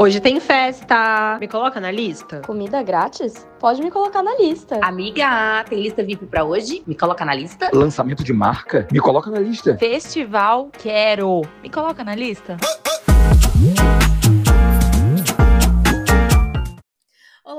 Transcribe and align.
Hoje 0.00 0.20
tem 0.20 0.38
festa. 0.38 1.38
Me 1.40 1.48
coloca 1.48 1.80
na 1.80 1.90
lista? 1.90 2.40
Comida 2.46 2.80
grátis? 2.84 3.44
Pode 3.58 3.82
me 3.82 3.90
colocar 3.90 4.22
na 4.22 4.36
lista. 4.36 4.78
Amiga, 4.80 5.64
tem 5.68 5.80
lista 5.80 6.04
VIP 6.04 6.24
pra 6.26 6.44
hoje? 6.44 6.84
Me 6.86 6.94
coloca 6.94 7.24
na 7.24 7.34
lista. 7.34 7.68
Lançamento 7.72 8.22
de 8.22 8.32
marca? 8.32 8.86
Me 8.92 9.00
coloca 9.00 9.28
na 9.28 9.40
lista. 9.40 9.76
Festival 9.76 10.68
Quero. 10.78 11.42
Me 11.64 11.68
coloca 11.68 12.04
na 12.04 12.14
lista. 12.14 12.56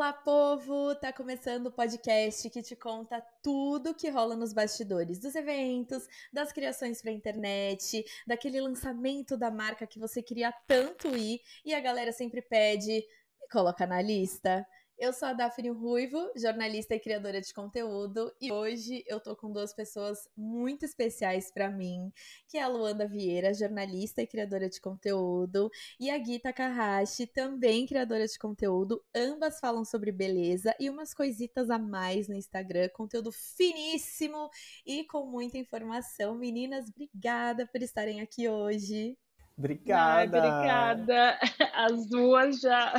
Olá, 0.09 0.17
povo! 0.17 0.95
Tá 0.95 1.13
começando 1.13 1.67
o 1.67 1.71
podcast 1.71 2.49
que 2.49 2.63
te 2.63 2.75
conta 2.75 3.23
tudo 3.43 3.93
que 3.93 4.09
rola 4.09 4.35
nos 4.35 4.51
bastidores 4.51 5.19
dos 5.19 5.35
eventos, 5.35 6.07
das 6.33 6.51
criações 6.51 6.99
pra 6.99 7.11
internet, 7.11 8.03
daquele 8.25 8.59
lançamento 8.59 9.37
da 9.37 9.51
marca 9.51 9.85
que 9.85 9.99
você 9.99 10.23
queria 10.23 10.51
tanto 10.65 11.15
ir 11.15 11.39
e 11.63 11.75
a 11.75 11.79
galera 11.79 12.11
sempre 12.11 12.41
pede, 12.41 13.05
me 13.39 13.47
coloca 13.51 13.85
na 13.85 14.01
lista. 14.01 14.65
Eu 14.99 15.13
sou 15.13 15.29
a 15.29 15.33
Daphne 15.33 15.69
Ruivo, 15.69 16.29
jornalista 16.35 16.93
e 16.93 16.99
criadora 16.99 17.39
de 17.39 17.53
conteúdo, 17.53 18.35
e 18.41 18.51
hoje 18.51 19.01
eu 19.07 19.17
tô 19.17 19.33
com 19.33 19.49
duas 19.49 19.73
pessoas 19.73 20.27
muito 20.35 20.83
especiais 20.83 21.49
para 21.49 21.71
mim, 21.71 22.11
que 22.49 22.57
é 22.57 22.61
a 22.61 22.67
Luanda 22.67 23.07
Vieira, 23.07 23.53
jornalista 23.53 24.21
e 24.21 24.27
criadora 24.27 24.67
de 24.67 24.81
conteúdo, 24.81 25.71
e 25.97 26.09
a 26.09 26.17
Gui 26.17 26.37
Takahashi, 26.37 27.25
também 27.27 27.87
criadora 27.87 28.27
de 28.27 28.37
conteúdo. 28.37 29.01
Ambas 29.15 29.57
falam 29.61 29.85
sobre 29.85 30.11
beleza 30.11 30.75
e 30.77 30.89
umas 30.89 31.13
coisitas 31.13 31.69
a 31.69 31.79
mais 31.79 32.27
no 32.27 32.35
Instagram, 32.35 32.89
conteúdo 32.89 33.31
finíssimo 33.31 34.49
e 34.85 35.05
com 35.05 35.25
muita 35.25 35.57
informação. 35.57 36.35
Meninas, 36.35 36.89
obrigada 36.89 37.65
por 37.65 37.81
estarem 37.81 38.19
aqui 38.19 38.49
hoje. 38.49 39.17
Obrigada. 39.59 40.41
Ai, 40.41 40.47
obrigada. 40.47 41.39
As 41.75 42.05
duas 42.07 42.61
já. 42.61 42.93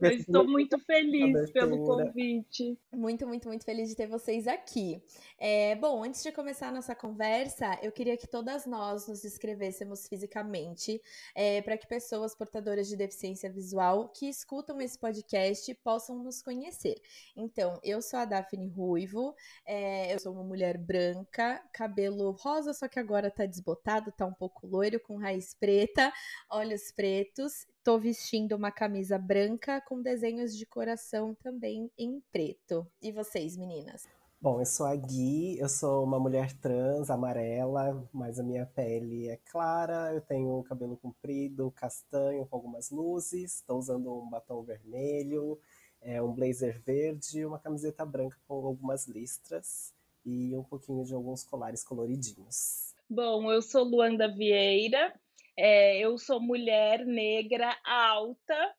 Eu 0.00 0.10
estou 0.10 0.46
muito 0.46 0.78
feliz 0.80 1.50
pelo 1.50 1.86
convite. 1.86 2.78
Muito, 2.92 3.26
muito, 3.26 3.48
muito 3.48 3.64
feliz 3.64 3.88
de 3.88 3.96
ter 3.96 4.06
vocês 4.06 4.46
aqui. 4.46 5.02
É, 5.38 5.74
bom, 5.76 6.04
antes 6.04 6.22
de 6.22 6.30
começar 6.30 6.68
a 6.68 6.72
nossa 6.72 6.94
conversa, 6.94 7.78
eu 7.82 7.90
queria 7.90 8.18
que 8.18 8.26
todas 8.26 8.66
nós 8.66 9.08
nos 9.08 9.24
inscrevêssemos 9.24 10.06
fisicamente 10.06 11.00
é, 11.34 11.62
para 11.62 11.78
que 11.78 11.86
pessoas 11.86 12.34
portadoras 12.34 12.86
de 12.86 12.96
deficiência 12.96 13.50
visual 13.50 14.10
que 14.10 14.28
escutam 14.28 14.78
esse 14.80 14.98
podcast 14.98 15.74
possam 15.76 16.22
nos 16.22 16.42
conhecer. 16.42 17.00
Então, 17.34 17.80
eu 17.82 18.02
sou 18.02 18.18
a 18.18 18.26
Daphne 18.26 18.68
Ruivo, 18.68 19.34
é, 19.64 20.14
eu 20.14 20.20
sou 20.20 20.34
uma 20.34 20.44
mulher 20.44 20.76
branca, 20.76 21.62
cabelo 21.72 22.32
rosa, 22.32 22.74
só 22.74 22.86
que 22.88 23.00
agora 23.00 23.30
tá 23.30 23.46
desbotado, 23.46 24.12
tá 24.12 24.26
um 24.26 24.34
pouco 24.34 24.66
loiro, 24.66 25.00
com 25.00 25.16
raiz 25.16 25.54
preta, 25.62 26.12
olhos 26.50 26.90
pretos. 26.90 27.68
Tô 27.84 27.96
vestindo 27.96 28.56
uma 28.56 28.72
camisa 28.72 29.16
branca 29.16 29.80
com 29.82 30.02
desenhos 30.02 30.56
de 30.56 30.66
coração 30.66 31.36
também 31.36 31.88
em 31.96 32.20
preto. 32.32 32.84
E 33.00 33.12
vocês, 33.12 33.56
meninas? 33.56 34.02
Bom, 34.40 34.58
eu 34.58 34.66
sou 34.66 34.86
a 34.86 34.96
Gui, 34.96 35.56
eu 35.60 35.68
sou 35.68 36.02
uma 36.02 36.18
mulher 36.18 36.52
trans, 36.54 37.10
amarela, 37.10 38.04
mas 38.12 38.40
a 38.40 38.42
minha 38.42 38.66
pele 38.66 39.28
é 39.28 39.36
clara, 39.52 40.12
eu 40.12 40.20
tenho 40.20 40.58
um 40.58 40.64
cabelo 40.64 40.96
comprido, 40.96 41.70
castanho, 41.70 42.44
com 42.44 42.56
algumas 42.56 42.90
luzes, 42.90 43.58
estou 43.58 43.78
usando 43.78 44.12
um 44.12 44.28
batom 44.28 44.64
vermelho, 44.64 45.60
é, 46.00 46.20
um 46.20 46.32
blazer 46.32 46.82
verde, 46.82 47.46
uma 47.46 47.60
camiseta 47.60 48.04
branca 48.04 48.36
com 48.48 48.66
algumas 48.66 49.06
listras 49.06 49.94
e 50.26 50.56
um 50.56 50.64
pouquinho 50.64 51.04
de 51.04 51.14
alguns 51.14 51.44
colares 51.44 51.84
coloridinhos. 51.84 52.96
Bom, 53.14 53.52
eu 53.52 53.60
sou 53.60 53.84
Luanda 53.84 54.26
Vieira, 54.26 55.12
é, 55.56 55.98
eu 55.98 56.18
sou 56.18 56.40
mulher 56.40 57.04
negra 57.04 57.76
alta. 57.84 58.74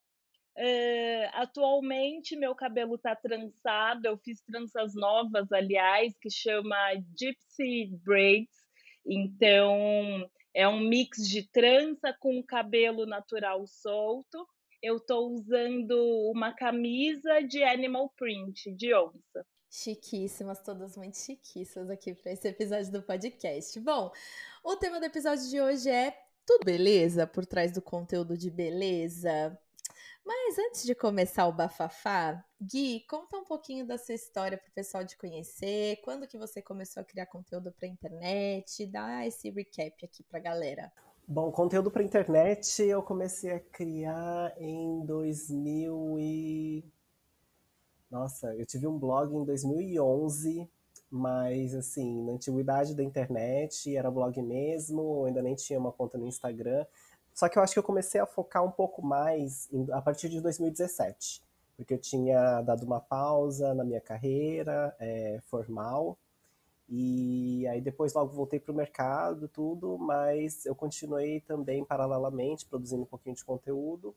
Atualmente 1.33 2.35
meu 2.35 2.53
cabelo 2.53 2.97
tá 2.97 3.15
trançado, 3.15 4.05
eu 4.05 4.17
fiz 4.17 4.39
tranças 4.41 4.93
novas, 4.93 5.51
aliás, 5.51 6.13
que 6.21 6.29
chama 6.29 6.75
Gypsy 7.17 7.89
Braids. 8.03 8.55
Então 9.05 10.29
é 10.53 10.67
um 10.67 10.79
mix 10.79 11.27
de 11.27 11.49
trança 11.49 12.15
com 12.19 12.43
cabelo 12.43 13.05
natural 13.05 13.65
solto. 13.65 14.47
Eu 14.81 14.97
estou 14.97 15.31
usando 15.31 15.95
uma 16.31 16.53
camisa 16.53 17.41
de 17.41 17.63
animal 17.63 18.13
print, 18.15 18.71
de 18.73 18.93
onça. 18.93 19.45
Chiquíssimas, 19.71 20.61
todas 20.61 20.95
muito 20.95 21.17
chiquíssimas 21.17 21.89
aqui 21.89 22.13
para 22.13 22.33
esse 22.33 22.47
episódio 22.47 22.91
do 22.91 23.01
podcast. 23.01 23.79
Bom, 23.79 24.11
o 24.63 24.75
tema 24.75 24.99
do 24.99 25.05
episódio 25.05 25.49
de 25.49 25.59
hoje 25.59 25.89
é 25.89 26.15
tudo 26.45 26.65
beleza 26.65 27.25
por 27.25 27.45
trás 27.45 27.71
do 27.71 27.81
conteúdo 27.81 28.37
de 28.37 28.49
beleza? 28.49 29.57
Mas 30.25 30.57
antes 30.57 30.83
de 30.85 30.95
começar 30.95 31.47
o 31.47 31.51
bafafá, 31.51 32.43
Gui, 32.61 33.05
conta 33.09 33.37
um 33.37 33.43
pouquinho 33.43 33.85
da 33.85 33.97
sua 33.97 34.15
história 34.15 34.57
para 34.57 34.69
o 34.69 34.73
pessoal 34.73 35.05
te 35.05 35.17
conhecer. 35.17 35.97
Quando 36.01 36.27
que 36.27 36.37
você 36.37 36.61
começou 36.61 37.01
a 37.01 37.03
criar 37.03 37.25
conteúdo 37.25 37.73
para 37.73 37.87
internet? 37.87 38.85
Dá 38.85 39.25
esse 39.27 39.49
recap 39.49 40.05
aqui 40.05 40.23
para 40.23 40.39
galera. 40.39 40.91
Bom, 41.27 41.51
conteúdo 41.51 41.91
para 41.91 42.03
internet 42.03 42.83
eu 42.83 43.01
comecei 43.01 43.51
a 43.51 43.59
criar 43.59 44.53
em 44.57 45.05
2000 45.05 46.17
e 46.19 46.85
Nossa, 48.09 48.53
eu 48.55 48.65
tive 48.65 48.87
um 48.87 48.97
blog 48.97 49.33
em 49.35 49.43
2011 49.43 50.69
mas 51.15 51.75
assim, 51.75 52.23
na 52.23 52.31
antiguidade 52.31 52.95
da 52.95 53.03
internet, 53.03 53.95
era 53.95 54.09
blog 54.09 54.41
mesmo, 54.41 55.19
eu 55.19 55.25
ainda 55.25 55.43
nem 55.43 55.53
tinha 55.53 55.77
uma 55.77 55.91
conta 55.91 56.17
no 56.17 56.25
Instagram. 56.25 56.83
Só 57.31 57.47
que 57.47 57.59
eu 57.59 57.61
acho 57.61 57.73
que 57.73 57.79
eu 57.79 57.83
comecei 57.83 58.19
a 58.19 58.25
focar 58.25 58.65
um 58.65 58.71
pouco 58.71 59.05
mais 59.05 59.71
em, 59.71 59.85
a 59.91 60.01
partir 60.01 60.27
de 60.27 60.41
2017, 60.41 61.43
porque 61.77 61.93
eu 61.93 61.99
tinha 61.99 62.61
dado 62.61 62.83
uma 62.83 62.99
pausa 62.99 63.75
na 63.75 63.83
minha 63.83 64.01
carreira 64.01 64.95
é, 64.99 65.39
formal, 65.45 66.17
e 66.89 67.67
aí 67.67 67.79
depois 67.79 68.15
logo 68.15 68.33
voltei 68.33 68.59
para 68.59 68.71
o 68.71 68.75
mercado, 68.75 69.47
tudo, 69.47 69.99
mas 69.99 70.65
eu 70.65 70.73
continuei 70.73 71.41
também 71.41 71.85
paralelamente 71.85 72.65
produzindo 72.65 73.03
um 73.03 73.05
pouquinho 73.05 73.35
de 73.35 73.45
conteúdo, 73.45 74.15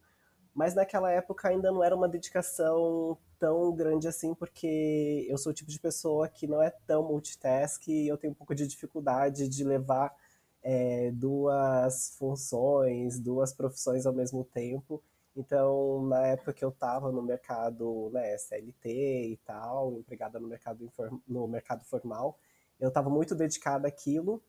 mas 0.57 0.75
naquela 0.75 1.13
época 1.13 1.49
ainda 1.49 1.71
não 1.71 1.85
era 1.85 1.95
uma 1.95 2.09
dedicação 2.09 3.19
tão 3.39 3.71
grande 3.77 4.09
assim, 4.09 4.35
porque 4.35 5.27
eu 5.29 5.37
sou 5.37 5.53
o 5.53 5.55
tipo 5.55 5.71
de 5.71 5.79
pessoa 5.79 6.27
que 6.29 6.47
não 6.47 6.63
é 6.63 6.71
tão 6.87 7.03
multitask 7.03 7.87
e 7.87 8.09
eu 8.09 8.17
tenho 8.17 8.33
um 8.33 8.35
pouco 8.35 8.55
de 8.55 8.67
dificuldade 8.67 9.51
de 9.51 9.63
levar 9.63 10.17
é, 10.63 11.11
duas 11.13 12.17
funções, 12.19 13.21
duas 13.21 13.53
profissões 13.53 14.07
ao 14.07 14.15
mesmo 14.15 14.45
tempo. 14.45 15.03
Então, 15.37 16.07
na 16.07 16.27
época 16.29 16.55
que 16.55 16.65
eu 16.65 16.71
estava 16.71 17.13
no 17.13 17.23
mercado 17.23 18.11
né, 18.11 18.39
CLT 18.39 18.89
e 19.33 19.37
tal, 19.45 19.99
empregada 19.99 20.41
no 20.41 20.49
mercado, 20.49 20.91
no 21.29 21.47
mercado 21.47 21.85
formal, 21.85 22.39
eu 22.81 22.89
estava 22.89 23.11
muito 23.11 23.35
dedicada 23.35 23.87
àquilo 23.87 24.43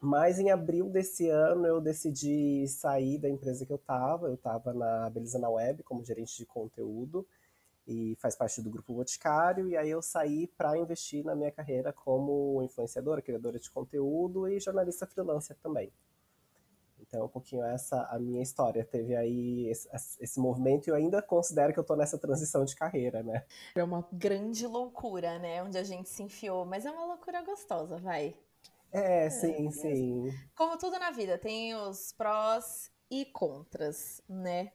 mas 0.00 0.38
em 0.38 0.50
abril 0.50 0.88
desse 0.88 1.28
ano 1.28 1.66
eu 1.66 1.80
decidi 1.80 2.66
sair 2.68 3.18
da 3.18 3.28
empresa 3.28 3.66
que 3.66 3.72
eu 3.72 3.76
estava. 3.76 4.28
Eu 4.28 4.34
estava 4.34 4.72
na 4.72 5.10
Beleza 5.10 5.38
na 5.38 5.48
Web 5.48 5.82
como 5.82 6.04
gerente 6.04 6.36
de 6.36 6.46
conteúdo 6.46 7.26
e 7.86 8.16
faz 8.20 8.36
parte 8.36 8.62
do 8.62 8.70
grupo 8.70 8.94
Boticário. 8.94 9.68
E 9.68 9.76
aí 9.76 9.90
eu 9.90 10.00
saí 10.00 10.46
para 10.46 10.78
investir 10.78 11.24
na 11.24 11.34
minha 11.34 11.50
carreira 11.50 11.92
como 11.92 12.62
influenciadora, 12.62 13.22
criadora 13.22 13.58
de 13.58 13.70
conteúdo 13.70 14.46
e 14.46 14.60
jornalista 14.60 15.06
freelancer 15.06 15.56
também. 15.62 15.90
Então, 17.00 17.24
um 17.24 17.28
pouquinho 17.28 17.64
essa 17.64 18.02
a 18.10 18.18
minha 18.18 18.42
história. 18.42 18.84
Teve 18.84 19.16
aí 19.16 19.66
esse, 19.68 19.88
esse 20.20 20.38
movimento 20.38 20.86
e 20.86 20.90
eu 20.90 20.94
ainda 20.94 21.22
considero 21.22 21.72
que 21.72 21.78
eu 21.78 21.82
estou 21.82 21.96
nessa 21.96 22.18
transição 22.18 22.64
de 22.64 22.76
carreira, 22.76 23.22
né? 23.22 23.44
É 23.74 23.82
uma 23.82 24.06
grande 24.12 24.66
loucura, 24.66 25.38
né? 25.38 25.62
Onde 25.62 25.78
a 25.78 25.82
gente 25.82 26.08
se 26.08 26.22
enfiou, 26.22 26.66
mas 26.66 26.84
é 26.84 26.90
uma 26.90 27.06
loucura 27.06 27.42
gostosa, 27.42 27.96
vai. 27.96 28.36
É, 28.92 29.26
é, 29.26 29.30
sim, 29.30 29.70
sim. 29.70 30.32
Como 30.54 30.78
tudo 30.78 30.98
na 30.98 31.10
vida, 31.10 31.38
tem 31.38 31.74
os 31.74 32.12
prós 32.12 32.90
e 33.10 33.24
contras, 33.26 34.22
né? 34.28 34.72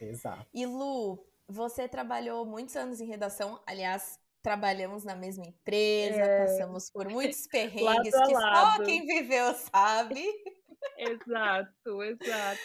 Exato. 0.00 0.46
E 0.52 0.66
Lu, 0.66 1.26
você 1.48 1.88
trabalhou 1.88 2.44
muitos 2.46 2.76
anos 2.76 3.00
em 3.00 3.06
redação, 3.06 3.60
aliás, 3.66 4.18
trabalhamos 4.42 5.04
na 5.04 5.16
mesma 5.16 5.44
empresa, 5.46 6.20
é. 6.20 6.46
passamos 6.46 6.90
por 6.90 7.08
muitos 7.08 7.46
perrengues 7.48 8.14
que 8.14 8.34
só 8.34 8.82
quem 8.84 9.06
viveu 9.06 9.54
sabe. 9.54 10.22
Exato, 10.98 12.02
exato. 12.02 12.60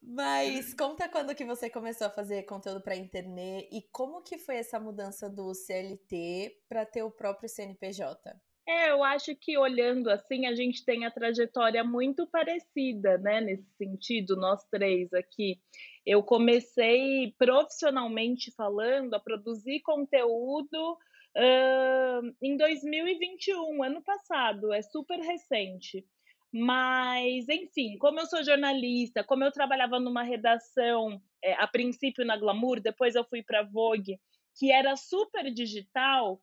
Mas 0.00 0.74
conta 0.74 1.08
quando 1.08 1.34
que 1.34 1.44
você 1.44 1.70
começou 1.70 2.06
a 2.06 2.10
fazer 2.10 2.42
conteúdo 2.42 2.80
para 2.80 2.96
internet 2.96 3.68
e 3.72 3.82
como 3.90 4.22
que 4.22 4.36
foi 4.36 4.56
essa 4.56 4.78
mudança 4.78 5.28
do 5.30 5.54
CLT 5.54 6.64
para 6.68 6.84
ter 6.84 7.02
o 7.02 7.10
próprio 7.10 7.48
CNPJ? 7.48 8.34
É, 8.66 8.90
eu 8.90 9.02
acho 9.02 9.34
que 9.34 9.58
olhando 9.58 10.08
assim, 10.08 10.46
a 10.46 10.54
gente 10.54 10.84
tem 10.84 11.04
a 11.04 11.10
trajetória 11.10 11.82
muito 11.82 12.26
parecida, 12.26 13.18
né? 13.18 13.40
Nesse 13.40 13.68
sentido, 13.76 14.36
nós 14.36 14.64
três 14.70 15.12
aqui. 15.12 15.60
Eu 16.06 16.22
comecei 16.22 17.34
profissionalmente 17.36 18.52
falando 18.52 19.14
a 19.14 19.20
produzir 19.20 19.80
conteúdo 19.80 20.96
uh, 21.36 22.34
em 22.40 22.56
2021, 22.56 23.82
ano 23.82 24.02
passado, 24.02 24.72
é 24.72 24.80
super 24.82 25.18
recente. 25.18 26.06
Mas, 26.52 27.48
enfim, 27.48 27.96
como 27.98 28.20
eu 28.20 28.26
sou 28.26 28.44
jornalista, 28.44 29.24
como 29.24 29.42
eu 29.42 29.50
trabalhava 29.50 29.98
numa 29.98 30.22
redação, 30.22 31.20
é, 31.42 31.54
a 31.54 31.66
princípio 31.66 32.26
na 32.26 32.36
Glamour, 32.36 32.78
depois 32.80 33.14
eu 33.14 33.24
fui 33.24 33.42
para 33.42 33.62
Vogue, 33.62 34.20
que 34.58 34.70
era 34.70 34.94
super 34.96 35.50
digital, 35.50 36.38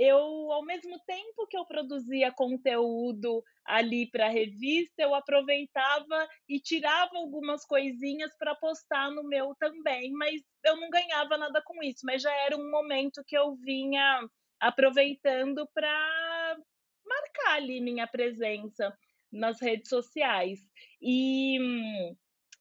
eu, 0.00 0.50
ao 0.50 0.64
mesmo 0.64 0.98
tempo 1.06 1.46
que 1.46 1.56
eu 1.56 1.66
produzia 1.66 2.32
conteúdo 2.32 3.44
ali 3.66 4.10
para 4.10 4.26
a 4.26 4.30
revista, 4.30 5.02
eu 5.02 5.14
aproveitava 5.14 6.26
e 6.48 6.58
tirava 6.58 7.18
algumas 7.18 7.66
coisinhas 7.66 8.34
para 8.38 8.54
postar 8.54 9.10
no 9.10 9.22
meu 9.22 9.54
também, 9.60 10.10
mas 10.12 10.40
eu 10.64 10.76
não 10.76 10.88
ganhava 10.88 11.36
nada 11.36 11.60
com 11.62 11.82
isso, 11.82 12.00
mas 12.04 12.22
já 12.22 12.34
era 12.46 12.56
um 12.56 12.70
momento 12.70 13.22
que 13.26 13.36
eu 13.36 13.54
vinha 13.56 14.26
aproveitando 14.58 15.68
para 15.74 16.56
marcar 17.04 17.56
ali 17.56 17.82
minha 17.82 18.06
presença 18.06 18.96
nas 19.30 19.60
redes 19.60 19.90
sociais. 19.90 20.60
E 21.02 21.58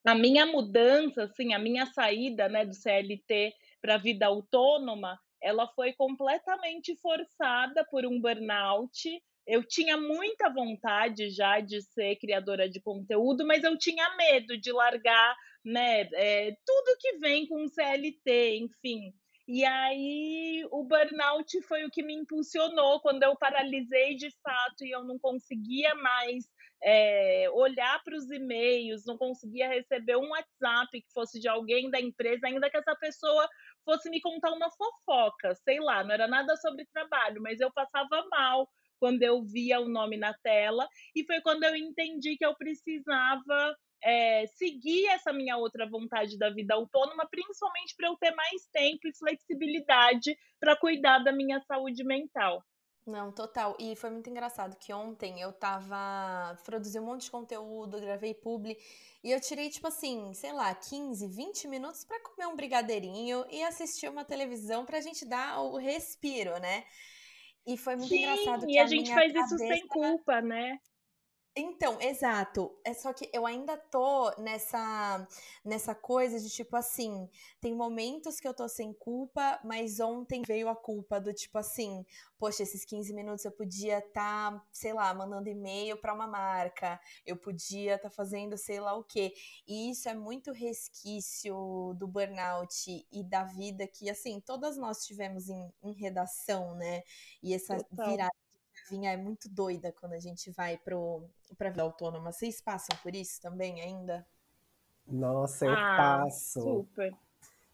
a 0.05 0.13
minha 0.13 0.45
mudança, 0.45 1.23
assim, 1.23 1.53
a 1.53 1.59
minha 1.59 1.85
saída, 1.85 2.49
né, 2.49 2.65
do 2.65 2.73
CLT 2.73 3.53
para 3.81 3.95
a 3.95 3.97
vida 3.97 4.25
autônoma, 4.27 5.17
ela 5.41 5.67
foi 5.67 5.93
completamente 5.93 6.95
forçada 6.97 7.85
por 7.89 8.05
um 8.05 8.19
burnout. 8.19 9.21
Eu 9.47 9.63
tinha 9.63 9.97
muita 9.97 10.49
vontade 10.49 11.29
já 11.29 11.59
de 11.59 11.81
ser 11.81 12.17
criadora 12.17 12.69
de 12.69 12.79
conteúdo, 12.79 13.45
mas 13.45 13.63
eu 13.63 13.77
tinha 13.77 14.15
medo 14.15 14.57
de 14.57 14.71
largar, 14.71 15.35
né, 15.65 16.01
é, 16.13 16.55
tudo 16.65 16.97
que 16.99 17.17
vem 17.17 17.47
com 17.47 17.67
CLT, 17.67 18.57
enfim. 18.57 19.13
E 19.47 19.65
aí 19.65 20.63
o 20.69 20.83
burnout 20.83 21.59
foi 21.63 21.83
o 21.83 21.89
que 21.89 22.03
me 22.03 22.13
impulsionou 22.13 23.01
quando 23.01 23.23
eu 23.23 23.35
paralisei 23.35 24.15
de 24.15 24.29
fato 24.43 24.85
e 24.85 24.91
eu 24.91 25.03
não 25.03 25.17
conseguia 25.17 25.95
mais 25.95 26.45
é, 26.83 27.49
olhar 27.51 28.01
para 28.03 28.15
os 28.15 28.29
e-mails, 28.29 29.05
não 29.05 29.17
conseguia 29.17 29.67
receber 29.67 30.15
um 30.17 30.29
WhatsApp 30.29 31.01
que 31.01 31.11
fosse 31.11 31.39
de 31.39 31.47
alguém 31.47 31.89
da 31.89 31.99
empresa, 31.99 32.47
ainda 32.47 32.69
que 32.69 32.77
essa 32.77 32.95
pessoa 32.95 33.49
fosse 33.85 34.09
me 34.09 34.21
contar 34.21 34.51
uma 34.51 34.69
fofoca, 34.71 35.55
sei 35.55 35.79
lá, 35.79 36.03
não 36.03 36.11
era 36.11 36.27
nada 36.27 36.55
sobre 36.57 36.85
trabalho, 36.93 37.41
mas 37.41 37.59
eu 37.59 37.71
passava 37.71 38.25
mal 38.29 38.67
quando 38.99 39.23
eu 39.23 39.41
via 39.43 39.79
o 39.79 39.87
nome 39.87 40.17
na 40.17 40.33
tela, 40.33 40.87
e 41.15 41.25
foi 41.25 41.41
quando 41.41 41.63
eu 41.63 41.75
entendi 41.75 42.35
que 42.37 42.45
eu 42.45 42.55
precisava 42.55 43.75
é, 44.03 44.45
seguir 44.47 45.07
essa 45.07 45.31
minha 45.33 45.57
outra 45.57 45.87
vontade 45.89 46.37
da 46.37 46.49
vida 46.49 46.73
autônoma, 46.73 47.27
principalmente 47.29 47.95
para 47.95 48.07
eu 48.07 48.17
ter 48.17 48.31
mais 48.35 48.67
tempo 48.71 49.07
e 49.07 49.17
flexibilidade 49.17 50.37
para 50.59 50.75
cuidar 50.75 51.19
da 51.19 51.31
minha 51.31 51.59
saúde 51.61 52.03
mental. 52.03 52.63
Não, 53.09 53.31
total. 53.31 53.75
E 53.79 53.95
foi 53.95 54.11
muito 54.11 54.29
engraçado 54.29 54.77
que 54.77 54.93
ontem 54.93 55.41
eu 55.41 55.51
tava. 55.51 56.55
Produzi 56.63 56.99
um 56.99 57.05
monte 57.05 57.23
de 57.23 57.31
conteúdo, 57.31 57.99
gravei 57.99 58.33
publi. 58.35 58.77
E 59.23 59.31
eu 59.31 59.41
tirei, 59.41 59.69
tipo 59.69 59.87
assim, 59.87 60.31
sei 60.33 60.53
lá, 60.53 60.73
15, 60.75 61.27
20 61.27 61.67
minutos 61.67 62.05
para 62.05 62.21
comer 62.21 62.47
um 62.47 62.55
brigadeirinho 62.55 63.43
e 63.49 63.63
assistir 63.63 64.07
uma 64.09 64.23
televisão 64.23 64.85
pra 64.85 65.01
gente 65.01 65.25
dar 65.25 65.59
o 65.61 65.77
respiro, 65.77 66.57
né? 66.59 66.85
E 67.65 67.75
foi 67.77 67.95
muito 67.95 68.09
Sim, 68.09 68.19
engraçado 68.19 68.65
que 68.65 68.73
e 68.73 68.77
a, 68.77 68.83
a 68.83 68.87
gente 68.87 69.13
faz 69.13 69.33
isso 69.33 69.57
sem 69.57 69.87
culpa, 69.87 70.41
né? 70.41 70.79
Então, 71.59 71.99
exato. 72.01 72.73
É 72.85 72.93
só 72.93 73.11
que 73.11 73.29
eu 73.33 73.45
ainda 73.45 73.75
tô 73.75 74.31
nessa 74.37 75.27
nessa 75.63 75.93
coisa 75.93 76.39
de 76.39 76.49
tipo 76.49 76.75
assim, 76.75 77.29
tem 77.59 77.75
momentos 77.75 78.39
que 78.39 78.47
eu 78.47 78.53
tô 78.53 78.67
sem 78.69 78.93
culpa, 78.93 79.59
mas 79.63 79.99
ontem 79.99 80.41
veio 80.47 80.69
a 80.69 80.75
culpa 80.75 81.19
do 81.19 81.33
tipo 81.33 81.57
assim, 81.57 82.05
poxa, 82.37 82.63
esses 82.63 82.85
15 82.85 83.13
minutos 83.13 83.43
eu 83.43 83.51
podia 83.51 83.99
estar, 83.99 84.53
tá, 84.53 84.65
sei 84.71 84.93
lá, 84.93 85.13
mandando 85.13 85.49
e-mail 85.49 85.97
para 85.97 86.13
uma 86.13 86.27
marca, 86.27 86.97
eu 87.25 87.35
podia 87.35 87.95
estar 87.95 88.09
tá 88.09 88.15
fazendo 88.15 88.57
sei 88.57 88.79
lá 88.79 88.93
o 88.95 89.03
quê. 89.03 89.33
E 89.67 89.91
isso 89.91 90.07
é 90.07 90.13
muito 90.13 90.53
resquício 90.53 91.93
do 91.97 92.07
burnout 92.07 93.05
e 93.11 93.23
da 93.23 93.43
vida 93.43 93.85
que 93.85 94.09
assim, 94.09 94.39
todas 94.39 94.77
nós 94.77 95.05
tivemos 95.05 95.49
em, 95.49 95.73
em 95.83 95.91
redação, 95.91 96.73
né? 96.75 97.03
E 97.43 97.53
essa 97.53 97.77
Total. 97.77 98.09
virada 98.09 98.48
vinha 98.89 99.11
é 99.11 99.17
muito 99.17 99.47
doida 99.49 99.91
quando 99.91 100.13
a 100.13 100.19
gente 100.19 100.51
vai 100.51 100.77
pro, 100.77 101.23
pra 101.57 101.69
vida 101.69 101.83
autônoma. 101.83 102.31
Vocês 102.31 102.61
passam 102.61 102.97
por 103.03 103.15
isso 103.15 103.41
também 103.41 103.81
ainda? 103.81 104.25
Nossa, 105.07 105.65
eu 105.65 105.75
Ah, 105.75 105.95
passo. 105.95 106.59
super. 106.61 107.13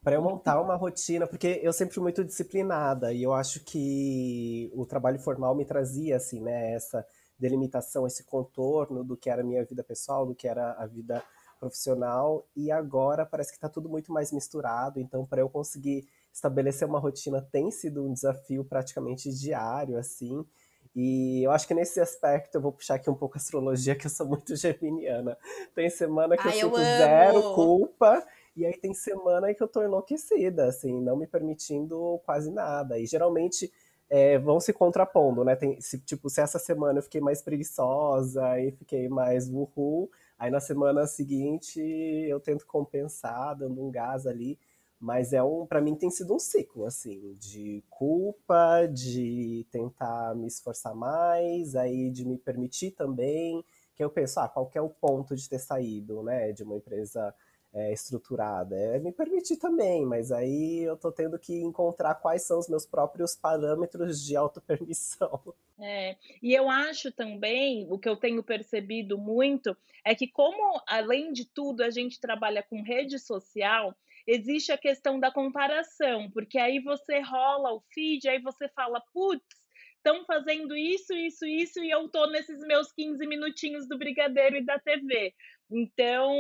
Para 0.04 0.16
eu 0.16 0.22
montar 0.22 0.62
uma 0.62 0.76
rotina, 0.76 1.26
porque 1.26 1.60
eu 1.64 1.74
sempre 1.74 1.96
fui 1.96 2.04
muito 2.04 2.24
disciplinada 2.24 3.12
e 3.12 3.24
eu 3.24 3.34
acho 3.34 3.64
que 3.64 4.72
o 4.76 4.86
trabalho 4.86 5.20
formal 5.20 5.56
me 5.56 5.66
trazia 5.66 6.16
assim, 6.18 6.40
né, 6.42 6.74
essa 6.74 7.06
delimitação, 7.40 8.06
esse 8.06 8.24
contorno 8.24 9.04
do 9.04 9.18
que 9.18 9.30
era 9.30 9.42
a 9.42 9.46
minha 9.46 9.66
vida 9.66 9.84
pessoal, 9.84 10.26
do 10.26 10.36
que 10.36 10.48
era 10.48 10.74
a 10.74 10.86
vida 10.86 11.24
profissional, 11.60 12.46
e 12.56 12.70
agora 12.72 13.26
parece 13.26 13.52
que 13.52 13.58
está 13.58 13.68
tudo 13.68 13.90
muito 13.90 14.12
mais 14.14 14.32
misturado, 14.32 15.00
então 15.00 15.26
para 15.26 15.42
eu 15.42 15.50
conseguir 15.50 16.08
estabelecer 16.32 16.88
uma 16.88 17.00
rotina 17.00 17.42
tem 17.42 17.72
sido 17.72 18.06
um 18.06 18.14
desafio 18.14 18.64
praticamente 18.64 19.32
diário, 19.34 19.98
assim, 19.98 20.46
e 20.96 21.44
eu 21.44 21.52
acho 21.52 21.68
que 21.68 21.74
nesse 21.74 22.00
aspecto 22.00 22.56
eu 22.56 22.62
vou 22.62 22.72
puxar 22.72 22.96
aqui 22.96 23.10
um 23.10 23.16
pouco 23.16 23.36
a 23.36 23.38
astrologia, 23.38 23.96
que 23.96 24.06
eu 24.06 24.10
sou 24.10 24.26
muito 24.26 24.56
geminiana. 24.56 25.38
Tem 25.74 25.90
semana 25.90 26.38
que 26.38 26.48
Ai, 26.48 26.56
eu 26.62 26.70
eu 26.70 26.76
sinto 26.76 26.78
zero 26.78 27.54
culpa, 27.54 28.26
e 28.56 28.66
aí 28.66 28.78
tem 28.78 28.94
semana 28.94 29.54
que 29.54 29.62
eu 29.62 29.68
tô 29.68 29.84
enlouquecida, 29.84 30.66
assim, 30.68 31.02
não 31.02 31.18
me 31.18 31.28
permitindo 31.28 32.22
quase 32.26 32.50
nada. 32.50 32.98
E 32.98 33.06
geralmente 33.06 33.70
é, 34.10 34.38
vão 34.38 34.60
se 34.60 34.72
contrapondo, 34.72 35.44
né? 35.44 35.56
Tem, 35.56 35.82
se, 35.82 36.00
tipo, 36.00 36.30
se 36.30 36.40
essa 36.40 36.58
semana 36.60 37.00
eu 37.00 37.04
fiquei 37.04 37.20
mais 37.20 37.42
preguiçosa 37.42 38.58
e 38.60 38.72
fiquei 38.72 39.10
mais 39.10 39.50
uhul, 39.50 40.10
aí 40.40 40.50
na 40.50 40.62
semana 40.62 41.06
seguinte 41.06 41.82
eu 41.82 42.40
tento 42.40 42.66
compensar, 42.66 43.56
dando 43.58 43.84
um 43.84 43.92
gás 43.92 44.26
ali. 44.26 44.58
Mas 45.06 45.34
é 45.34 45.44
um, 45.44 45.68
para 45.68 45.80
mim 45.80 45.94
tem 45.94 46.10
sido 46.10 46.34
um 46.34 46.40
ciclo 46.40 46.84
assim, 46.84 47.36
de 47.36 47.84
culpa, 47.92 48.88
de 48.88 49.64
tentar 49.70 50.34
me 50.34 50.48
esforçar 50.48 50.96
mais, 50.96 51.76
aí 51.76 52.10
de 52.10 52.26
me 52.26 52.40
permitir 52.40 52.90
também, 52.90 53.64
que 53.96 54.04
eu 54.04 54.10
penso, 54.10 54.40
ah, 54.40 54.50
qual 54.50 54.68
é 54.74 54.82
o 54.82 54.90
ponto 54.90 55.36
de 55.36 55.48
ter 55.48 55.60
saído, 55.60 56.24
né, 56.24 56.52
de 56.54 56.64
uma 56.64 56.76
empresa 56.76 57.36
é, 57.72 57.94
estruturada? 57.94 58.76
É 58.76 58.98
me 58.98 59.12
permitir 59.12 59.58
também, 59.58 60.04
mas 60.08 60.32
aí 60.32 60.82
eu 60.82 60.98
tô 60.98 61.12
tendo 61.12 61.38
que 61.38 61.54
encontrar 61.54 62.16
quais 62.16 62.42
são 62.42 62.58
os 62.58 62.68
meus 62.68 62.88
próprios 62.88 63.36
parâmetros 63.36 64.26
de 64.26 64.36
autopermissão. 64.36 65.40
É, 65.78 66.16
e 66.42 66.54
eu 66.54 66.70
acho 66.70 67.12
também, 67.12 67.86
o 67.92 68.00
que 68.00 68.08
eu 68.08 68.16
tenho 68.16 68.42
percebido 68.42 69.18
muito, 69.18 69.76
é 70.06 70.16
que 70.16 70.26
como, 70.26 70.82
além 70.88 71.34
de 71.34 71.44
tudo, 71.44 71.84
a 71.84 71.90
gente 71.90 72.18
trabalha 72.18 72.64
com 72.64 72.82
rede 72.82 73.20
social, 73.20 73.94
existe 74.28 74.72
a 74.72 74.78
questão 74.78 75.20
da 75.20 75.32
comparação, 75.32 76.30
porque 76.32 76.58
aí 76.58 76.80
você 76.80 77.20
rola 77.20 77.74
o 77.74 77.84
feed, 77.94 78.28
aí 78.28 78.40
você 78.42 78.68
fala, 78.70 79.02
putz, 79.14 79.44
estão 79.98 80.24
fazendo 80.26 80.76
isso, 80.78 81.14
isso, 81.14 81.46
isso, 81.46 81.84
e 81.84 81.90
eu 81.90 82.08
tô 82.10 82.28
nesses 82.28 82.60
meus 82.62 82.92
15 82.94 83.26
minutinhos 83.26 83.88
do 83.88 83.98
Brigadeiro 83.98 84.58
e 84.58 84.66
da 84.66 84.80
TV. 84.80 85.34
Então, 85.72 86.32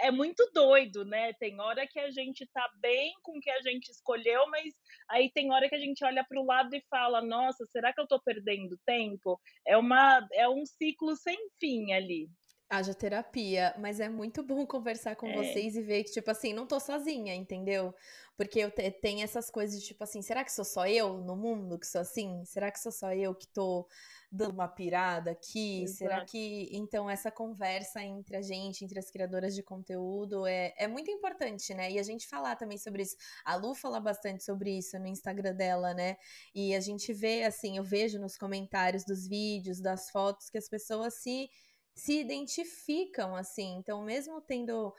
é 0.00 0.10
muito 0.12 0.48
doido, 0.54 1.04
né? 1.04 1.32
Tem 1.34 1.60
hora 1.60 1.84
que 1.86 1.98
a 1.98 2.10
gente 2.12 2.46
tá 2.54 2.70
bem 2.76 3.12
com 3.22 3.36
o 3.36 3.40
que 3.40 3.50
a 3.50 3.60
gente 3.60 3.88
escolheu, 3.90 4.48
mas 4.48 4.72
aí 5.10 5.30
tem 5.32 5.50
hora 5.52 5.68
que 5.68 5.74
a 5.74 5.78
gente 5.80 6.04
olha 6.04 6.24
para 6.24 6.40
o 6.40 6.44
lado 6.46 6.72
e 6.76 6.84
fala: 6.88 7.20
"Nossa, 7.20 7.66
será 7.72 7.92
que 7.92 8.00
eu 8.00 8.06
tô 8.06 8.20
perdendo 8.22 8.78
tempo?". 8.86 9.40
É 9.66 9.76
uma 9.76 10.24
é 10.32 10.48
um 10.48 10.64
ciclo 10.64 11.16
sem 11.16 11.36
fim 11.60 11.92
ali. 11.92 12.28
Haja 12.74 12.94
terapia, 12.94 13.74
mas 13.78 14.00
é 14.00 14.08
muito 14.08 14.42
bom 14.42 14.64
conversar 14.66 15.14
com 15.14 15.26
É. 15.26 15.36
vocês 15.36 15.76
e 15.76 15.82
ver 15.82 16.04
que, 16.04 16.10
tipo 16.12 16.30
assim, 16.30 16.54
não 16.54 16.66
tô 16.66 16.80
sozinha, 16.80 17.34
entendeu? 17.34 17.94
Porque 18.34 18.58
eu 18.60 18.70
te- 18.70 18.90
tem 18.90 19.22
essas 19.22 19.50
coisas 19.50 19.78
de, 19.78 19.86
tipo 19.88 20.02
assim, 20.02 20.22
será 20.22 20.42
que 20.42 20.50
sou 20.50 20.64
só 20.64 20.86
eu 20.86 21.18
no 21.18 21.36
mundo 21.36 21.78
que 21.78 21.86
sou 21.86 22.00
assim? 22.00 22.42
Será 22.46 22.70
que 22.70 22.80
sou 22.80 22.90
só 22.90 23.12
eu 23.12 23.34
que 23.34 23.46
tô 23.46 23.86
dando 24.30 24.54
uma 24.54 24.66
pirada 24.68 25.32
aqui? 25.32 25.86
Será 25.86 26.14
Exato. 26.16 26.32
que. 26.32 26.70
Então, 26.72 27.10
essa 27.10 27.30
conversa 27.30 28.02
entre 28.02 28.36
a 28.38 28.40
gente, 28.42 28.82
entre 28.86 28.98
as 28.98 29.10
criadoras 29.10 29.54
de 29.54 29.62
conteúdo, 29.62 30.46
é, 30.46 30.72
é 30.78 30.88
muito 30.88 31.10
importante, 31.10 31.74
né? 31.74 31.90
E 31.92 31.98
a 31.98 32.02
gente 32.02 32.26
falar 32.26 32.56
também 32.56 32.78
sobre 32.78 33.02
isso. 33.02 33.16
A 33.44 33.54
Lu 33.54 33.74
fala 33.74 34.00
bastante 34.00 34.42
sobre 34.42 34.78
isso 34.78 34.98
no 34.98 35.06
Instagram 35.06 35.54
dela, 35.54 35.92
né? 35.92 36.16
E 36.54 36.74
a 36.74 36.80
gente 36.80 37.12
vê, 37.12 37.44
assim, 37.44 37.76
eu 37.76 37.84
vejo 37.84 38.18
nos 38.18 38.38
comentários 38.38 39.04
dos 39.04 39.28
vídeos, 39.28 39.78
das 39.78 40.08
fotos, 40.08 40.48
que 40.48 40.56
as 40.56 40.68
pessoas 40.70 41.14
se 41.16 41.50
se 41.94 42.20
identificam 42.20 43.34
assim. 43.36 43.76
Então, 43.76 44.02
mesmo 44.02 44.40
tendo 44.40 44.94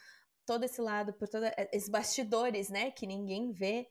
todo 0.45 0.63
esse 0.63 0.81
lado, 0.81 1.13
por 1.13 1.27
todos 1.27 1.49
esses 1.71 1.89
bastidores, 1.89 2.69
né, 2.69 2.91
que 2.91 3.07
ninguém 3.07 3.51
vê, 3.51 3.87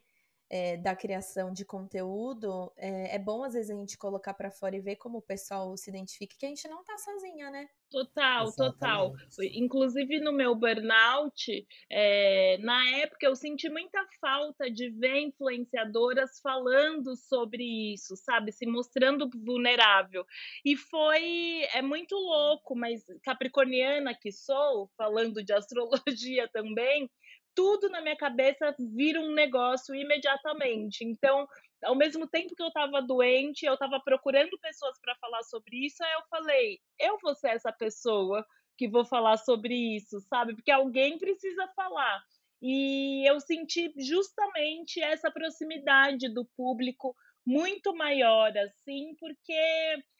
é, 0.52 0.76
da 0.76 0.94
criação 0.94 1.50
de 1.50 1.64
conteúdo, 1.64 2.70
é, 2.76 3.16
é, 3.16 3.18
bom 3.18 3.42
às 3.42 3.54
vezes 3.54 3.70
a 3.70 3.74
gente 3.74 3.96
colocar 3.96 4.34
para 4.34 4.50
fora 4.50 4.76
e 4.76 4.80
ver 4.80 4.96
como 4.96 5.16
o 5.16 5.22
pessoal 5.22 5.74
se 5.78 5.88
identifica, 5.88 6.36
que 6.38 6.44
a 6.44 6.48
gente 6.50 6.68
não 6.68 6.84
tá 6.84 6.98
sozinha, 6.98 7.50
né? 7.50 7.66
Total, 7.90 8.48
Exatamente. 8.48 8.74
total. 8.74 9.14
Inclusive 9.54 10.20
no 10.20 10.32
meu 10.32 10.54
burnout, 10.54 11.66
é, 11.90 12.58
na 12.58 12.86
época 12.98 13.26
eu 13.26 13.34
senti 13.34 13.70
muita 13.70 14.06
falta 14.20 14.70
de 14.70 14.90
ver 14.90 15.20
influenciadoras 15.20 16.38
falando 16.42 17.16
sobre 17.16 17.94
isso, 17.94 18.14
sabe? 18.16 18.52
Se 18.52 18.66
mostrando 18.66 19.30
vulnerável. 19.34 20.26
E 20.64 20.76
foi. 20.76 21.66
É 21.74 21.80
muito 21.80 22.14
louco, 22.14 22.74
mas 22.74 23.02
capricorniana 23.22 24.14
que 24.14 24.30
sou, 24.30 24.90
falando 24.98 25.42
de 25.42 25.52
astrologia 25.52 26.48
também, 26.52 27.10
tudo 27.54 27.88
na 27.88 28.00
minha 28.00 28.16
cabeça 28.16 28.74
vira 28.78 29.20
um 29.20 29.32
negócio 29.32 29.94
imediatamente. 29.94 31.04
Então, 31.04 31.46
ao 31.84 31.94
mesmo 31.94 32.26
tempo 32.28 32.54
que 32.54 32.62
eu 32.62 32.68
estava 32.68 33.02
doente, 33.02 33.66
eu 33.66 33.74
estava 33.74 34.00
procurando 34.00 34.58
pessoas 34.60 34.98
para 35.00 35.16
falar 35.16 35.42
sobre 35.42 35.86
isso, 35.86 36.02
aí 36.02 36.12
eu 36.12 36.22
falei, 36.30 36.78
eu 36.98 37.18
vou 37.20 37.34
ser 37.34 37.50
essa 37.50 37.72
pessoa 37.72 38.44
que 38.78 38.88
vou 38.88 39.04
falar 39.04 39.36
sobre 39.36 39.74
isso, 39.96 40.20
sabe? 40.28 40.54
Porque 40.54 40.70
alguém 40.70 41.18
precisa 41.18 41.68
falar. 41.74 42.22
E 42.60 43.28
eu 43.28 43.40
senti 43.40 43.92
justamente 43.98 45.02
essa 45.02 45.30
proximidade 45.30 46.32
do 46.32 46.44
público 46.56 47.14
muito 47.44 47.92
maior, 47.94 48.56
assim, 48.56 49.16
porque 49.18 49.52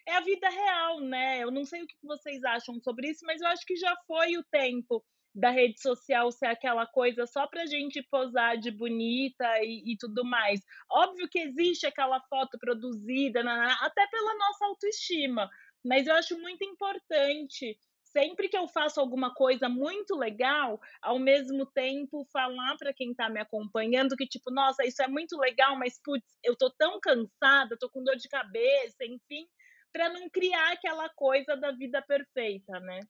é 0.06 0.16
a 0.16 0.20
vida 0.20 0.48
real, 0.48 1.00
né? 1.00 1.38
Eu 1.42 1.52
não 1.52 1.64
sei 1.64 1.82
o 1.82 1.86
que 1.86 1.94
vocês 2.02 2.42
acham 2.42 2.80
sobre 2.80 3.10
isso, 3.10 3.24
mas 3.24 3.40
eu 3.40 3.46
acho 3.46 3.64
que 3.64 3.76
já 3.76 3.94
foi 4.06 4.36
o 4.36 4.44
tempo 4.50 5.04
da 5.34 5.50
rede 5.50 5.80
social 5.80 6.30
ser 6.30 6.46
aquela 6.46 6.86
coisa 6.86 7.26
só 7.26 7.46
pra 7.46 7.66
gente 7.66 8.02
posar 8.02 8.58
de 8.58 8.70
bonita 8.70 9.44
e, 9.62 9.92
e 9.92 9.96
tudo 9.96 10.24
mais. 10.24 10.60
Óbvio 10.90 11.28
que 11.30 11.38
existe 11.38 11.86
aquela 11.86 12.20
foto 12.28 12.58
produzida, 12.58 13.40
até 13.80 14.06
pela 14.08 14.34
nossa 14.36 14.66
autoestima, 14.66 15.48
mas 15.84 16.06
eu 16.06 16.14
acho 16.14 16.38
muito 16.38 16.64
importante 16.64 17.76
sempre 18.12 18.48
que 18.48 18.56
eu 18.56 18.68
faço 18.68 19.00
alguma 19.00 19.34
coisa 19.34 19.68
muito 19.68 20.14
legal, 20.14 20.78
ao 21.00 21.18
mesmo 21.18 21.64
tempo 21.64 22.26
falar 22.30 22.76
para 22.76 22.92
quem 22.92 23.10
está 23.10 23.28
me 23.28 23.40
acompanhando 23.40 24.16
que 24.16 24.26
tipo, 24.26 24.50
nossa, 24.50 24.84
isso 24.84 25.02
é 25.02 25.08
muito 25.08 25.36
legal, 25.38 25.76
mas 25.78 25.98
putz, 26.04 26.26
eu 26.44 26.54
tô 26.54 26.70
tão 26.70 27.00
cansada, 27.00 27.76
tô 27.80 27.88
com 27.88 28.04
dor 28.04 28.16
de 28.16 28.28
cabeça, 28.28 29.04
enfim, 29.04 29.46
para 29.92 30.10
não 30.10 30.28
criar 30.28 30.72
aquela 30.72 31.08
coisa 31.08 31.56
da 31.56 31.72
vida 31.72 32.02
perfeita, 32.02 32.78
né? 32.80 33.00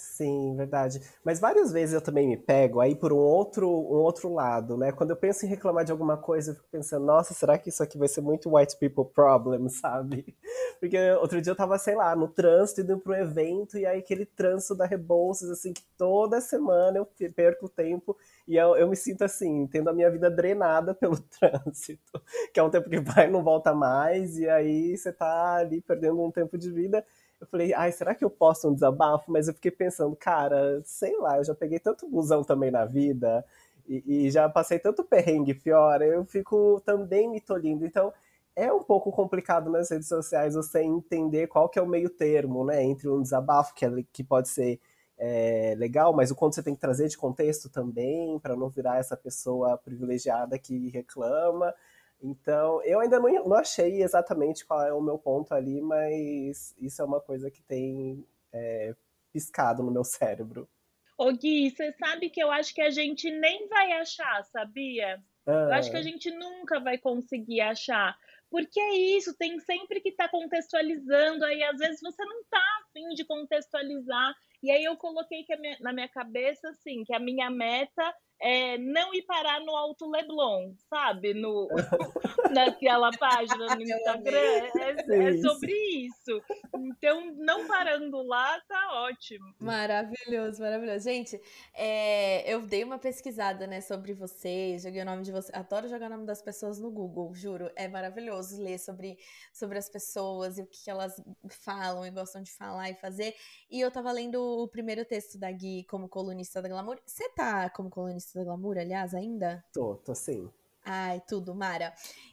Sim, 0.00 0.54
verdade. 0.56 1.00
Mas 1.24 1.40
várias 1.40 1.72
vezes 1.72 1.92
eu 1.92 2.00
também 2.00 2.28
me 2.28 2.36
pego 2.36 2.80
aí 2.80 2.94
por 2.94 3.12
um 3.12 3.16
outro, 3.16 3.68
um 3.68 3.96
outro 4.00 4.32
lado, 4.32 4.76
né? 4.76 4.92
Quando 4.92 5.10
eu 5.10 5.16
penso 5.16 5.44
em 5.44 5.48
reclamar 5.48 5.84
de 5.84 5.90
alguma 5.90 6.16
coisa, 6.16 6.52
eu 6.52 6.54
fico 6.54 6.68
pensando, 6.70 7.04
nossa, 7.04 7.34
será 7.34 7.58
que 7.58 7.68
isso 7.68 7.82
aqui 7.82 7.98
vai 7.98 8.06
ser 8.06 8.20
muito 8.20 8.54
white 8.54 8.76
people 8.78 9.04
problem, 9.04 9.68
sabe? 9.68 10.36
Porque 10.78 10.96
outro 11.20 11.42
dia 11.42 11.50
eu 11.50 11.56
tava, 11.56 11.76
sei 11.78 11.96
lá, 11.96 12.14
no 12.14 12.28
trânsito, 12.28 12.80
indo 12.80 13.02
um 13.04 13.12
evento, 13.12 13.76
e 13.76 13.84
aí 13.84 13.98
aquele 13.98 14.24
trânsito 14.24 14.76
da 14.76 14.86
Rebouças, 14.86 15.50
assim, 15.50 15.72
que 15.72 15.82
toda 15.96 16.40
semana 16.40 16.98
eu 16.98 17.08
perco 17.34 17.68
tempo 17.68 18.16
e 18.46 18.56
eu, 18.56 18.76
eu 18.76 18.88
me 18.88 18.94
sinto 18.96 19.22
assim, 19.24 19.66
tendo 19.66 19.90
a 19.90 19.92
minha 19.92 20.10
vida 20.10 20.30
drenada 20.30 20.94
pelo 20.94 21.18
trânsito, 21.40 22.22
que 22.54 22.60
é 22.60 22.62
um 22.62 22.70
tempo 22.70 22.88
que 22.88 23.00
vai 23.00 23.26
e 23.26 23.30
não 23.30 23.42
volta 23.42 23.74
mais, 23.74 24.38
e 24.38 24.48
aí 24.48 24.96
você 24.96 25.12
tá 25.12 25.56
ali 25.56 25.80
perdendo 25.80 26.22
um 26.22 26.30
tempo 26.30 26.56
de 26.56 26.70
vida 26.70 27.04
eu 27.40 27.46
falei, 27.46 27.72
ai, 27.72 27.92
será 27.92 28.14
que 28.14 28.24
eu 28.24 28.30
posto 28.30 28.68
um 28.68 28.74
desabafo? 28.74 29.30
Mas 29.30 29.48
eu 29.48 29.54
fiquei 29.54 29.70
pensando, 29.70 30.14
cara, 30.16 30.80
sei 30.84 31.16
lá, 31.18 31.38
eu 31.38 31.44
já 31.44 31.54
peguei 31.54 31.78
tanto 31.78 32.08
busão 32.08 32.42
também 32.42 32.70
na 32.70 32.84
vida 32.84 33.44
e, 33.86 34.26
e 34.26 34.30
já 34.30 34.48
passei 34.48 34.78
tanto 34.78 35.04
perrengue 35.04 35.54
pior, 35.54 36.02
eu 36.02 36.24
fico 36.24 36.80
também 36.84 37.28
me 37.28 37.40
tolindo. 37.40 37.86
Então, 37.86 38.12
é 38.54 38.72
um 38.72 38.82
pouco 38.82 39.12
complicado 39.12 39.70
nas 39.70 39.90
redes 39.90 40.08
sociais 40.08 40.54
você 40.54 40.82
entender 40.82 41.46
qual 41.46 41.68
que 41.68 41.78
é 41.78 41.82
o 41.82 41.86
meio 41.86 42.10
termo, 42.10 42.64
né, 42.64 42.82
entre 42.82 43.08
um 43.08 43.22
desabafo 43.22 43.74
que, 43.74 43.84
é, 43.86 43.90
que 44.12 44.24
pode 44.24 44.48
ser 44.48 44.80
é, 45.16 45.74
legal, 45.76 46.12
mas 46.12 46.30
o 46.30 46.34
quanto 46.34 46.54
você 46.54 46.62
tem 46.62 46.74
que 46.74 46.80
trazer 46.80 47.08
de 47.08 47.16
contexto 47.16 47.68
também, 47.68 48.38
para 48.38 48.56
não 48.56 48.68
virar 48.68 48.98
essa 48.98 49.16
pessoa 49.16 49.76
privilegiada 49.78 50.58
que 50.58 50.88
reclama, 50.90 51.74
então, 52.20 52.82
eu 52.82 53.00
ainda 53.00 53.18
não, 53.20 53.28
não 53.44 53.56
achei 53.56 54.02
exatamente 54.02 54.66
qual 54.66 54.82
é 54.82 54.92
o 54.92 55.00
meu 55.00 55.18
ponto 55.18 55.54
ali, 55.54 55.80
mas 55.80 56.74
isso 56.78 57.00
é 57.00 57.04
uma 57.04 57.20
coisa 57.20 57.50
que 57.50 57.62
tem 57.62 58.26
é, 58.52 58.94
piscado 59.32 59.82
no 59.82 59.90
meu 59.90 60.04
cérebro. 60.04 60.68
Ô 61.16 61.32
Gui, 61.32 61.70
você 61.70 61.92
sabe 61.92 62.30
que 62.30 62.42
eu 62.42 62.50
acho 62.50 62.74
que 62.74 62.80
a 62.80 62.90
gente 62.90 63.30
nem 63.30 63.68
vai 63.68 63.92
achar, 63.92 64.44
sabia? 64.44 65.20
Ah. 65.46 65.52
Eu 65.52 65.72
acho 65.72 65.90
que 65.90 65.96
a 65.96 66.00
ah. 66.00 66.02
gente 66.02 66.30
nunca 66.30 66.80
vai 66.80 66.98
conseguir 66.98 67.60
achar. 67.60 68.16
Porque 68.50 68.80
é 68.80 68.96
isso, 68.96 69.36
tem 69.36 69.58
sempre 69.60 70.00
que 70.00 70.08
estar 70.08 70.24
tá 70.24 70.30
contextualizando, 70.30 71.44
aí 71.44 71.62
às 71.62 71.78
vezes 71.78 72.00
você 72.00 72.24
não 72.24 72.42
tá 72.44 72.62
afim 72.82 73.08
de 73.14 73.24
contextualizar. 73.24 74.34
E 74.62 74.70
aí 74.70 74.84
eu 74.84 74.96
coloquei 74.96 75.44
minha, 75.58 75.76
na 75.80 75.92
minha 75.92 76.08
cabeça, 76.08 76.68
assim, 76.70 77.04
que 77.04 77.14
a 77.14 77.18
minha 77.18 77.50
meta 77.50 78.14
é, 78.40 78.78
não 78.78 79.12
ir 79.14 79.22
parar 79.22 79.60
no 79.60 79.74
Alto 79.76 80.08
Leblon, 80.08 80.72
sabe? 80.88 81.34
No, 81.34 81.68
naquela 82.54 83.10
página 83.10 83.74
no 83.74 83.82
Instagram. 83.82 84.70
É, 84.78 85.28
é, 85.28 85.38
sobre 85.38 85.72
isso. 85.72 86.40
Então, 86.74 87.34
não 87.36 87.66
parando 87.66 88.22
lá, 88.22 88.60
tá 88.68 89.02
ótimo. 89.06 89.54
Maravilhoso, 89.58 90.60
maravilhoso. 90.60 91.04
Gente, 91.04 91.40
é, 91.74 92.52
eu 92.52 92.62
dei 92.62 92.84
uma 92.84 92.98
pesquisada, 92.98 93.66
né, 93.66 93.80
sobre 93.80 94.12
vocês, 94.12 94.82
joguei 94.82 95.02
o 95.02 95.06
nome 95.06 95.22
de 95.22 95.32
vocês. 95.32 95.54
Adoro 95.54 95.88
jogar 95.88 96.06
o 96.06 96.10
nome 96.10 96.26
das 96.26 96.40
pessoas 96.40 96.78
no 96.78 96.90
Google, 96.90 97.34
juro. 97.34 97.70
É 97.74 97.88
maravilhoso 97.88 98.62
ler 98.62 98.78
sobre, 98.78 99.18
sobre 99.52 99.78
as 99.78 99.88
pessoas 99.88 100.58
e 100.58 100.62
o 100.62 100.66
que 100.66 100.88
elas 100.88 101.20
falam 101.64 102.06
e 102.06 102.10
gostam 102.10 102.42
de 102.42 102.52
falar 102.52 102.88
e 102.90 102.94
fazer. 102.94 103.34
E 103.68 103.80
eu 103.80 103.90
tava 103.90 104.12
lendo 104.12 104.47
o 104.48 104.68
primeiro 104.68 105.04
texto 105.04 105.38
da 105.38 105.50
Gui 105.50 105.84
como 105.84 106.08
colunista 106.08 106.60
da 106.62 106.68
Glamour. 106.68 106.98
Você 107.04 107.28
tá 107.30 107.68
como 107.70 107.90
colunista 107.90 108.38
da 108.38 108.44
Glamour, 108.44 108.78
aliás, 108.78 109.14
ainda? 109.14 109.64
Tô, 109.72 109.96
tô 109.96 110.14
sim. 110.14 110.50
Ai, 110.84 111.22
tudo, 111.28 111.54
Mara. 111.54 111.92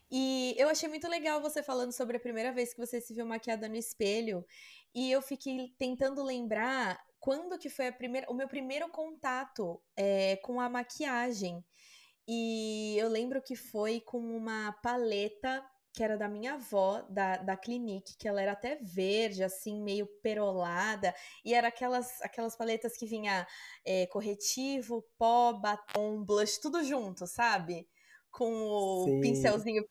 E 0.09 0.55
eu 0.57 0.69
achei 0.69 0.87
muito 0.87 1.07
legal 1.09 1.41
você 1.41 1.61
falando 1.61 1.91
sobre 1.91 2.17
a 2.17 2.19
primeira 2.19 2.53
vez 2.53 2.73
que 2.73 2.79
você 2.79 3.01
se 3.01 3.13
viu 3.13 3.25
maquiada 3.25 3.67
no 3.67 3.75
espelho. 3.75 4.45
E 4.93 5.11
eu 5.11 5.21
fiquei 5.21 5.73
tentando 5.77 6.23
lembrar 6.23 6.97
quando 7.19 7.57
que 7.57 7.69
foi 7.69 7.87
a 7.87 7.91
primeira, 7.91 8.31
o 8.31 8.33
meu 8.33 8.47
primeiro 8.47 8.87
contato 8.89 9.81
é, 9.95 10.37
com 10.37 10.61
a 10.61 10.69
maquiagem. 10.69 11.63
E 12.27 12.95
eu 12.97 13.09
lembro 13.09 13.41
que 13.41 13.55
foi 13.55 13.99
com 13.99 14.19
uma 14.19 14.71
paleta 14.81 15.63
que 15.95 16.03
era 16.03 16.17
da 16.17 16.27
minha 16.27 16.55
avó, 16.55 17.01
da, 17.09 17.37
da 17.37 17.55
Clinique, 17.55 18.17
que 18.17 18.27
ela 18.27 18.41
era 18.41 18.51
até 18.51 18.75
verde, 18.75 19.43
assim, 19.43 19.81
meio 19.81 20.05
perolada, 20.21 21.15
e 21.43 21.53
era 21.53 21.69
aquelas, 21.69 22.21
aquelas 22.21 22.55
paletas 22.57 22.97
que 22.97 23.05
vinha 23.05 23.47
é, 23.85 24.05
corretivo, 24.07 25.05
pó, 25.17 25.53
batom, 25.53 26.21
blush, 26.23 26.59
tudo 26.59 26.83
junto, 26.83 27.25
sabe? 27.25 27.87
Com 28.29 28.51
o 28.51 29.05
Sim. 29.05 29.21
pincelzinho 29.21 29.85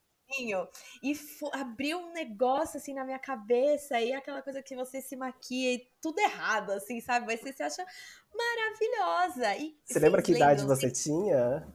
e 1.02 1.12
abriu 1.52 1.98
um 1.98 2.12
negócio 2.12 2.78
assim 2.78 2.94
na 2.94 3.04
minha 3.04 3.18
cabeça 3.18 4.00
e 4.00 4.12
aquela 4.12 4.42
coisa 4.42 4.62
que 4.62 4.74
você 4.74 5.00
se 5.00 5.16
maquia 5.16 5.74
e 5.74 5.86
tudo 6.00 6.18
errado, 6.18 6.70
assim, 6.72 7.00
sabe? 7.00 7.26
Mas 7.26 7.40
você 7.40 7.52
se 7.52 7.62
acha 7.62 7.84
maravilhosa. 8.34 9.56
E, 9.56 9.76
você 9.84 9.98
lembra 9.98 10.22
que 10.22 10.32
idade 10.32 10.64
você 10.64 10.90
tinha? 10.90 11.66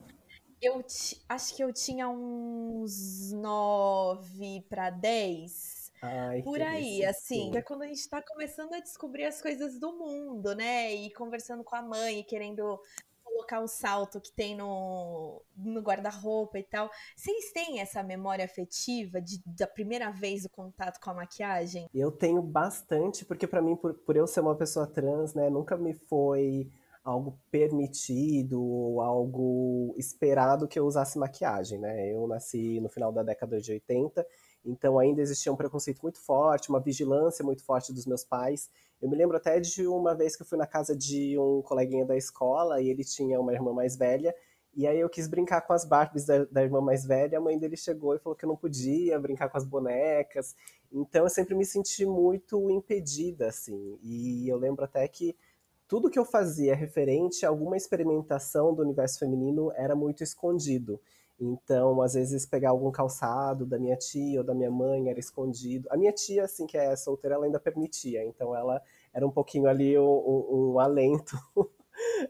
Eu 0.61 0.83
acho 1.29 1.55
que 1.55 1.63
eu 1.63 1.71
tinha 1.71 2.09
uns 2.09 3.31
9 3.31 4.65
para 4.69 4.89
10. 4.89 5.91
Ai, 6.01 6.41
por 6.43 6.61
aí, 6.61 7.03
assim, 7.05 7.51
que 7.51 7.57
é 7.57 7.61
quando 7.61 7.81
a 7.81 7.87
gente 7.87 8.07
tá 8.09 8.21
começando 8.21 8.73
a 8.73 8.79
descobrir 8.79 9.25
as 9.25 9.41
coisas 9.41 9.79
do 9.79 9.91
mundo, 9.93 10.55
né? 10.55 10.93
E 10.93 11.11
conversando 11.13 11.63
com 11.63 11.75
a 11.75 11.81
mãe, 11.81 12.23
querendo 12.23 12.79
colocar 13.23 13.61
o 13.61 13.67
salto 13.67 14.19
que 14.19 14.31
tem 14.31 14.55
no, 14.55 15.41
no 15.55 15.81
guarda-roupa 15.81 16.59
e 16.59 16.63
tal. 16.63 16.89
Vocês 17.15 17.51
têm 17.51 17.79
essa 17.79 18.03
memória 18.03 18.43
afetiva 18.43 19.21
de, 19.21 19.41
da 19.45 19.67
primeira 19.67 20.11
vez 20.11 20.45
o 20.45 20.49
contato 20.49 20.99
com 20.99 21.11
a 21.11 21.13
maquiagem? 21.13 21.89
Eu 21.93 22.11
tenho 22.11 22.41
bastante, 22.41 23.23
porque 23.23 23.47
para 23.47 23.61
mim, 23.61 23.75
por, 23.75 23.93
por 23.93 24.15
eu 24.15 24.27
ser 24.27 24.41
uma 24.41 24.55
pessoa 24.55 24.87
trans, 24.87 25.33
né, 25.33 25.49
nunca 25.49 25.77
me 25.77 25.93
foi 25.93 26.69
algo 27.09 27.39
permitido 27.51 28.61
ou 28.61 29.01
algo 29.01 29.95
esperado 29.97 30.67
que 30.67 30.79
eu 30.79 30.85
usasse 30.85 31.17
maquiagem, 31.17 31.79
né? 31.79 32.13
Eu 32.13 32.27
nasci 32.27 32.79
no 32.79 32.89
final 32.89 33.11
da 33.11 33.23
década 33.23 33.59
de 33.59 33.71
80, 33.71 34.25
então 34.65 34.99
ainda 34.99 35.21
existia 35.21 35.51
um 35.51 35.55
preconceito 35.55 36.01
muito 36.01 36.19
forte, 36.19 36.69
uma 36.69 36.79
vigilância 36.79 37.43
muito 37.43 37.63
forte 37.63 37.93
dos 37.93 38.05
meus 38.05 38.23
pais. 38.23 38.69
Eu 39.01 39.09
me 39.09 39.15
lembro 39.15 39.37
até 39.37 39.59
de 39.59 39.87
uma 39.87 40.13
vez 40.15 40.35
que 40.35 40.43
eu 40.43 40.45
fui 40.45 40.57
na 40.57 40.67
casa 40.67 40.95
de 40.95 41.37
um 41.37 41.61
coleguinha 41.61 42.05
da 42.05 42.15
escola 42.15 42.81
e 42.81 42.89
ele 42.89 43.03
tinha 43.03 43.39
uma 43.39 43.53
irmã 43.53 43.73
mais 43.73 43.95
velha, 43.95 44.33
e 44.75 44.87
aí 44.87 44.99
eu 44.99 45.09
quis 45.09 45.27
brincar 45.27 45.61
com 45.61 45.73
as 45.73 45.83
Barbies 45.83 46.25
da, 46.25 46.45
da, 46.45 46.63
irmã 46.63 46.79
mais 46.79 47.03
velha, 47.03 47.37
a 47.37 47.41
mãe 47.41 47.57
dele 47.57 47.75
chegou 47.75 48.15
e 48.15 48.19
falou 48.19 48.35
que 48.35 48.45
eu 48.45 48.49
não 48.49 48.55
podia 48.55 49.19
brincar 49.19 49.49
com 49.49 49.57
as 49.57 49.65
bonecas. 49.65 50.55
Então 50.91 51.23
eu 51.23 51.29
sempre 51.29 51.55
me 51.55 51.65
senti 51.65 52.05
muito 52.05 52.69
impedida, 52.69 53.47
assim. 53.47 53.99
E 54.03 54.47
eu 54.47 54.57
lembro 54.57 54.85
até 54.85 55.07
que 55.07 55.35
tudo 55.89 56.09
que 56.09 56.19
eu 56.19 56.23
fazia 56.23 56.75
referente 56.75 57.43
a 57.43 57.49
alguma 57.49 57.75
experimentação 57.75 58.75
do 58.75 58.83
universo 58.83 59.17
feminino 59.17 59.71
era 59.75 59.95
muito 59.95 60.23
escondido. 60.23 61.01
Então, 61.39 61.99
às 62.03 62.13
vezes, 62.13 62.45
pegar 62.45 62.69
algum 62.69 62.91
calçado 62.91 63.65
da 63.65 63.79
minha 63.79 63.95
tia 63.97 64.41
ou 64.41 64.45
da 64.45 64.53
minha 64.53 64.69
mãe 64.69 65.09
era 65.09 65.19
escondido. 65.19 65.87
A 65.89 65.97
minha 65.97 66.11
tia, 66.11 66.43
assim, 66.43 66.67
que 66.67 66.77
é 66.77 66.95
solteira, 66.95 67.35
ela 67.35 67.45
ainda 67.45 67.59
permitia. 67.59 68.23
Então, 68.23 68.55
ela 68.55 68.79
era 69.11 69.25
um 69.25 69.31
pouquinho 69.31 69.67
ali 69.67 69.97
um, 69.97 70.03
um, 70.03 70.73
um 70.73 70.79
alento 70.79 71.35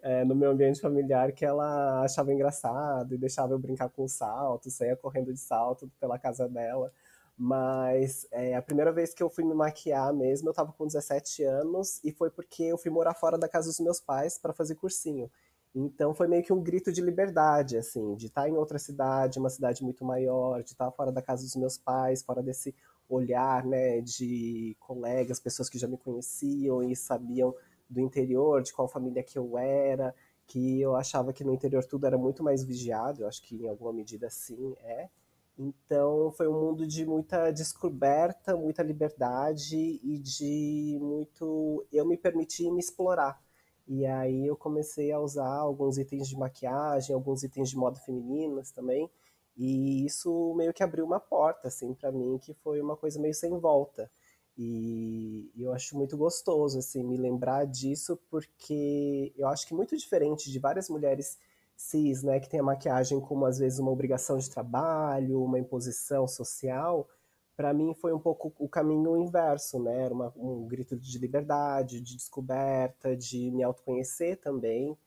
é, 0.03 0.23
no 0.23 0.35
meu 0.35 0.51
ambiente 0.51 0.79
familiar 0.79 1.33
que 1.33 1.43
ela 1.43 2.01
achava 2.01 2.31
engraçado 2.31 3.13
e 3.13 3.17
deixava 3.17 3.51
eu 3.53 3.59
brincar 3.59 3.89
com 3.89 4.07
salto, 4.07 4.69
saía 4.69 4.95
correndo 4.95 5.33
de 5.33 5.39
salto 5.39 5.91
pela 5.99 6.17
casa 6.17 6.47
dela. 6.47 6.93
Mas 7.41 8.27
é, 8.31 8.53
a 8.53 8.61
primeira 8.61 8.91
vez 8.91 9.13
que 9.13 9.23
eu 9.23 9.29
fui 9.29 9.45
me 9.45 9.53
maquiar 9.53 10.13
mesmo, 10.13 10.49
eu 10.49 10.53
tava 10.53 10.73
com 10.73 10.85
17 10.85 11.41
anos 11.43 12.01
e 12.03 12.11
foi 12.11 12.29
porque 12.29 12.63
eu 12.63 12.77
fui 12.77 12.91
morar 12.91 13.13
fora 13.13 13.37
da 13.37 13.47
casa 13.47 13.69
dos 13.69 13.79
meus 13.79 14.01
pais 14.01 14.37
para 14.37 14.51
fazer 14.51 14.75
cursinho. 14.75 15.31
Então 15.73 16.13
foi 16.13 16.27
meio 16.27 16.43
que 16.43 16.51
um 16.51 16.61
grito 16.61 16.91
de 16.91 16.99
liberdade, 17.01 17.77
assim, 17.77 18.13
de 18.15 18.25
estar 18.25 18.49
em 18.49 18.57
outra 18.57 18.77
cidade, 18.77 19.39
uma 19.39 19.49
cidade 19.49 19.81
muito 19.83 20.03
maior, 20.03 20.61
de 20.63 20.71
estar 20.71 20.91
fora 20.91 21.13
da 21.13 21.21
casa 21.21 21.43
dos 21.43 21.55
meus 21.55 21.77
pais, 21.77 22.21
fora 22.21 22.43
desse 22.43 22.75
olhar, 23.07 23.65
né, 23.65 24.01
de 24.01 24.75
colegas, 24.79 25.39
pessoas 25.39 25.69
que 25.69 25.79
já 25.79 25.87
me 25.87 25.97
conheciam 25.97 26.83
e 26.83 26.93
sabiam 26.93 27.55
do 27.89 28.01
interior, 28.01 28.61
de 28.61 28.73
qual 28.73 28.87
família 28.89 29.23
que 29.23 29.39
eu 29.39 29.57
era, 29.57 30.13
que 30.45 30.81
eu 30.81 30.93
achava 30.95 31.31
que 31.31 31.43
no 31.45 31.53
interior 31.53 31.85
tudo 31.85 32.05
era 32.05 32.17
muito 32.17 32.43
mais 32.43 32.63
vigiado, 32.65 33.21
eu 33.23 33.27
acho 33.29 33.41
que 33.43 33.55
em 33.55 33.69
alguma 33.69 33.93
medida 33.93 34.29
sim 34.29 34.75
é. 34.81 35.09
Então 35.59 36.31
foi 36.31 36.47
um 36.47 36.53
mundo 36.53 36.87
de 36.87 37.05
muita 37.05 37.51
descoberta, 37.51 38.55
muita 38.55 38.81
liberdade 38.81 39.99
e 40.01 40.17
de 40.17 40.97
muito 41.01 41.85
eu 41.91 42.05
me 42.05 42.15
permitir 42.15 42.71
me 42.71 42.79
explorar. 42.79 43.41
E 43.85 44.05
aí 44.05 44.45
eu 44.47 44.55
comecei 44.55 45.11
a 45.11 45.19
usar 45.19 45.53
alguns 45.57 45.97
itens 45.97 46.29
de 46.29 46.37
maquiagem, 46.37 47.13
alguns 47.13 47.43
itens 47.43 47.69
de 47.69 47.75
moda 47.77 47.99
femininas 47.99 48.71
também. 48.71 49.09
E 49.57 50.05
isso 50.05 50.53
meio 50.55 50.73
que 50.73 50.81
abriu 50.83 51.05
uma 51.05 51.19
porta 51.19 51.67
assim 51.67 51.93
para 51.93 52.09
mim, 52.11 52.37
que 52.37 52.53
foi 52.53 52.79
uma 52.79 52.95
coisa 52.95 53.19
meio 53.19 53.33
sem 53.33 53.57
volta. 53.59 54.09
E 54.57 55.51
eu 55.57 55.73
acho 55.73 55.97
muito 55.97 56.15
gostoso 56.15 56.79
assim 56.79 57.03
me 57.03 57.17
lembrar 57.17 57.65
disso 57.65 58.17
porque 58.29 59.33
eu 59.37 59.47
acho 59.49 59.67
que 59.67 59.73
muito 59.73 59.97
diferente 59.97 60.49
de 60.51 60.59
várias 60.59 60.89
mulheres 60.89 61.37
cis, 61.79 62.23
né, 62.23 62.39
que 62.41 62.49
tem 62.49 62.59
a 62.59 62.63
maquiagem 62.63 63.21
como 63.21 63.45
às 63.45 63.57
vezes 63.57 63.79
uma 63.79 63.91
obrigação 63.91 64.37
de 64.37 64.49
trabalho, 64.49 65.41
uma 65.41 65.57
imposição 65.57 66.27
social, 66.27 67.07
para 67.55 67.73
mim 67.73 67.93
foi 67.93 68.13
um 68.13 68.19
pouco 68.19 68.53
o 68.59 68.67
caminho 68.67 69.17
inverso, 69.17 69.81
né? 69.81 70.03
Era 70.03 70.13
uma, 70.13 70.33
um 70.35 70.67
grito 70.67 70.97
de 70.97 71.17
liberdade, 71.17 72.01
de 72.01 72.15
descoberta, 72.15 73.15
de 73.15 73.49
me 73.51 73.63
autoconhecer 73.63 74.37
também, 74.41 74.97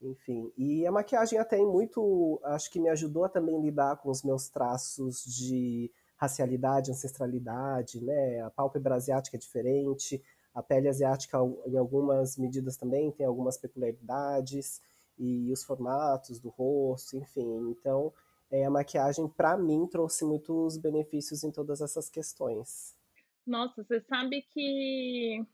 enfim. 0.00 0.52
E 0.56 0.86
a 0.86 0.92
maquiagem 0.92 1.38
até 1.38 1.58
muito, 1.58 2.40
acho 2.44 2.70
que 2.70 2.80
me 2.80 2.88
ajudou 2.88 3.24
a 3.24 3.28
também 3.28 3.60
lidar 3.60 3.96
com 3.96 4.10
os 4.10 4.22
meus 4.22 4.48
traços 4.48 5.24
de 5.24 5.90
racialidade, 6.16 6.90
ancestralidade, 6.90 8.02
né? 8.02 8.40
A 8.42 8.50
pálpebra 8.50 8.94
asiática 8.94 9.36
é 9.36 9.40
diferente, 9.40 10.22
a 10.54 10.62
pele 10.62 10.88
asiática 10.88 11.38
em 11.66 11.76
algumas 11.76 12.36
medidas 12.36 12.76
também 12.76 13.10
tem 13.10 13.26
algumas 13.26 13.56
peculiaridades 13.56 14.80
e 15.22 15.52
os 15.52 15.62
formatos 15.62 16.40
do 16.40 16.48
rosto, 16.48 17.16
enfim. 17.16 17.70
Então, 17.70 18.12
é, 18.50 18.64
a 18.64 18.70
maquiagem, 18.70 19.28
para 19.28 19.56
mim, 19.56 19.86
trouxe 19.86 20.24
muitos 20.24 20.76
benefícios 20.76 21.44
em 21.44 21.52
todas 21.52 21.80
essas 21.80 22.10
questões. 22.10 22.96
Nossa, 23.46 23.84
você 23.84 24.00
sabe 24.00 24.42
que 24.52 25.46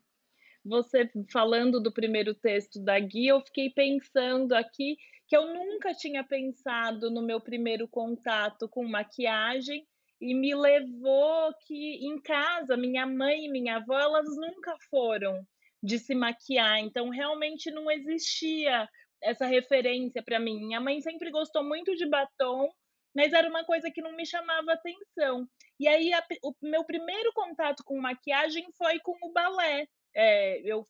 você 0.65 1.11
falando 1.31 1.81
do 1.81 1.93
primeiro 1.93 2.35
texto 2.35 2.83
da 2.83 2.99
Gui, 2.99 3.27
eu 3.27 3.41
fiquei 3.43 3.71
pensando 3.71 4.55
aqui 4.55 4.97
que 5.27 5.37
eu 5.37 5.47
nunca 5.53 5.93
tinha 5.95 6.25
pensado 6.25 7.11
no 7.11 7.23
meu 7.23 7.41
primeiro 7.41 7.87
contato 7.87 8.69
com 8.69 8.89
maquiagem 8.89 9.87
e 10.21 10.35
me 10.35 10.55
levou 10.55 11.53
que 11.67 12.07
em 12.07 12.21
casa 12.21 12.77
minha 12.77 13.07
mãe 13.07 13.45
e 13.45 13.51
minha 13.51 13.77
avó 13.77 13.99
elas 13.99 14.27
nunca 14.37 14.75
foram 14.91 15.47
de 15.83 15.99
se 15.99 16.15
maquiar, 16.15 16.81
então 16.81 17.09
realmente 17.09 17.71
não 17.71 17.91
existia 17.91 18.89
essa 19.23 19.47
referência 19.47 20.23
para 20.23 20.39
mim. 20.39 20.67
Minha 20.67 20.81
mãe 20.81 21.01
sempre 21.01 21.31
gostou 21.31 21.65
muito 21.65 21.95
de 21.95 22.09
batom, 22.09 22.69
mas 23.15 23.33
era 23.33 23.49
uma 23.49 23.65
coisa 23.65 23.91
que 23.91 24.03
não 24.03 24.15
me 24.15 24.27
chamava 24.27 24.73
atenção. 24.73 25.47
E 25.79 25.89
aí 25.89 26.13
a, 26.13 26.25
o 26.43 26.55
meu 26.63 26.85
primeiro 26.85 27.33
contato 27.33 27.83
com 27.85 28.01
maquiagem 28.01 28.67
foi 28.77 28.99
com 29.01 29.17
o 29.23 29.33
balé. 29.33 29.87
É, 30.15 30.61
eu 30.65 30.87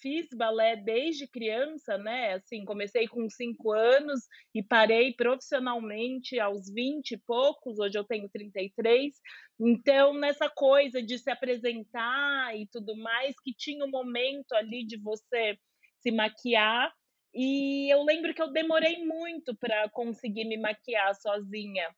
fiz 0.00 0.28
balé 0.34 0.76
desde 0.76 1.26
criança, 1.26 1.98
né? 1.98 2.34
Assim, 2.34 2.64
comecei 2.64 3.06
com 3.06 3.28
cinco 3.28 3.72
anos 3.72 4.20
e 4.54 4.62
parei 4.62 5.12
profissionalmente 5.14 6.38
aos 6.40 6.72
20 6.72 7.12
e 7.12 7.18
poucos, 7.18 7.78
hoje 7.78 7.98
eu 7.98 8.04
tenho 8.04 8.28
33. 8.28 9.12
Então, 9.60 10.14
nessa 10.14 10.48
coisa 10.48 11.02
de 11.02 11.18
se 11.18 11.30
apresentar 11.30 12.56
e 12.56 12.66
tudo 12.68 12.96
mais, 12.96 13.34
que 13.42 13.54
tinha 13.54 13.84
um 13.84 13.90
momento 13.90 14.52
ali 14.54 14.86
de 14.86 14.96
você 14.96 15.58
se 16.00 16.10
maquiar, 16.10 16.90
e 17.34 17.92
eu 17.92 18.02
lembro 18.02 18.34
que 18.34 18.42
eu 18.42 18.52
demorei 18.52 19.04
muito 19.04 19.56
para 19.56 19.88
conseguir 19.90 20.44
me 20.44 20.56
maquiar 20.56 21.14
sozinha. 21.14 21.88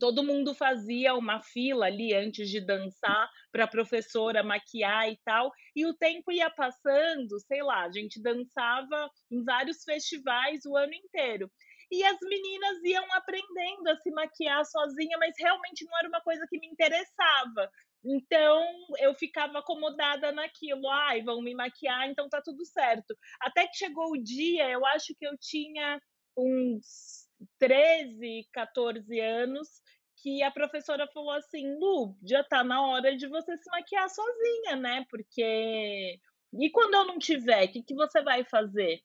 Todo 0.00 0.24
mundo 0.24 0.54
fazia 0.54 1.14
uma 1.14 1.42
fila 1.42 1.84
ali 1.84 2.14
antes 2.14 2.48
de 2.48 2.64
dançar 2.64 3.28
para 3.52 3.64
a 3.64 3.68
professora 3.68 4.42
maquiar 4.42 5.10
e 5.10 5.18
tal. 5.22 5.52
E 5.76 5.84
o 5.84 5.92
tempo 5.94 6.32
ia 6.32 6.48
passando, 6.48 7.38
sei 7.46 7.62
lá, 7.62 7.84
a 7.84 7.92
gente 7.92 8.20
dançava 8.22 9.10
em 9.30 9.44
vários 9.44 9.84
festivais 9.84 10.64
o 10.64 10.76
ano 10.76 10.94
inteiro. 10.94 11.50
E 11.92 12.02
as 12.04 12.16
meninas 12.22 12.82
iam 12.84 13.04
aprendendo 13.12 13.86
a 13.88 13.96
se 13.96 14.10
maquiar 14.12 14.64
sozinha, 14.64 15.18
mas 15.18 15.34
realmente 15.38 15.84
não 15.84 15.98
era 15.98 16.08
uma 16.08 16.22
coisa 16.22 16.46
que 16.48 16.58
me 16.58 16.66
interessava. 16.66 17.70
Então 18.02 18.64
eu 18.98 19.14
ficava 19.14 19.58
acomodada 19.58 20.32
naquilo, 20.32 20.88
ai, 20.88 21.22
vão 21.22 21.42
me 21.42 21.54
maquiar, 21.54 22.08
então 22.08 22.30
tá 22.30 22.40
tudo 22.40 22.64
certo. 22.64 23.14
Até 23.42 23.66
que 23.68 23.76
chegou 23.76 24.10
o 24.10 24.22
dia, 24.22 24.70
eu 24.70 24.86
acho 24.86 25.14
que 25.18 25.26
eu 25.26 25.36
tinha 25.38 26.00
uns 26.34 27.28
13, 27.58 28.48
14 28.54 29.20
anos, 29.20 29.68
que 30.16 30.42
a 30.42 30.50
professora 30.50 31.06
falou 31.12 31.32
assim: 31.32 31.76
Lu, 31.78 32.16
já 32.24 32.42
tá 32.42 32.64
na 32.64 32.86
hora 32.86 33.14
de 33.14 33.28
você 33.28 33.54
se 33.58 33.70
maquiar 33.70 34.08
sozinha, 34.08 34.76
né? 34.76 35.04
Porque. 35.10 36.18
E 36.54 36.70
quando 36.70 36.94
eu 36.94 37.06
não 37.06 37.18
tiver, 37.18 37.64
o 37.66 37.72
que, 37.72 37.82
que 37.82 37.94
você 37.94 38.22
vai 38.22 38.44
fazer? 38.44 39.02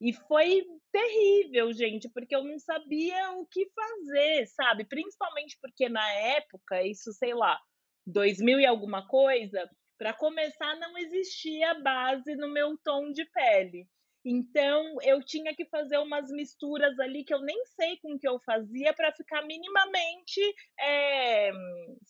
E 0.00 0.12
foi 0.12 0.62
terrível, 0.92 1.72
gente, 1.72 2.08
porque 2.10 2.34
eu 2.36 2.44
não 2.44 2.58
sabia 2.58 3.32
o 3.32 3.46
que 3.46 3.66
fazer, 3.74 4.46
sabe? 4.48 4.84
Principalmente 4.84 5.58
porque 5.60 5.88
na 5.88 6.06
época, 6.12 6.82
isso, 6.82 7.12
sei 7.12 7.34
lá, 7.34 7.58
2000 8.06 8.60
e 8.60 8.66
alguma 8.66 9.06
coisa, 9.06 9.68
para 9.98 10.12
começar, 10.12 10.76
não 10.76 10.96
existia 10.98 11.74
base 11.80 12.36
no 12.36 12.48
meu 12.48 12.76
tom 12.84 13.10
de 13.10 13.24
pele. 13.26 13.88
Então, 14.24 14.96
eu 15.02 15.22
tinha 15.22 15.54
que 15.54 15.64
fazer 15.66 15.98
umas 15.98 16.28
misturas 16.30 16.98
ali 16.98 17.24
que 17.24 17.32
eu 17.32 17.40
nem 17.40 17.64
sei 17.66 17.96
com 17.98 18.18
que 18.18 18.28
eu 18.28 18.40
fazia 18.40 18.92
para 18.92 19.12
ficar 19.12 19.42
minimamente 19.42 20.40
é, 20.80 21.52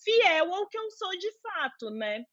fiel 0.02 0.54
ao 0.54 0.66
que 0.66 0.78
eu 0.78 0.90
sou 0.92 1.10
de 1.10 1.30
fato, 1.40 1.90
né? 1.90 2.24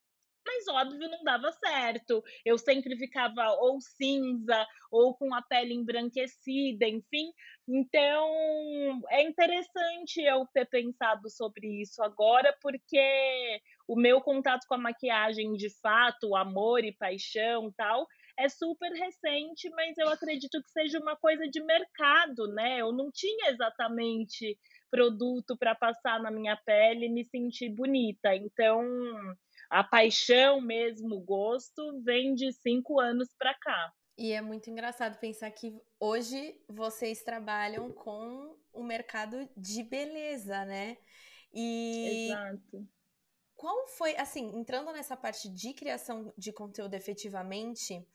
Mas 0.46 0.68
óbvio 0.68 1.08
não 1.08 1.22
dava 1.24 1.50
certo. 1.52 2.22
Eu 2.44 2.58
sempre 2.58 2.96
ficava 2.96 3.50
ou 3.60 3.80
cinza 3.80 4.66
ou 4.90 5.14
com 5.16 5.34
a 5.34 5.42
pele 5.42 5.74
embranquecida, 5.74 6.86
enfim. 6.86 7.32
Então, 7.66 9.02
é 9.10 9.22
interessante 9.22 10.20
eu 10.20 10.46
ter 10.52 10.66
pensado 10.66 11.30
sobre 11.30 11.80
isso 11.80 12.02
agora, 12.02 12.56
porque 12.60 13.60
o 13.88 13.96
meu 13.96 14.20
contato 14.20 14.66
com 14.68 14.74
a 14.74 14.78
maquiagem 14.78 15.54
de 15.54 15.70
fato, 15.80 16.36
amor 16.36 16.84
e 16.84 16.92
paixão, 16.92 17.72
tal, 17.76 18.06
é 18.38 18.48
super 18.48 18.92
recente, 18.92 19.70
mas 19.70 19.96
eu 19.96 20.08
acredito 20.08 20.62
que 20.62 20.70
seja 20.70 20.98
uma 20.98 21.16
coisa 21.16 21.48
de 21.48 21.62
mercado, 21.64 22.48
né? 22.48 22.80
Eu 22.80 22.92
não 22.92 23.10
tinha 23.10 23.50
exatamente 23.50 24.58
produto 24.90 25.56
para 25.56 25.74
passar 25.74 26.20
na 26.20 26.30
minha 26.30 26.56
pele 26.56 27.06
e 27.06 27.12
me 27.12 27.24
sentir 27.24 27.68
bonita. 27.70 28.34
Então, 28.34 28.82
a 29.74 29.82
paixão 29.82 30.60
mesmo, 30.60 31.16
o 31.16 31.20
gosto, 31.20 32.00
vem 32.04 32.32
de 32.32 32.52
cinco 32.52 33.00
anos 33.00 33.28
para 33.36 33.52
cá. 33.54 33.92
E 34.16 34.30
é 34.30 34.40
muito 34.40 34.70
engraçado 34.70 35.18
pensar 35.18 35.50
que 35.50 35.76
hoje 35.98 36.56
vocês 36.68 37.24
trabalham 37.24 37.90
com 37.92 38.56
o 38.72 38.84
mercado 38.84 39.48
de 39.56 39.82
beleza, 39.82 40.64
né? 40.64 40.96
E 41.52 42.28
Exato. 42.28 42.88
Qual 43.56 43.88
foi, 43.88 44.16
assim, 44.16 44.56
entrando 44.56 44.92
nessa 44.92 45.16
parte 45.16 45.48
de 45.48 45.74
criação 45.74 46.32
de 46.38 46.52
conteúdo 46.52 46.94
efetivamente, 46.94 48.06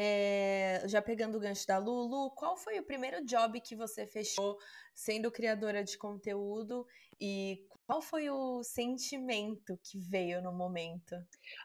É, 0.00 0.84
já 0.86 1.02
pegando 1.02 1.36
o 1.36 1.40
gancho 1.40 1.66
da 1.66 1.76
Lulu, 1.76 2.30
qual 2.30 2.56
foi 2.56 2.78
o 2.78 2.84
primeiro 2.84 3.24
job 3.24 3.60
que 3.60 3.74
você 3.74 4.06
fechou 4.06 4.56
sendo 4.94 5.28
criadora 5.28 5.82
de 5.82 5.98
conteúdo 5.98 6.86
e 7.20 7.66
qual 7.84 8.00
foi 8.00 8.30
o 8.30 8.62
sentimento 8.62 9.76
que 9.82 9.98
veio 9.98 10.40
no 10.40 10.52
momento? 10.52 11.16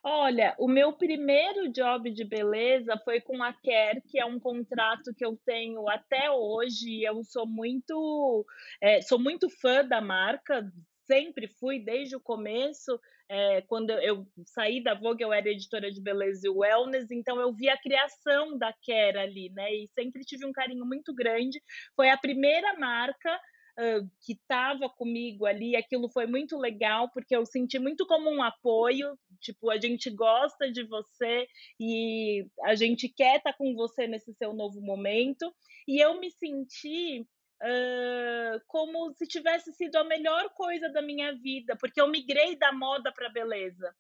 Olha, 0.04 0.56
o 0.58 0.68
meu 0.68 0.94
primeiro 0.94 1.72
job 1.72 2.10
de 2.10 2.24
beleza 2.24 2.98
foi 3.06 3.22
com 3.22 3.44
a 3.44 3.54
Care, 3.54 4.02
que 4.08 4.20
é 4.20 4.26
um 4.26 4.40
contrato 4.40 5.14
que 5.14 5.24
eu 5.24 5.38
tenho 5.46 5.88
até 5.88 6.32
hoje. 6.32 7.04
Eu 7.04 7.24
sou 7.24 7.46
muito, 7.46 8.46
é, 8.82 9.00
sou 9.02 9.20
muito 9.20 9.48
fã 9.48 9.86
da 9.86 10.02
marca, 10.02 10.72
sempre 11.06 11.48
fui 11.48 11.78
desde 11.78 12.16
o 12.16 12.22
começo. 12.22 13.00
É, 13.36 13.62
quando 13.64 13.90
eu 13.90 14.28
saí 14.46 14.84
da 14.84 14.94
Vogue, 14.94 15.24
eu 15.24 15.34
era 15.34 15.50
editora 15.50 15.92
de 15.92 16.00
beleza 16.00 16.46
e 16.46 16.50
wellness, 16.52 17.10
então 17.10 17.42
eu 17.42 17.52
vi 17.52 17.68
a 17.68 17.76
criação 17.76 18.56
da 18.60 18.72
Care 18.86 19.18
ali, 19.18 19.50
né? 19.50 19.74
E 19.74 19.90
sempre 19.96 20.24
tive 20.24 20.46
um 20.46 20.52
carinho 20.52 20.86
muito 20.86 21.12
grande. 21.16 21.60
Foi 21.96 22.12
a 22.12 22.18
primeira 22.18 22.78
marca 22.78 23.36
uh, 23.80 24.08
que 24.24 24.34
estava 24.34 24.88
comigo 24.88 25.48
ali, 25.48 25.76
aquilo 25.76 26.08
foi 26.10 26.28
muito 26.28 26.60
legal, 26.60 27.10
porque 27.12 27.36
eu 27.36 27.44
senti 27.44 27.80
muito 27.80 28.06
como 28.06 28.30
um 28.30 28.44
apoio, 28.44 29.18
tipo, 29.42 29.72
a 29.72 29.80
gente 29.80 30.12
gosta 30.12 30.72
de 30.72 30.84
você 30.84 31.48
e 31.80 32.46
a 32.66 32.76
gente 32.76 33.10
quer 33.10 33.38
estar 33.38 33.54
tá 33.54 33.58
com 33.58 33.74
você 33.74 34.06
nesse 34.06 34.32
seu 34.36 34.54
novo 34.54 34.80
momento, 34.80 35.52
e 35.88 36.00
eu 36.00 36.20
me 36.20 36.30
senti 36.30 37.26
Uh, 37.62 38.60
como 38.68 39.14
se 39.14 39.26
tivesse 39.26 39.72
sido 39.72 39.96
a 39.96 40.04
melhor 40.04 40.50
coisa 40.50 40.90
da 40.90 41.02
minha 41.02 41.34
vida, 41.34 41.78
porque 41.80 42.02
eu 42.02 42.08
migrei 42.10 42.58
da 42.58 42.74
moda 42.74 43.12
para 43.14 43.30
beleza. 43.30 43.96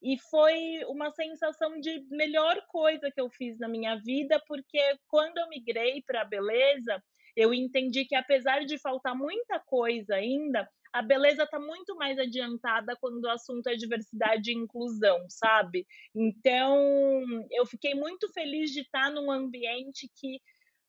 E 0.00 0.16
foi 0.16 0.84
uma 0.86 1.10
sensação 1.10 1.80
de 1.80 2.06
melhor 2.10 2.64
coisa 2.68 3.10
que 3.10 3.20
eu 3.20 3.28
fiz 3.28 3.58
na 3.58 3.66
minha 3.66 3.96
vida, 3.96 4.40
porque 4.46 4.80
quando 5.08 5.38
eu 5.38 5.48
migrei 5.48 6.00
para 6.02 6.24
beleza, 6.24 7.02
eu 7.36 7.52
entendi 7.52 8.04
que 8.04 8.14
apesar 8.14 8.64
de 8.64 8.78
faltar 8.78 9.16
muita 9.16 9.58
coisa 9.58 10.14
ainda, 10.14 10.68
a 10.92 11.02
beleza 11.02 11.44
está 11.44 11.58
muito 11.58 11.94
mais 11.96 12.18
adiantada 12.18 12.96
quando 13.00 13.24
o 13.24 13.30
assunto 13.30 13.68
é 13.68 13.74
diversidade 13.74 14.50
e 14.50 14.54
inclusão, 14.54 15.24
sabe? 15.28 15.86
Então, 16.14 17.24
eu 17.50 17.66
fiquei 17.66 17.94
muito 17.94 18.32
feliz 18.32 18.70
de 18.70 18.80
estar 18.80 19.10
num 19.10 19.30
ambiente 19.30 20.10
que 20.16 20.40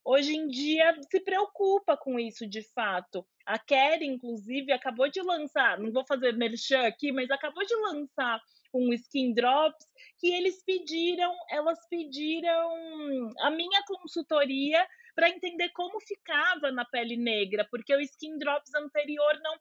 hoje 0.10 0.36
em 0.36 0.48
dia 0.48 0.96
se 1.12 1.20
preocupa 1.20 1.96
com 1.96 2.20
isso 2.20 2.48
de 2.48 2.64
fato. 2.74 3.24
A 3.46 3.60
Kerry, 3.60 4.08
inclusive, 4.08 4.72
acabou 4.72 5.08
de 5.08 5.22
lançar, 5.22 5.78
não 5.78 5.92
vou 5.92 6.04
fazer 6.04 6.34
merchan 6.34 6.82
aqui, 6.88 7.12
mas 7.12 7.30
acabou 7.30 7.64
de 7.64 7.76
lançar 7.76 8.42
um 8.74 8.92
skin 8.94 9.34
drops 9.34 9.86
que 10.18 10.34
eles 10.34 10.64
pediram, 10.64 11.32
elas 11.50 11.80
pediram 11.90 13.30
a 13.42 13.52
minha 13.52 13.84
consultoria 13.86 14.84
para 15.16 15.30
entender 15.30 15.70
como 15.70 16.00
ficava 16.00 16.72
na 16.72 16.86
pele 16.86 17.18
negra, 17.18 17.68
porque 17.70 17.94
o 17.94 18.00
Skin 18.00 18.38
Drops 18.38 18.74
anterior 18.74 19.38
não 19.44 19.58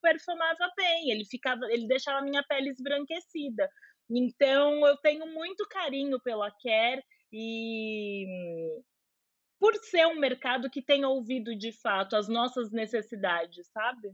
perfumava 0.00 0.72
bem, 0.76 1.10
ele 1.10 1.24
ficava, 1.24 1.64
ele 1.70 1.88
deixava 1.88 2.18
a 2.18 2.22
minha 2.22 2.42
pele 2.44 2.70
esbranquecida. 2.70 3.68
Então 4.08 4.86
eu 4.86 4.96
tenho 4.98 5.26
muito 5.26 5.66
carinho 5.68 6.20
pela 6.20 6.52
Care 6.52 7.02
e 7.32 8.26
por 9.62 9.76
ser 9.76 10.04
um 10.08 10.18
mercado 10.18 10.68
que 10.68 10.82
tem 10.82 11.04
ouvido 11.04 11.54
de 11.56 11.70
fato 11.70 12.16
as 12.16 12.26
nossas 12.26 12.72
necessidades, 12.72 13.68
sabe? 13.68 14.08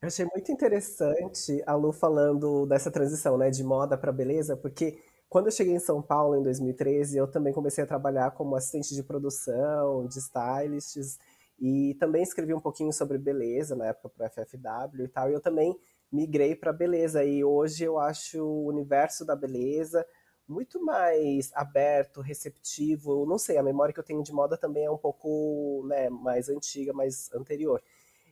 Eu 0.00 0.06
achei 0.06 0.24
muito 0.24 0.50
interessante 0.50 1.62
a 1.66 1.74
Lu 1.74 1.92
falando 1.92 2.64
dessa 2.64 2.90
transição, 2.90 3.36
né, 3.36 3.50
de 3.50 3.62
moda 3.62 3.98
para 3.98 4.10
beleza, 4.10 4.56
porque 4.56 4.98
quando 5.28 5.48
eu 5.48 5.52
cheguei 5.52 5.74
em 5.74 5.78
São 5.78 6.00
Paulo 6.00 6.36
em 6.36 6.42
2013, 6.42 7.18
eu 7.18 7.30
também 7.30 7.52
comecei 7.52 7.84
a 7.84 7.86
trabalhar 7.86 8.30
como 8.30 8.56
assistente 8.56 8.94
de 8.94 9.02
produção, 9.02 10.06
de 10.06 10.20
stylists, 10.20 11.18
e 11.60 11.94
também 12.00 12.22
escrevi 12.22 12.54
um 12.54 12.60
pouquinho 12.60 12.90
sobre 12.90 13.18
beleza 13.18 13.76
na 13.76 13.88
época 13.88 14.08
para 14.08 14.30
FFW 14.30 15.04
e 15.04 15.08
tal. 15.08 15.28
E 15.28 15.34
eu 15.34 15.40
também 15.40 15.78
migrei 16.10 16.56
para 16.56 16.72
beleza 16.72 17.22
e 17.22 17.44
hoje 17.44 17.84
eu 17.84 17.98
acho 17.98 18.42
o 18.42 18.66
universo 18.68 19.22
da 19.26 19.36
beleza 19.36 20.06
muito 20.48 20.84
mais 20.84 21.50
aberto, 21.54 22.20
receptivo. 22.20 23.26
Não 23.26 23.38
sei, 23.38 23.58
a 23.58 23.62
memória 23.62 23.92
que 23.92 24.00
eu 24.00 24.04
tenho 24.04 24.22
de 24.22 24.32
moda 24.32 24.56
também 24.56 24.84
é 24.84 24.90
um 24.90 24.96
pouco 24.98 25.84
né, 25.86 26.08
mais 26.08 26.48
antiga, 26.48 26.92
mais 26.92 27.30
anterior. 27.34 27.82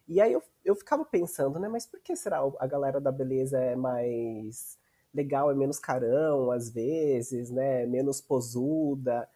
E 0.08 0.20
aí 0.20 0.32
eu, 0.32 0.42
eu 0.64 0.74
ficava 0.74 1.04
pensando, 1.04 1.58
né, 1.58 1.68
mas 1.68 1.86
por 1.86 2.00
que 2.00 2.16
será 2.16 2.40
a 2.58 2.66
galera 2.66 3.00
da 3.00 3.12
beleza 3.12 3.58
é 3.58 3.76
mais 3.76 4.78
legal, 5.12 5.50
é 5.50 5.54
menos 5.54 5.78
carão, 5.78 6.50
às 6.50 6.70
vezes, 6.70 7.50
né? 7.50 7.86
Menos 7.86 8.20
posuda. 8.20 9.28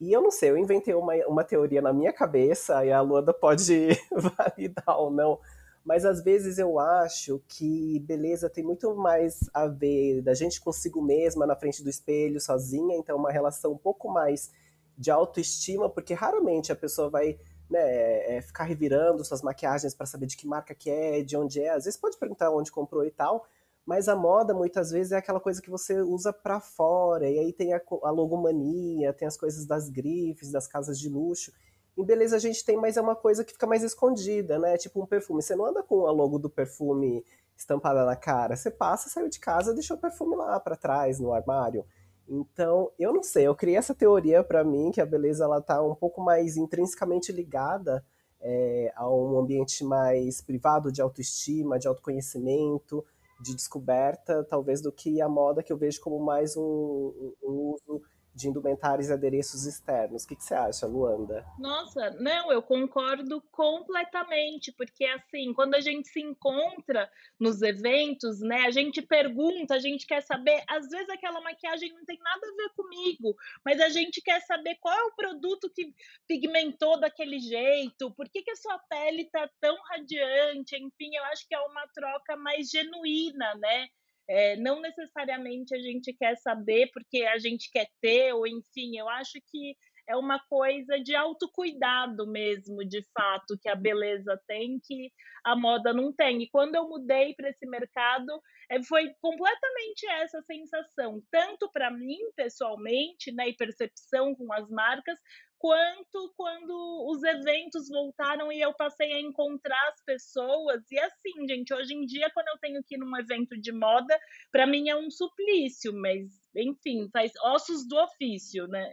E 0.00 0.12
eu 0.12 0.20
não 0.20 0.30
sei, 0.30 0.50
eu 0.50 0.58
inventei 0.58 0.94
uma, 0.94 1.14
uma 1.26 1.44
teoria 1.44 1.82
na 1.82 1.92
minha 1.92 2.12
cabeça, 2.12 2.84
e 2.84 2.92
a 2.92 3.00
Luanda 3.00 3.32
pode 3.32 3.88
validar 4.12 4.98
ou 4.98 5.10
não, 5.10 5.40
mas 5.88 6.04
às 6.04 6.22
vezes 6.22 6.58
eu 6.58 6.78
acho 6.78 7.42
que 7.48 7.98
beleza 8.00 8.50
tem 8.50 8.62
muito 8.62 8.94
mais 8.94 9.48
a 9.54 9.66
ver 9.66 10.20
da 10.20 10.34
gente 10.34 10.60
consigo 10.60 11.00
mesma 11.00 11.46
na 11.46 11.56
frente 11.56 11.82
do 11.82 11.88
espelho, 11.88 12.38
sozinha, 12.38 12.94
então 12.94 13.16
uma 13.16 13.32
relação 13.32 13.72
um 13.72 13.78
pouco 13.78 14.06
mais 14.06 14.52
de 14.98 15.10
autoestima, 15.10 15.88
porque 15.88 16.12
raramente 16.12 16.70
a 16.70 16.76
pessoa 16.76 17.08
vai 17.08 17.38
né, 17.70 18.36
é, 18.36 18.42
ficar 18.42 18.64
revirando 18.64 19.24
suas 19.24 19.40
maquiagens 19.40 19.94
para 19.94 20.04
saber 20.04 20.26
de 20.26 20.36
que 20.36 20.46
marca 20.46 20.74
que 20.74 20.90
é, 20.90 21.22
de 21.22 21.38
onde 21.38 21.58
é. 21.58 21.70
Às 21.70 21.84
vezes 21.84 21.98
pode 21.98 22.18
perguntar 22.18 22.50
onde 22.50 22.70
comprou 22.70 23.02
e 23.06 23.10
tal, 23.10 23.46
mas 23.86 24.10
a 24.10 24.14
moda, 24.14 24.52
muitas 24.52 24.90
vezes, 24.90 25.12
é 25.12 25.16
aquela 25.16 25.40
coisa 25.40 25.62
que 25.62 25.70
você 25.70 26.02
usa 26.02 26.34
para 26.34 26.60
fora. 26.60 27.30
E 27.30 27.38
aí 27.38 27.52
tem 27.54 27.72
a, 27.72 27.80
a 28.02 28.10
logomania, 28.10 29.14
tem 29.14 29.26
as 29.26 29.38
coisas 29.38 29.64
das 29.64 29.88
grifes, 29.88 30.52
das 30.52 30.66
casas 30.66 31.00
de 31.00 31.08
luxo. 31.08 31.50
Em 31.98 32.04
beleza 32.04 32.36
a 32.36 32.38
gente 32.38 32.64
tem, 32.64 32.76
mas 32.76 32.96
é 32.96 33.00
uma 33.00 33.16
coisa 33.16 33.44
que 33.44 33.52
fica 33.52 33.66
mais 33.66 33.82
escondida, 33.82 34.56
né? 34.56 34.76
Tipo 34.78 35.02
um 35.02 35.06
perfume. 35.06 35.42
Você 35.42 35.56
não 35.56 35.66
anda 35.66 35.82
com 35.82 36.06
a 36.06 36.12
logo 36.12 36.38
do 36.38 36.48
perfume 36.48 37.24
estampada 37.56 38.06
na 38.06 38.14
cara. 38.14 38.54
Você 38.54 38.70
passa, 38.70 39.10
saiu 39.10 39.28
de 39.28 39.40
casa, 39.40 39.74
deixou 39.74 39.96
o 39.96 40.00
perfume 40.00 40.36
lá 40.36 40.60
para 40.60 40.76
trás, 40.76 41.18
no 41.18 41.32
armário. 41.32 41.84
Então, 42.28 42.92
eu 43.00 43.12
não 43.12 43.24
sei, 43.24 43.48
eu 43.48 43.54
criei 43.54 43.76
essa 43.76 43.96
teoria 43.96 44.44
para 44.44 44.62
mim 44.62 44.92
que 44.92 45.00
a 45.00 45.06
beleza 45.06 45.42
ela 45.42 45.60
tá 45.60 45.82
um 45.82 45.94
pouco 45.94 46.20
mais 46.20 46.56
intrinsecamente 46.56 47.32
ligada 47.32 48.04
é, 48.40 48.92
a 48.94 49.10
um 49.10 49.36
ambiente 49.36 49.82
mais 49.82 50.40
privado 50.40 50.92
de 50.92 51.02
autoestima, 51.02 51.80
de 51.80 51.88
autoconhecimento, 51.88 53.04
de 53.40 53.56
descoberta, 53.56 54.44
talvez, 54.44 54.80
do 54.80 54.92
que 54.92 55.20
a 55.20 55.28
moda 55.28 55.64
que 55.64 55.72
eu 55.72 55.76
vejo 55.76 56.00
como 56.00 56.20
mais 56.20 56.56
um, 56.56 57.32
um 57.42 57.74
uso 57.74 58.02
de 58.38 58.48
indumentários 58.48 59.08
e 59.08 59.12
adereços 59.12 59.66
externos. 59.66 60.22
O 60.22 60.28
que, 60.28 60.36
que, 60.36 60.44
você 60.44 60.54
acha, 60.54 60.86
Luanda? 60.86 61.44
Nossa, 61.58 62.10
não, 62.20 62.52
eu 62.52 62.62
concordo 62.62 63.42
completamente, 63.50 64.72
porque 64.72 65.04
assim, 65.04 65.52
quando 65.52 65.74
a 65.74 65.80
gente 65.80 66.08
se 66.08 66.20
encontra 66.20 67.10
nos 67.38 67.60
eventos, 67.62 68.40
né, 68.40 68.62
a 68.66 68.70
gente 68.70 69.02
pergunta, 69.02 69.74
a 69.74 69.80
gente 69.80 70.06
quer 70.06 70.22
saber, 70.22 70.62
às 70.68 70.88
vezes 70.88 71.08
aquela 71.10 71.40
maquiagem 71.40 71.92
não 71.92 72.04
tem 72.04 72.18
nada 72.22 72.46
a 72.46 72.56
ver 72.56 72.70
comigo, 72.76 73.34
mas 73.64 73.80
a 73.80 73.88
gente 73.88 74.22
quer 74.22 74.40
saber 74.42 74.76
qual 74.80 74.94
é 74.94 75.02
o 75.02 75.16
produto 75.16 75.68
que 75.74 75.92
pigmentou 76.28 77.00
daquele 77.00 77.40
jeito, 77.40 78.14
por 78.14 78.28
que, 78.28 78.42
que 78.42 78.52
a 78.52 78.56
sua 78.56 78.78
pele 78.88 79.24
tá 79.24 79.50
tão 79.60 79.76
radiante, 79.90 80.76
enfim, 80.76 81.16
eu 81.16 81.24
acho 81.24 81.46
que 81.48 81.54
é 81.54 81.60
uma 81.60 81.88
troca 81.88 82.36
mais 82.36 82.70
genuína, 82.70 83.54
né? 83.56 83.88
É, 84.28 84.56
não 84.56 84.80
necessariamente 84.80 85.74
a 85.74 85.78
gente 85.78 86.12
quer 86.12 86.36
saber 86.36 86.90
porque 86.92 87.22
a 87.24 87.38
gente 87.38 87.70
quer 87.70 87.88
ter, 88.00 88.32
ou 88.34 88.46
enfim, 88.46 88.98
eu 88.98 89.08
acho 89.08 89.38
que 89.50 89.74
é 90.08 90.16
uma 90.16 90.40
coisa 90.48 90.98
de 90.98 91.14
autocuidado 91.14 92.26
mesmo, 92.26 92.82
de 92.84 93.04
fato, 93.12 93.58
que 93.60 93.68
a 93.68 93.74
beleza 93.74 94.40
tem, 94.48 94.80
que 94.82 95.12
a 95.44 95.54
moda 95.54 95.92
não 95.92 96.12
tem. 96.12 96.42
E 96.42 96.50
quando 96.50 96.74
eu 96.76 96.88
mudei 96.88 97.34
para 97.34 97.50
esse 97.50 97.66
mercado, 97.66 98.40
é, 98.70 98.82
foi 98.82 99.12
completamente 99.20 100.06
essa 100.08 100.40
sensação, 100.42 101.22
tanto 101.30 101.70
para 101.70 101.90
mim 101.90 102.18
pessoalmente, 102.34 103.30
né, 103.32 103.50
e 103.50 103.56
percepção 103.56 104.34
com 104.34 104.50
as 104.52 104.68
marcas, 104.70 105.18
quanto 105.58 106.32
quando 106.36 107.06
os 107.10 107.22
eventos 107.22 107.88
voltaram 107.88 108.50
e 108.52 108.60
eu 108.60 108.72
passei 108.74 109.12
a 109.12 109.20
encontrar 109.20 109.88
as 109.92 110.02
pessoas. 110.04 110.82
E 110.90 110.98
assim, 110.98 111.46
gente, 111.48 111.74
hoje 111.74 111.94
em 111.94 112.06
dia, 112.06 112.30
quando 112.32 112.48
eu 112.48 112.58
tenho 112.60 112.82
que 112.84 112.94
ir 112.94 112.98
num 112.98 113.16
evento 113.18 113.58
de 113.60 113.72
moda, 113.72 114.18
para 114.52 114.66
mim 114.66 114.88
é 114.88 114.96
um 114.96 115.10
suplício, 115.10 115.92
mas 115.92 116.30
enfim, 116.54 117.08
faz 117.12 117.32
ossos 117.44 117.86
do 117.86 117.96
ofício, 117.96 118.66
né? 118.68 118.92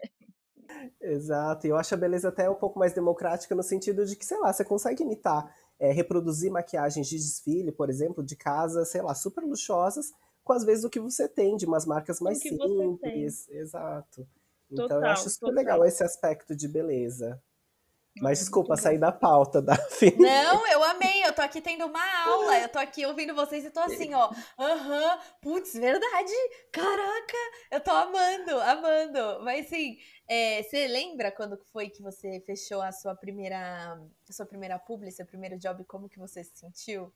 Exato, 1.00 1.68
e 1.68 1.70
eu 1.70 1.78
acho 1.78 1.94
a 1.94 1.98
beleza 1.98 2.30
até 2.30 2.50
um 2.50 2.56
pouco 2.56 2.80
mais 2.80 2.94
democrática 2.94 3.54
no 3.54 3.62
sentido 3.62 4.04
de 4.04 4.16
que, 4.16 4.26
sei 4.26 4.40
lá, 4.40 4.52
você 4.52 4.66
consegue 4.66 5.04
imitar, 5.04 5.56
é, 5.80 5.92
reproduzir 5.92 6.52
maquiagens 6.52 7.08
de 7.08 7.18
desfile, 7.18 7.72
por 7.72 7.90
exemplo, 7.90 8.24
de 8.24 8.36
casa, 8.36 8.84
sei 8.84 9.02
lá, 9.02 9.14
super 9.14 9.44
luxuosas, 9.44 10.12
com 10.44 10.54
às 10.54 10.64
vezes 10.64 10.84
o 10.84 10.90
que 10.90 11.00
você 11.00 11.28
tem, 11.28 11.56
de 11.56 11.66
umas 11.66 11.86
marcas 11.86 12.20
mais 12.20 12.40
simples. 12.40 13.48
Exato. 13.50 14.28
Então 14.76 14.88
total, 14.88 15.04
eu 15.04 15.12
acho 15.12 15.30
super 15.30 15.48
total. 15.48 15.56
legal 15.56 15.86
esse 15.86 16.04
aspecto 16.04 16.56
de 16.56 16.68
beleza. 16.68 17.42
Mas 18.22 18.40
desculpa, 18.40 18.78
sair 18.78 18.98
da 18.98 19.12
pauta 19.12 19.60
da 19.62 19.76
fim. 19.76 20.16
Não, 20.16 20.68
eu 20.68 20.84
amei. 20.84 21.26
Eu 21.26 21.34
tô 21.34 21.42
aqui 21.42 21.60
tendo 21.60 21.86
uma 21.86 22.26
aula. 22.26 22.60
Eu 22.60 22.70
tô 22.70 22.80
aqui 22.80 23.06
ouvindo 23.06 23.36
vocês 23.36 23.66
e 23.66 23.72
tô 23.72 23.82
assim, 23.82 24.14
ó. 24.14 24.32
Aham, 24.58 25.20
putz, 25.42 25.74
verdade. 25.74 26.34
Caraca, 26.72 27.38
eu 27.72 27.82
tô 27.82 27.92
amando, 27.92 28.62
amando. 28.62 29.44
Mas 29.44 29.68
sim, 29.68 29.98
é, 30.30 30.64
você 30.64 30.88
lembra 30.88 31.32
quando 31.32 31.58
foi 31.74 31.90
que 31.90 32.02
você 32.02 32.40
fechou 32.46 32.82
a 32.82 32.92
sua 32.92 33.16
primeira, 33.16 34.00
a 34.30 34.34
sua 34.34 34.46
primeira 34.46 34.80
publi, 34.80 35.12
seu 35.12 35.26
primeiro 35.26 35.58
job? 35.58 35.84
Como 35.84 36.08
que 36.08 36.18
você 36.18 36.42
se 36.42 36.58
sentiu? 36.58 37.14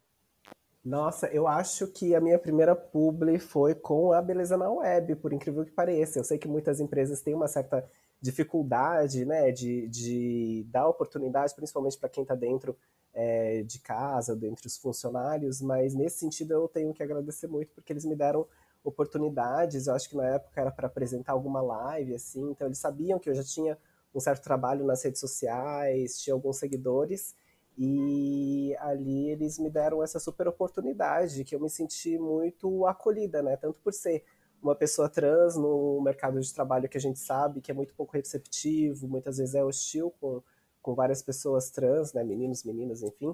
Nossa, 0.83 1.27
eu 1.27 1.47
acho 1.47 1.87
que 1.87 2.15
a 2.15 2.21
minha 2.21 2.39
primeira 2.39 2.75
publi 2.75 3.37
foi 3.37 3.75
com 3.75 4.13
a 4.13 4.21
Beleza 4.21 4.57
na 4.57 4.69
Web, 4.71 5.15
por 5.17 5.33
incrível 5.33 5.65
que 5.65 5.71
pareça. 5.71 6.19
Eu 6.19 6.23
sei 6.23 6.37
que 6.37 6.47
muitas 6.47 6.79
empresas 6.79 7.21
têm 7.21 7.33
uma 7.33 7.47
certa 7.47 7.85
dificuldade, 8.21 9.25
né, 9.25 9.51
de, 9.51 9.87
de 9.87 10.65
dar 10.69 10.87
oportunidade, 10.87 11.55
principalmente 11.55 11.97
para 11.97 12.09
quem 12.09 12.23
está 12.23 12.35
dentro 12.35 12.77
é, 13.13 13.63
de 13.63 13.79
casa, 13.79 14.35
dentro 14.35 14.63
dos 14.63 14.77
funcionários, 14.77 15.61
mas 15.61 15.93
nesse 15.93 16.19
sentido 16.19 16.53
eu 16.53 16.67
tenho 16.67 16.93
que 16.93 17.03
agradecer 17.03 17.47
muito 17.47 17.73
porque 17.73 17.91
eles 17.93 18.05
me 18.05 18.15
deram 18.15 18.45
oportunidades. 18.83 19.87
Eu 19.87 19.95
acho 19.95 20.09
que 20.09 20.15
na 20.17 20.25
época 20.25 20.61
era 20.61 20.71
para 20.71 20.87
apresentar 20.87 21.33
alguma 21.33 21.61
live, 21.61 22.15
assim, 22.15 22.51
então 22.51 22.67
eles 22.67 22.77
sabiam 22.77 23.19
que 23.19 23.29
eu 23.29 23.35
já 23.35 23.43
tinha 23.43 23.77
um 24.13 24.19
certo 24.19 24.43
trabalho 24.43 24.85
nas 24.85 25.03
redes 25.03 25.19
sociais, 25.19 26.19
tinha 26.19 26.33
alguns 26.33 26.57
seguidores, 26.57 27.35
e 27.81 28.75
ali 28.79 29.29
eles 29.29 29.57
me 29.57 29.69
deram 29.69 30.03
essa 30.03 30.19
super 30.19 30.49
oportunidade 30.49 31.45
que 31.45 31.55
eu 31.55 31.61
me 31.61 31.69
senti 31.69 32.17
muito 32.17 32.85
acolhida, 32.85 33.41
né? 33.41 33.55
Tanto 33.55 33.79
por 33.79 33.93
ser 33.93 34.25
uma 34.61 34.75
pessoa 34.75 35.07
trans 35.07 35.55
no 35.55 36.01
mercado 36.01 36.41
de 36.41 36.53
trabalho 36.53 36.89
que 36.89 36.97
a 36.97 37.01
gente 37.01 37.19
sabe 37.19 37.61
que 37.61 37.71
é 37.71 37.73
muito 37.73 37.95
pouco 37.95 38.11
receptivo, 38.11 39.07
muitas 39.07 39.37
vezes 39.37 39.55
é 39.55 39.63
hostil 39.63 40.13
com, 40.19 40.43
com 40.81 40.93
várias 40.93 41.21
pessoas 41.21 41.69
trans, 41.71 42.11
né, 42.11 42.21
meninos, 42.21 42.65
meninas, 42.65 43.01
enfim. 43.01 43.33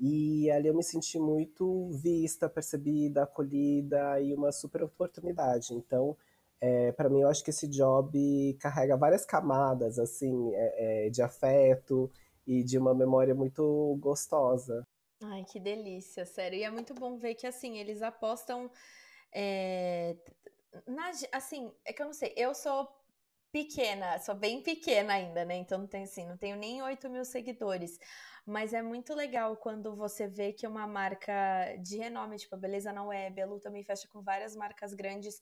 E 0.00 0.50
ali 0.50 0.66
eu 0.66 0.74
me 0.74 0.82
senti 0.82 1.16
muito 1.16 1.88
vista, 1.90 2.48
percebida, 2.48 3.22
acolhida 3.22 4.20
e 4.20 4.34
uma 4.34 4.50
super 4.50 4.82
oportunidade. 4.82 5.72
Então, 5.72 6.16
é, 6.60 6.90
para 6.90 7.08
mim, 7.08 7.20
eu 7.20 7.28
acho 7.28 7.44
que 7.44 7.50
esse 7.50 7.68
job 7.68 8.56
carrega 8.58 8.96
várias 8.96 9.24
camadas, 9.24 10.00
assim, 10.00 10.52
é, 10.52 11.06
é, 11.06 11.10
de 11.10 11.22
afeto 11.22 12.10
e 12.46 12.62
de 12.62 12.78
uma 12.78 12.94
memória 12.94 13.34
muito 13.34 13.96
gostosa. 14.00 14.82
Ai, 15.22 15.44
que 15.44 15.58
delícia, 15.58 16.26
sério. 16.26 16.58
E 16.58 16.64
é 16.64 16.70
muito 16.70 16.94
bom 16.94 17.16
ver 17.16 17.34
que, 17.34 17.46
assim, 17.46 17.78
eles 17.78 18.02
apostam 18.02 18.70
é, 19.34 20.16
na, 20.86 21.10
assim, 21.32 21.72
é 21.84 21.92
que 21.92 22.02
eu 22.02 22.06
não 22.06 22.12
sei, 22.12 22.32
eu 22.36 22.54
sou 22.54 22.88
pequena, 23.52 24.18
sou 24.18 24.34
bem 24.34 24.62
pequena 24.62 25.14
ainda, 25.14 25.44
né? 25.44 25.56
Então 25.56 25.78
não 25.78 25.86
tenho 25.86 26.04
assim, 26.04 26.26
não 26.26 26.36
tenho 26.36 26.56
nem 26.56 26.82
8 26.82 27.08
mil 27.08 27.24
seguidores. 27.24 27.98
Mas 28.46 28.74
é 28.74 28.82
muito 28.82 29.14
legal 29.14 29.56
quando 29.56 29.94
você 29.94 30.26
vê 30.26 30.52
que 30.52 30.66
uma 30.66 30.86
marca 30.86 31.32
de 31.80 31.96
renome, 31.96 32.36
tipo 32.36 32.54
a 32.54 32.58
Beleza 32.58 32.92
na 32.92 33.02
Web, 33.04 33.40
a 33.40 33.46
Lu 33.46 33.58
também 33.60 33.82
fecha 33.82 34.06
com 34.08 34.20
várias 34.22 34.54
marcas 34.54 34.92
grandes, 34.92 35.40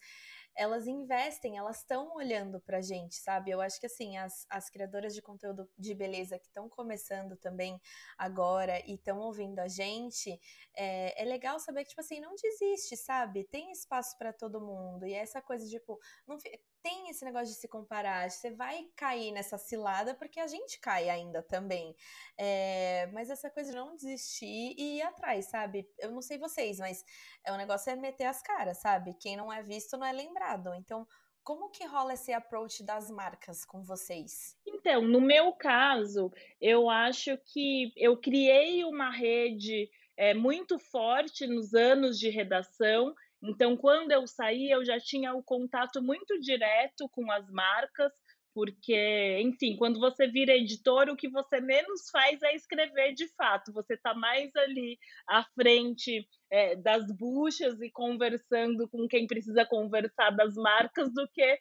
elas 0.57 0.87
investem, 0.87 1.57
elas 1.57 1.79
estão 1.79 2.15
olhando 2.15 2.61
pra 2.61 2.81
gente, 2.81 3.15
sabe? 3.17 3.51
Eu 3.51 3.61
acho 3.61 3.81
que 3.81 3.87
assim, 3.87 4.17
as, 4.17 4.47
as 4.51 4.69
criadoras 4.69 5.15
de 5.15 5.23
conteúdo 5.23 5.69
de 5.79 5.95
beleza 5.95 6.39
que 6.39 6.47
estão 6.47 6.69
começando 6.69 7.37
também 7.37 7.81
agora 8.19 8.81
e 8.87 8.95
estão 8.95 9.19
ouvindo 9.19 9.59
a 9.59 9.69
gente, 9.69 10.39
é, 10.77 11.23
é, 11.23 11.25
legal 11.25 11.59
saber 11.59 11.85
que, 11.85 11.91
tipo 11.91 12.01
assim, 12.01 12.21
não 12.21 12.35
desiste, 12.35 12.97
sabe? 12.97 13.45
Tem 13.45 13.71
espaço 13.73 14.17
para 14.19 14.33
todo 14.33 14.61
mundo. 14.61 15.07
E 15.07 15.15
essa 15.15 15.41
coisa, 15.41 15.67
tipo, 15.69 15.99
não, 16.27 16.37
tem 16.83 17.09
esse 17.09 17.25
negócio 17.25 17.55
de 17.55 17.61
se 17.61 17.69
comparar. 17.69 18.29
Você 18.31 18.51
vai 18.51 18.85
cair 18.97 19.31
nessa 19.33 19.57
cilada 19.57 20.15
porque 20.15 20.41
a 20.41 20.47
gente 20.47 20.81
cai 20.81 21.09
ainda 21.09 21.43
também. 21.43 21.95
É, 22.37 23.09
mas 23.13 23.31
essa 23.31 23.49
coisa 23.51 23.71
de 23.71 23.77
não 23.77 23.95
desistir 23.95 24.75
e 24.77 24.99
ir 24.99 25.03
atrás, 25.03 25.47
sabe? 25.47 25.89
Eu 25.99 26.11
não 26.11 26.21
sei 26.21 26.39
vocês, 26.39 26.79
mas 26.79 27.05
é 27.45 27.53
o 27.53 27.57
negócio 27.57 27.91
é 27.91 27.97
meter 27.97 28.25
as 28.25 28.43
caras, 28.43 28.79
sabe? 28.79 29.15
Quem 29.15 29.37
não 29.37 29.53
é 29.53 29.63
visto 29.63 29.97
não 29.97 30.07
é 30.07 30.13
lembrado. 30.13 30.42
Então, 30.75 31.07
como 31.45 31.71
que 31.71 31.85
rola 31.85 32.15
esse 32.15 32.33
approach 32.33 32.85
das 32.85 33.11
marcas 33.11 33.65
com 33.65 33.83
vocês? 33.83 34.57
Então, 34.67 35.03
no 35.03 35.21
meu 35.21 35.53
caso, 35.53 36.33
eu 36.61 36.89
acho 36.89 37.37
que 37.53 37.93
eu 37.97 38.17
criei 38.17 38.85
uma 38.85 39.11
rede 39.11 39.91
é, 40.17 40.35
muito 40.35 40.79
forte 40.79 41.47
nos 41.47 41.75
anos 41.75 42.19
de 42.19 42.29
redação. 42.29 43.15
Então, 43.43 43.77
quando 43.77 44.13
eu 44.13 44.25
saí, 44.27 44.71
eu 44.71 44.85
já 44.85 45.01
tinha 45.01 45.35
o 45.35 45.43
contato 45.43 46.01
muito 46.01 46.39
direto 46.39 47.09
com 47.09 47.31
as 47.33 47.51
marcas, 47.51 48.13
porque, 48.55 49.39
enfim, 49.41 49.77
quando 49.77 49.99
você 49.99 50.27
vira 50.27 50.57
editor, 50.57 51.09
o 51.09 51.17
que 51.17 51.29
você 51.29 51.61
menos 51.61 52.11
faz 52.11 52.43
é 52.43 52.55
escrever 52.55 53.15
de 53.15 53.27
fato. 53.35 53.73
Você 53.73 53.95
está 53.95 54.15
mais 54.15 54.55
ali 54.57 54.99
à 55.29 55.45
frente 55.55 56.27
é, 56.51 56.77
das 56.77 57.11
buchas 57.17 57.81
e 57.81 57.91
conversando 57.91 58.89
com 58.89 59.09
quem 59.09 59.27
precisa 59.27 59.65
conversar 59.65 60.31
das 60.31 60.55
marcas 60.55 61.13
do 61.13 61.27
que 61.33 61.59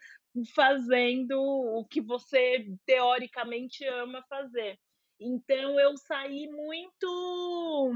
fazendo 0.55 1.39
o 1.39 1.85
que 1.85 2.01
você 2.01 2.65
teoricamente 2.85 3.85
ama 3.85 4.23
fazer. 4.29 4.77
Então 5.19 5.79
eu 5.79 5.95
saí 5.97 6.47
muito 6.47 7.91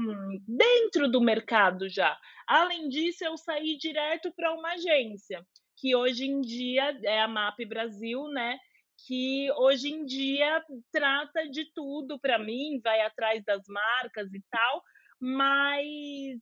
dentro 0.46 1.10
do 1.10 1.20
mercado 1.20 1.88
já. 1.88 2.16
Além 2.46 2.88
disso, 2.88 3.24
eu 3.24 3.36
saí 3.36 3.76
direto 3.76 4.32
para 4.32 4.54
uma 4.54 4.74
agência, 4.74 5.44
que 5.76 5.96
hoje 5.96 6.24
em 6.24 6.40
dia 6.40 6.96
é 7.02 7.20
a 7.20 7.26
MAP 7.26 7.64
Brasil, 7.66 8.28
né? 8.28 8.56
Que 9.06 9.50
hoje 9.52 9.88
em 9.88 10.04
dia 10.04 10.64
trata 10.92 11.48
de 11.48 11.70
tudo 11.74 12.18
para 12.18 12.38
mim, 12.38 12.80
vai 12.82 13.00
atrás 13.02 13.42
das 13.44 13.62
marcas 13.68 14.32
e 14.32 14.42
tal, 14.50 14.82
mas 15.20 16.38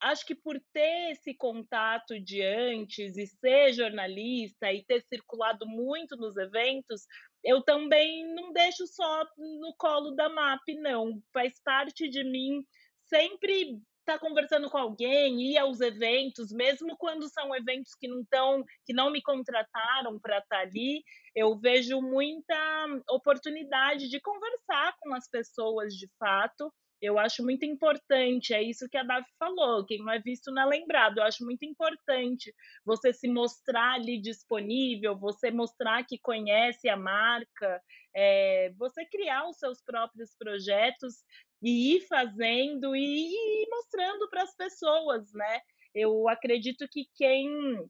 acho 0.00 0.24
que 0.24 0.34
por 0.34 0.60
ter 0.72 1.12
esse 1.12 1.34
contato 1.34 2.20
de 2.20 2.42
antes 2.42 3.16
e 3.16 3.26
ser 3.26 3.72
jornalista 3.72 4.72
e 4.72 4.84
ter 4.84 5.02
circulado 5.02 5.66
muito 5.66 6.16
nos 6.16 6.36
eventos, 6.36 7.02
eu 7.44 7.62
também 7.62 8.32
não 8.34 8.52
deixo 8.52 8.86
só 8.86 9.24
no 9.36 9.74
colo 9.76 10.12
da 10.12 10.28
MAP, 10.28 10.74
não. 10.76 11.20
Faz 11.32 11.60
parte 11.62 12.08
de 12.08 12.22
mim 12.24 12.64
sempre 13.08 13.80
estar 14.08 14.18
tá 14.18 14.26
conversando 14.26 14.70
com 14.70 14.78
alguém, 14.78 15.52
ir 15.52 15.58
aos 15.58 15.80
eventos, 15.80 16.50
mesmo 16.50 16.96
quando 16.96 17.28
são 17.28 17.54
eventos 17.54 17.94
que 17.94 18.08
não 18.08 18.20
estão, 18.20 18.64
que 18.86 18.94
não 18.94 19.10
me 19.10 19.20
contrataram 19.20 20.18
para 20.18 20.38
estar 20.38 20.56
tá 20.56 20.62
ali, 20.62 21.02
eu 21.34 21.58
vejo 21.58 22.00
muita 22.00 22.86
oportunidade 23.10 24.08
de 24.08 24.20
conversar 24.20 24.94
com 25.00 25.14
as 25.14 25.28
pessoas 25.28 25.94
de 25.94 26.08
fato 26.18 26.72
eu 27.00 27.18
acho 27.18 27.44
muito 27.44 27.64
importante, 27.64 28.52
é 28.52 28.62
isso 28.62 28.88
que 28.88 28.96
a 28.96 29.04
Davi 29.04 29.26
falou, 29.38 29.84
quem 29.86 29.98
não 29.98 30.10
é 30.10 30.18
visto 30.18 30.50
não 30.50 30.62
é 30.62 30.66
lembrado. 30.66 31.18
Eu 31.18 31.24
acho 31.24 31.44
muito 31.44 31.64
importante 31.64 32.52
você 32.84 33.12
se 33.12 33.28
mostrar 33.28 33.94
ali 33.94 34.20
disponível, 34.20 35.16
você 35.16 35.50
mostrar 35.50 36.04
que 36.04 36.18
conhece 36.18 36.88
a 36.88 36.96
marca, 36.96 37.80
é, 38.14 38.72
você 38.76 39.04
criar 39.06 39.48
os 39.48 39.58
seus 39.58 39.82
próprios 39.82 40.34
projetos 40.36 41.24
e 41.62 41.96
ir 41.96 42.00
fazendo 42.06 42.94
e, 42.94 43.02
ir 43.02 43.68
mostrando 43.70 44.28
para 44.28 44.42
as 44.42 44.54
pessoas, 44.56 45.32
né? 45.32 45.60
Eu 45.94 46.28
acredito 46.28 46.86
que 46.88 47.06
quem 47.14 47.88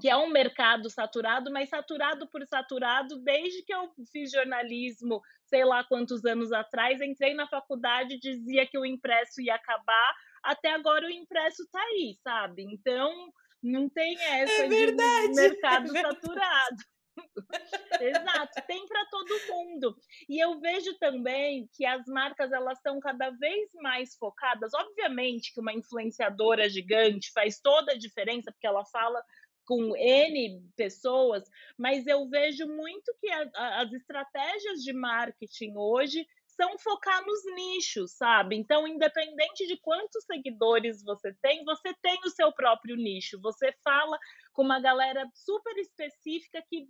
que 0.00 0.08
é 0.08 0.16
um 0.16 0.30
mercado 0.30 0.88
saturado, 0.88 1.50
mas 1.50 1.68
saturado 1.68 2.28
por 2.28 2.46
saturado, 2.46 3.18
desde 3.22 3.64
que 3.64 3.74
eu 3.74 3.90
fiz 4.12 4.30
jornalismo, 4.30 5.20
sei 5.46 5.64
lá 5.64 5.82
quantos 5.82 6.24
anos 6.24 6.52
atrás, 6.52 7.00
entrei 7.00 7.34
na 7.34 7.48
faculdade, 7.48 8.20
dizia 8.20 8.66
que 8.66 8.78
o 8.78 8.86
impresso 8.86 9.40
ia 9.40 9.56
acabar, 9.56 10.14
até 10.44 10.72
agora 10.72 11.06
o 11.06 11.10
impresso 11.10 11.66
tá 11.72 11.80
aí, 11.80 12.14
sabe? 12.22 12.62
Então, 12.62 13.32
não 13.60 13.88
tem 13.88 14.16
é 14.16 14.42
essa 14.42 14.62
é 14.62 14.68
verdade, 14.68 15.28
de 15.28 15.40
mercado 15.40 15.96
é 15.96 16.00
saturado. 16.02 16.76
Exato, 18.00 18.62
tem 18.66 18.86
para 18.86 19.04
todo 19.06 19.46
mundo. 19.48 19.96
E 20.28 20.38
eu 20.38 20.58
vejo 20.58 20.96
também 20.98 21.68
que 21.74 21.84
as 21.84 22.06
marcas 22.06 22.52
elas 22.52 22.78
estão 22.78 22.98
cada 22.98 23.30
vez 23.30 23.70
mais 23.74 24.16
focadas. 24.16 24.72
Obviamente 24.74 25.52
que 25.52 25.60
uma 25.60 25.72
influenciadora 25.72 26.68
gigante 26.68 27.30
faz 27.32 27.60
toda 27.60 27.92
a 27.92 27.98
diferença, 27.98 28.50
porque 28.52 28.66
ela 28.66 28.84
fala 28.86 29.22
com 29.66 29.94
N 29.96 30.60
pessoas, 30.76 31.44
mas 31.78 32.04
eu 32.06 32.28
vejo 32.28 32.66
muito 32.66 33.14
que 33.20 33.30
a, 33.30 33.50
a, 33.54 33.82
as 33.82 33.92
estratégias 33.92 34.80
de 34.82 34.92
marketing 34.92 35.74
hoje 35.76 36.26
são 36.60 36.78
focar 36.78 37.24
nos 37.24 37.40
nichos, 37.54 38.12
sabe? 38.12 38.54
Então, 38.54 38.86
independente 38.86 39.66
de 39.66 39.78
quantos 39.78 40.22
seguidores 40.26 41.02
você 41.02 41.34
tem, 41.40 41.64
você 41.64 41.94
tem 42.02 42.18
o 42.22 42.28
seu 42.28 42.52
próprio 42.52 42.96
nicho. 42.96 43.40
Você 43.40 43.72
fala 43.82 44.18
com 44.52 44.62
uma 44.62 44.78
galera 44.78 45.26
super 45.32 45.74
específica 45.78 46.62
que 46.68 46.86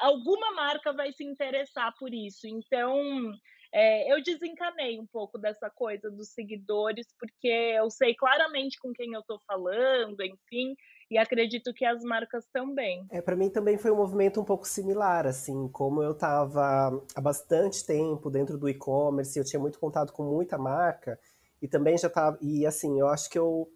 alguma 0.00 0.52
marca 0.54 0.92
vai 0.92 1.12
se 1.12 1.22
interessar 1.22 1.94
por 2.00 2.12
isso. 2.12 2.48
Então, 2.48 3.32
é, 3.72 4.12
eu 4.12 4.20
desencanei 4.20 4.98
um 4.98 5.06
pouco 5.06 5.38
dessa 5.38 5.70
coisa 5.70 6.10
dos 6.10 6.30
seguidores, 6.30 7.06
porque 7.16 7.46
eu 7.46 7.88
sei 7.90 8.16
claramente 8.16 8.76
com 8.80 8.92
quem 8.92 9.12
eu 9.12 9.20
estou 9.20 9.38
falando, 9.46 10.20
enfim, 10.20 10.74
e 11.10 11.18
acredito 11.18 11.74
que 11.74 11.84
as 11.84 12.02
marcas 12.02 12.46
também. 12.52 13.04
É, 13.10 13.20
para 13.20 13.34
mim 13.34 13.50
também 13.50 13.76
foi 13.76 13.90
um 13.90 13.96
movimento 13.96 14.40
um 14.40 14.44
pouco 14.44 14.66
similar, 14.66 15.26
assim, 15.26 15.68
como 15.68 16.02
eu 16.02 16.12
estava 16.12 17.02
há 17.14 17.20
bastante 17.20 17.84
tempo 17.84 18.30
dentro 18.30 18.56
do 18.56 18.68
e-commerce, 18.68 19.38
eu 19.38 19.44
tinha 19.44 19.58
muito 19.58 19.78
contato 19.78 20.12
com 20.12 20.22
muita 20.22 20.56
marca 20.56 21.18
e 21.60 21.66
também 21.66 21.98
já 21.98 22.08
estava 22.08 22.38
e 22.40 22.64
assim, 22.64 22.98
eu 23.00 23.08
acho 23.08 23.28
que 23.28 23.38
eu 23.38 23.68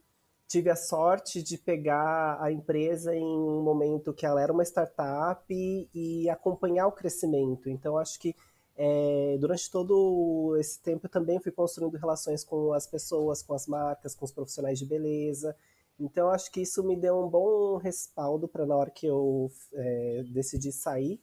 tive 0.47 0.71
a 0.71 0.77
sorte 0.77 1.43
de 1.43 1.59
pegar 1.59 2.39
a 2.41 2.53
empresa 2.53 3.15
em 3.15 3.25
um 3.25 3.63
momento 3.63 4.13
que 4.13 4.27
ela 4.27 4.41
era 4.41 4.53
uma 4.53 4.63
startup 4.63 5.43
e, 5.51 5.89
e 5.93 6.31
acompanhar 6.31 6.87
o 6.87 6.93
crescimento. 6.93 7.69
Então, 7.69 7.99
acho 7.99 8.21
que 8.21 8.37
é, 8.77 9.37
durante 9.41 9.71
todo 9.71 10.57
esse 10.59 10.81
tempo 10.81 11.07
eu 11.07 11.11
também 11.11 11.41
fui 11.41 11.51
construindo 11.51 11.97
relações 11.97 12.45
com 12.45 12.73
as 12.73 12.87
pessoas, 12.87 13.43
com 13.43 13.55
as 13.55 13.67
marcas, 13.67 14.15
com 14.15 14.25
os 14.25 14.33
profissionais 14.33 14.79
de 14.79 14.87
beleza. 14.87 15.57
Então, 15.99 16.29
acho 16.31 16.51
que 16.51 16.63
isso 16.63 16.83
me 16.83 16.97
deu 16.97 17.19
um 17.19 17.29
bom 17.29 17.77
respaldo 17.77 18.49
para 18.49 18.67
na 18.67 18.77
hora 18.77 18.91
que 18.91 19.07
eu 19.07 19.51
é, 19.73 20.25
decidi 20.33 20.73
sair 20.73 21.21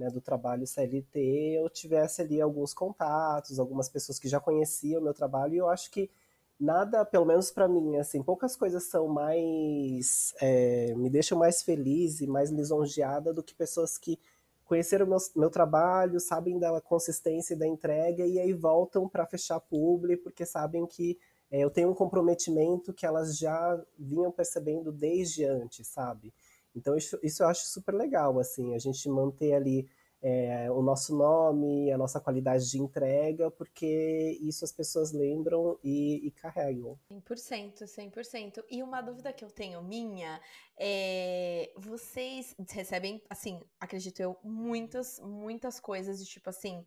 né, 0.00 0.08
do 0.08 0.20
trabalho 0.20 0.66
CLT, 0.66 1.58
eu 1.58 1.68
tivesse 1.68 2.22
ali 2.22 2.40
alguns 2.40 2.72
contatos, 2.72 3.58
algumas 3.58 3.88
pessoas 3.88 4.18
que 4.18 4.28
já 4.28 4.40
conheciam 4.40 5.00
o 5.00 5.04
meu 5.04 5.12
trabalho, 5.12 5.54
e 5.54 5.58
eu 5.58 5.68
acho 5.68 5.90
que 5.90 6.10
nada, 6.58 7.04
pelo 7.04 7.26
menos 7.26 7.50
para 7.50 7.68
mim, 7.68 7.96
assim, 7.96 8.22
poucas 8.22 8.56
coisas 8.56 8.84
são 8.84 9.08
mais. 9.08 10.34
É, 10.40 10.94
me 10.94 11.10
deixam 11.10 11.38
mais 11.38 11.62
feliz 11.62 12.20
e 12.20 12.26
mais 12.26 12.50
lisonjeada 12.50 13.32
do 13.32 13.42
que 13.42 13.54
pessoas 13.54 13.98
que 13.98 14.18
conheceram 14.64 15.06
meu, 15.06 15.18
meu 15.34 15.50
trabalho, 15.50 16.20
sabem 16.20 16.58
da 16.58 16.80
consistência 16.80 17.56
da 17.56 17.66
entrega 17.66 18.24
e 18.24 18.38
aí 18.38 18.52
voltam 18.52 19.08
para 19.08 19.26
fechar 19.26 19.58
publi 19.60 20.16
porque 20.16 20.46
sabem 20.46 20.86
que 20.86 21.18
eu 21.50 21.70
tenho 21.70 21.90
um 21.90 21.94
comprometimento 21.94 22.92
que 22.92 23.06
elas 23.06 23.36
já 23.36 23.82
vinham 23.98 24.30
percebendo 24.30 24.92
desde 24.92 25.44
antes, 25.44 25.88
sabe? 25.88 26.32
Então 26.74 26.96
isso, 26.96 27.18
isso 27.22 27.42
eu 27.42 27.48
acho 27.48 27.66
super 27.66 27.94
legal, 27.94 28.38
assim, 28.38 28.74
a 28.74 28.78
gente 28.78 29.08
manter 29.08 29.54
ali 29.54 29.88
é, 30.22 30.70
o 30.70 30.82
nosso 30.82 31.16
nome, 31.16 31.90
a 31.90 31.96
nossa 31.96 32.20
qualidade 32.20 32.70
de 32.70 32.78
entrega, 32.78 33.50
porque 33.50 34.38
isso 34.42 34.64
as 34.64 34.72
pessoas 34.72 35.12
lembram 35.12 35.78
e, 35.82 36.26
e 36.26 36.30
carregam. 36.30 36.98
100%, 37.10 37.84
100%. 37.84 38.64
E 38.70 38.82
uma 38.82 39.00
dúvida 39.00 39.32
que 39.32 39.44
eu 39.44 39.50
tenho 39.50 39.82
minha 39.82 40.40
é: 40.76 41.72
vocês 41.76 42.54
recebem, 42.68 43.22
assim, 43.30 43.60
acredito 43.80 44.20
eu, 44.20 44.36
muitas, 44.44 45.18
muitas 45.20 45.80
coisas 45.80 46.22
de 46.22 46.30
tipo 46.30 46.50
assim. 46.50 46.84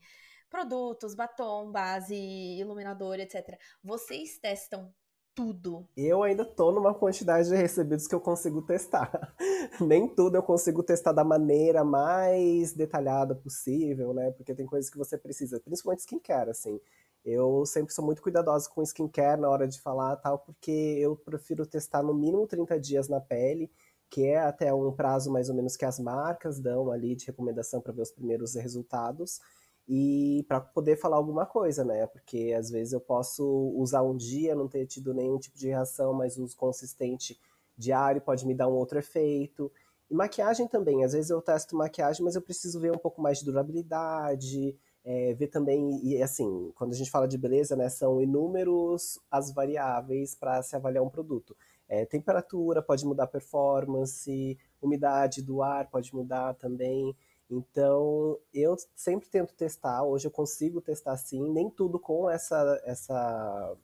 Produtos, 0.54 1.16
batom, 1.16 1.72
base, 1.72 2.14
iluminador, 2.14 3.20
etc. 3.20 3.58
Vocês 3.84 4.38
testam 4.38 4.94
tudo. 5.34 5.88
Eu 5.98 6.22
ainda 6.22 6.46
tô 6.46 6.72
numa 6.72 6.94
quantidade 6.94 7.50
de 7.50 7.56
recebidos 7.56 8.06
que 8.06 8.14
eu 8.14 8.22
consigo 8.22 8.62
testar. 8.62 9.34
Nem 9.82 10.08
tudo 10.08 10.36
eu 10.36 10.44
consigo 10.44 10.84
testar 10.84 11.12
da 11.12 11.24
maneira 11.24 11.84
mais 11.84 12.72
detalhada 12.72 13.34
possível, 13.34 14.14
né? 14.14 14.30
Porque 14.30 14.54
tem 14.54 14.68
coisas 14.68 14.92
que 14.92 14.98
você 14.98 15.18
precisa, 15.18 15.60
principalmente 15.60 16.02
skincare, 16.02 16.52
assim. 16.52 16.80
Eu 17.26 17.66
sempre 17.66 17.92
sou 17.92 18.06
muito 18.06 18.22
cuidadosa 18.22 18.70
com 18.70 18.84
skincare 18.84 19.42
na 19.42 19.50
hora 19.50 19.68
de 19.68 19.82
falar 19.82 20.18
tal, 20.18 20.38
porque 20.38 20.70
eu 21.00 21.16
prefiro 21.16 21.66
testar 21.66 22.04
no 22.04 22.14
mínimo 22.14 22.46
30 22.46 22.80
dias 22.80 23.10
na 23.10 23.20
pele, 23.20 23.72
que 24.08 24.28
é 24.28 24.38
até 24.38 24.72
um 24.72 24.92
prazo 24.92 25.32
mais 25.32 25.50
ou 25.50 25.56
menos 25.56 25.76
que 25.76 25.84
as 25.84 26.00
marcas 26.00 26.60
dão 26.60 26.92
ali 26.92 27.16
de 27.16 27.26
recomendação 27.26 27.82
para 27.82 27.92
ver 27.92 28.04
os 28.04 28.12
primeiros 28.12 28.54
resultados 28.54 29.42
e 29.88 30.46
para 30.48 30.62
poder 30.62 30.96
falar 30.98 31.18
alguma 31.18 31.46
coisa, 31.46 31.84
né? 31.84 32.08
Porque 32.08 32.56
às 32.58 32.70
vezes 32.70 32.94
eu 32.94 33.02
posso 33.02 33.46
usar 33.76 34.02
um 34.02 34.16
dia, 34.16 34.56
não 34.56 34.68
ter 34.68 34.86
tido 34.86 35.14
nenhum 35.14 35.38
tipo 35.38 35.58
de 35.58 35.68
reação, 35.68 36.14
mas 36.14 36.38
uso 36.38 36.56
consistente 36.56 37.40
diário 37.78 38.22
pode 38.22 38.46
me 38.46 38.56
dar 38.56 38.68
um 38.68 38.74
outro 38.74 39.00
efeito. 39.00 39.72
E 40.10 40.16
maquiagem 40.16 40.68
também, 40.68 41.04
às 41.04 41.14
vezes 41.14 41.30
eu 41.30 41.42
testo 41.42 41.76
maquiagem, 41.76 42.24
mas 42.24 42.36
eu 42.36 42.42
preciso 42.42 42.80
ver 42.80 42.92
um 42.92 42.98
pouco 42.98 43.22
mais 43.22 43.40
de 43.40 43.46
durabilidade, 43.46 44.78
é, 45.04 45.34
ver 45.34 45.48
também, 45.48 46.00
e 46.04 46.22
assim, 46.22 46.72
quando 46.76 46.94
a 46.94 46.96
gente 46.96 47.12
fala 47.12 47.28
de 47.28 47.38
beleza, 47.38 47.76
né, 47.76 47.90
são 47.90 48.22
inúmeros 48.22 49.20
as 49.30 49.54
variáveis 49.54 50.36
para 50.36 50.62
se 50.62 50.76
avaliar 50.76 51.04
um 51.04 51.10
produto. 51.10 51.56
É, 51.90 52.06
temperatura 52.06 52.82
pode 52.82 53.06
mudar 53.06 53.28
performance, 53.28 54.58
umidade 54.82 55.42
do 55.42 55.62
ar 55.62 55.90
pode 55.90 56.14
mudar 56.16 56.54
também. 56.56 57.16
Então, 57.56 58.40
eu 58.54 58.76
sempre 58.96 59.30
tento 59.30 59.54
testar, 59.54 60.04
hoje 60.04 60.28
eu 60.28 60.32
consigo 60.32 60.82
testar 60.82 61.16
sim, 61.18 61.52
nem 61.52 61.70
tudo 61.70 62.00
com 62.00 62.30
essa, 62.30 62.82
essa, 62.84 63.78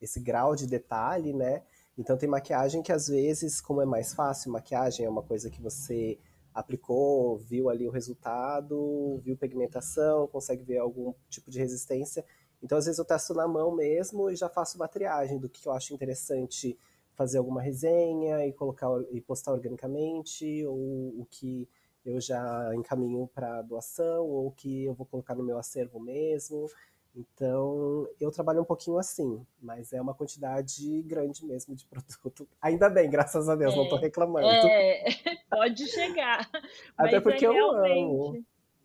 esse 0.00 0.20
grau 0.20 0.54
de 0.54 0.66
detalhe, 0.66 1.32
né? 1.32 1.62
Então 1.96 2.16
tem 2.16 2.28
maquiagem 2.28 2.80
que 2.80 2.92
às 2.92 3.08
vezes, 3.08 3.60
como 3.60 3.82
é 3.82 3.84
mais 3.84 4.14
fácil, 4.14 4.52
maquiagem 4.52 5.04
é 5.04 5.10
uma 5.10 5.22
coisa 5.22 5.50
que 5.50 5.60
você 5.60 6.16
aplicou, 6.54 7.36
viu 7.38 7.68
ali 7.68 7.88
o 7.88 7.90
resultado, 7.90 9.18
viu 9.24 9.36
pigmentação, 9.36 10.28
consegue 10.28 10.62
ver 10.62 10.78
algum 10.78 11.12
tipo 11.28 11.50
de 11.50 11.58
resistência. 11.58 12.24
Então 12.62 12.78
às 12.78 12.84
vezes 12.84 12.98
eu 12.98 13.04
testo 13.04 13.34
na 13.34 13.48
mão 13.48 13.74
mesmo 13.74 14.30
e 14.30 14.36
já 14.36 14.48
faço 14.48 14.76
uma 14.76 14.86
triagem 14.86 15.38
do 15.38 15.48
que 15.48 15.66
eu 15.66 15.72
acho 15.72 15.92
interessante 15.92 16.78
fazer 17.14 17.38
alguma 17.38 17.60
resenha 17.60 18.46
e 18.46 18.52
colocar 18.52 18.88
e 19.10 19.20
postar 19.20 19.52
organicamente 19.52 20.64
ou 20.66 21.20
o 21.20 21.26
que 21.28 21.68
eu 22.08 22.20
já 22.20 22.74
encaminho 22.74 23.28
para 23.34 23.62
doação 23.62 24.26
ou 24.26 24.50
que 24.52 24.84
eu 24.84 24.94
vou 24.94 25.06
colocar 25.06 25.34
no 25.34 25.44
meu 25.44 25.58
acervo 25.58 26.00
mesmo. 26.00 26.66
Então, 27.14 28.08
eu 28.20 28.30
trabalho 28.30 28.60
um 28.60 28.64
pouquinho 28.64 28.98
assim, 28.98 29.44
mas 29.60 29.92
é 29.92 30.00
uma 30.00 30.14
quantidade 30.14 31.02
grande 31.02 31.44
mesmo 31.44 31.74
de 31.74 31.84
produto. 31.90 32.48
Ainda 32.62 32.88
bem, 32.88 33.10
graças 33.10 33.48
a 33.48 33.56
Deus, 33.56 33.74
é, 33.74 33.76
não 33.76 33.84
estou 33.84 33.98
reclamando. 33.98 34.46
É, 34.46 35.04
pode 35.50 35.86
chegar. 35.88 36.48
Até 36.96 37.20
porque 37.20 37.44
é 37.44 37.48
eu 37.48 37.70
amo. 37.72 38.44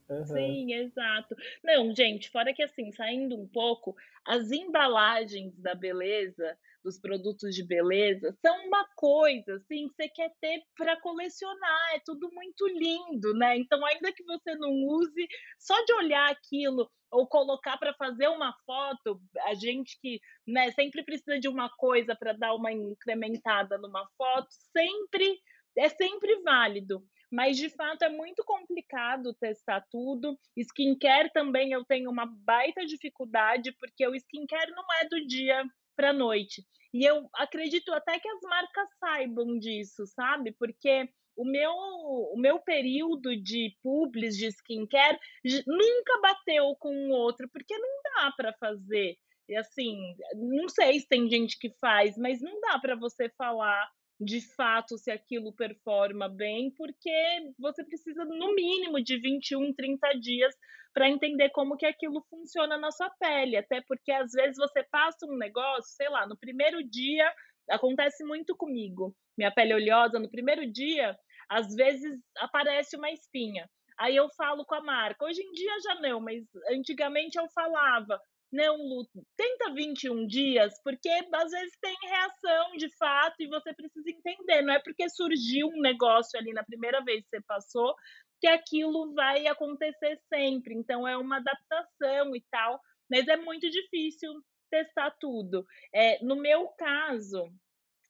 Uhum. 0.10 0.26
Sim, 0.26 0.74
exato. 0.74 1.36
Não, 1.64 1.96
gente, 1.96 2.30
fora 2.30 2.54
que 2.54 2.62
assim, 2.62 2.92
saindo 2.92 3.36
um 3.36 3.48
pouco, 3.48 3.96
as 4.26 4.52
embalagens 4.52 5.58
da 5.58 5.74
beleza 5.74 6.58
dos 6.84 7.00
produtos 7.00 7.56
de 7.56 7.66
beleza 7.66 8.36
são 8.46 8.68
uma 8.68 8.86
coisa 8.96 9.56
assim 9.56 9.88
que 9.88 9.96
você 9.96 10.10
quer 10.10 10.32
ter 10.42 10.62
para 10.76 11.00
colecionar, 11.00 11.96
é 11.96 12.00
tudo 12.06 12.30
muito 12.32 12.68
lindo, 12.68 13.34
né? 13.34 13.58
Então, 13.58 13.84
ainda 13.86 14.12
que 14.12 14.24
você 14.24 14.56
não 14.56 14.72
use, 14.72 15.28
só 15.60 15.76
de 15.86 15.94
olhar 15.94 16.30
aquilo 16.30 16.90
ou 17.12 17.28
colocar 17.28 17.78
para 17.78 17.94
fazer 17.94 18.28
uma 18.28 18.54
foto, 18.66 19.22
a 19.46 19.54
gente 19.54 19.98
que 20.02 20.20
né, 20.48 20.72
sempre 20.72 21.04
precisa 21.04 21.40
de 21.40 21.48
uma 21.48 21.70
coisa 21.78 22.16
para 22.16 22.34
dar 22.34 22.54
uma 22.56 22.72
incrementada 22.72 23.78
numa 23.78 24.06
foto, 24.18 24.48
sempre 24.76 25.40
é 25.78 25.90
sempre 25.90 26.42
válido. 26.42 27.04
Mas 27.32 27.58
de 27.58 27.68
fato 27.70 28.04
é 28.04 28.10
muito 28.10 28.44
complicado 28.46 29.34
testar 29.34 29.84
tudo. 29.90 30.38
Skincare 30.56 31.32
também 31.34 31.72
eu 31.72 31.84
tenho 31.84 32.12
uma 32.12 32.28
baita 32.28 32.86
dificuldade, 32.86 33.72
porque 33.80 34.08
o 34.08 34.14
skincare 34.14 34.72
não 34.72 34.84
é 35.02 35.08
do 35.08 35.26
dia 35.26 35.66
para 35.96 36.10
a 36.10 36.14
noite. 36.14 36.64
E 36.94 37.04
eu 37.06 37.28
acredito 37.36 37.92
até 37.92 38.20
que 38.20 38.28
as 38.28 38.42
marcas 38.42 38.88
saibam 39.00 39.58
disso, 39.58 40.06
sabe? 40.08 40.52
Porque 40.52 41.10
o 41.36 41.44
meu, 41.44 41.72
o 41.72 42.36
meu 42.38 42.60
período 42.60 43.36
de 43.36 43.76
publis 43.82 44.38
de 44.38 44.48
skincare 44.48 45.20
nunca 45.66 46.22
bateu 46.22 46.76
com 46.80 46.94
o 46.96 47.12
outro, 47.12 47.50
porque 47.50 47.76
não 47.78 48.02
dá 48.16 48.32
para 48.38 48.54
fazer. 48.54 49.18
E 49.50 49.56
assim, 49.56 50.16
não 50.36 50.70
sei 50.70 51.00
se 51.00 51.08
tem 51.08 51.30
gente 51.30 51.58
que 51.60 51.70
faz, 51.82 52.18
mas 52.18 52.42
não 52.42 52.60
dá 52.62 52.80
para 52.80 52.96
você 52.96 53.30
falar 53.38 53.90
de 54.24 54.42
fato 54.56 54.98
se 54.98 55.12
aquilo 55.12 55.54
performa 55.54 56.30
bem, 56.30 56.72
porque 56.72 57.12
você 57.60 57.84
precisa 57.84 58.26
no 58.26 58.54
mínimo 58.54 59.02
de 59.04 59.18
21, 59.18 59.74
30 59.74 60.20
dias 60.20 60.56
para 60.94 61.10
entender 61.10 61.50
como 61.50 61.78
que 61.78 61.86
aquilo 61.86 62.26
funciona 62.30 62.78
na 62.78 62.92
sua 62.92 63.10
pele, 63.20 63.58
até 63.58 63.82
porque 63.82 64.12
às 64.12 64.32
vezes 64.32 64.58
você 64.58 64.84
passa 64.84 65.26
um 65.26 65.38
negócio, 65.38 65.96
sei 65.96 66.10
lá, 66.10 66.28
no 66.28 66.38
primeiro 66.38 66.84
dia 66.88 67.32
acontece 67.70 68.24
muito 68.24 68.56
comigo. 68.56 69.16
Minha 69.38 69.52
pele 69.52 69.74
oleosa 69.74 70.20
no 70.20 70.30
primeiro 70.30 70.70
dia, 70.72 71.16
às 71.50 71.74
vezes 71.74 72.20
aparece 72.38 72.96
uma 72.96 73.10
espinha. 73.12 73.68
Aí 73.98 74.16
eu 74.16 74.30
falo 74.30 74.66
com 74.66 74.76
a 74.76 74.84
marca. 74.84 75.26
Hoje 75.26 75.42
em 75.42 75.52
dia 75.52 75.80
já 75.82 75.96
não, 76.02 76.20
mas 76.20 76.44
antigamente 76.72 77.38
eu 77.38 77.48
falava: 77.50 78.20
não, 78.54 78.78
Lu, 78.78 79.08
tenta 79.36 79.74
21 79.74 80.28
dias, 80.28 80.80
porque 80.84 81.10
às 81.10 81.52
vezes 81.52 81.76
tem 81.82 81.96
reação 82.04 82.78
de 82.78 82.88
fato 82.98 83.36
e 83.40 83.48
você 83.48 83.74
precisa 83.74 84.10
entender. 84.12 84.62
Não 84.62 84.76
é 84.76 84.80
porque 84.80 85.10
surgiu 85.10 85.68
um 85.68 85.82
negócio 85.82 86.40
ali 86.40 86.54
na 86.54 86.64
primeira 86.64 87.04
vez 87.04 87.24
que 87.24 87.30
você 87.32 87.42
passou 87.42 87.96
que 88.40 88.48
aquilo 88.48 89.12
vai 89.16 89.48
acontecer 89.48 90.20
sempre. 90.32 90.76
Então 90.76 91.08
é 91.08 91.18
uma 91.18 91.38
adaptação 91.38 92.36
e 92.36 92.44
tal, 92.52 92.80
mas 93.10 93.28
é 93.28 93.38
muito 93.38 93.68
difícil 93.70 94.32
testar 94.70 95.12
tudo. 95.20 95.66
É, 95.92 96.24
no 96.24 96.36
meu 96.36 96.68
caso, 96.78 97.52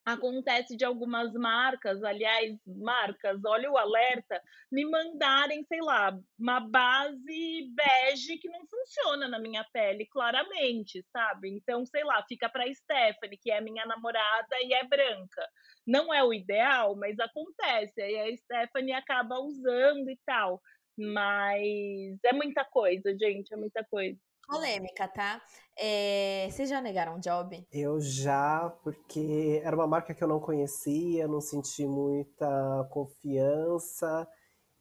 Acontece 0.06 0.76
de 0.76 0.84
algumas 0.84 1.32
marcas, 1.32 2.04
aliás, 2.04 2.58
marcas, 2.68 3.40
olha 3.46 3.72
o 3.72 3.78
alerta, 3.78 4.42
me 4.70 4.84
mandarem, 4.84 5.64
sei 5.64 5.80
lá, 5.82 6.20
uma 6.38 6.60
base 6.60 7.72
bege 7.74 8.38
que 8.38 8.50
não 8.50 8.68
funciona 8.68 9.30
na 9.30 9.40
minha 9.40 9.64
pele, 9.72 10.06
claramente, 10.08 11.02
sabe? 11.10 11.50
Então, 11.52 11.86
sei 11.86 12.04
lá, 12.04 12.22
fica 12.28 12.50
para 12.50 12.72
Stephanie, 12.74 13.40
que 13.42 13.50
é 13.50 13.62
minha 13.62 13.86
namorada 13.86 14.56
e 14.62 14.74
é 14.74 14.84
branca. 14.86 15.48
Não 15.88 16.14
é 16.14 16.22
o 16.22 16.34
ideal, 16.34 16.98
mas 16.98 17.18
acontece. 17.18 18.02
Aí 18.02 18.20
a 18.20 18.38
Stephanie 18.38 18.94
acaba 18.94 19.40
usando 19.40 20.10
e 20.10 20.20
tal. 20.26 20.62
Mas 20.98 22.20
é 22.26 22.34
muita 22.34 22.66
coisa, 22.66 23.16
gente, 23.18 23.54
é 23.54 23.58
muita 23.58 23.86
coisa. 23.86 24.20
Polêmica, 24.48 25.08
tá? 25.08 25.42
É... 25.78 26.48
Vocês 26.52 26.70
já 26.70 26.82
negaram 26.82 27.20
job? 27.20 27.66
Eu 27.72 28.00
já, 28.00 28.70
porque 28.84 29.62
era 29.64 29.76
uma 29.76 29.88
marca 29.88 30.14
que 30.14 30.24
eu 30.24 30.28
não 30.28 30.40
conhecia, 30.40 31.28
não 31.28 31.42
senti 31.42 31.86
muita 31.86 32.88
confiança 32.92 34.28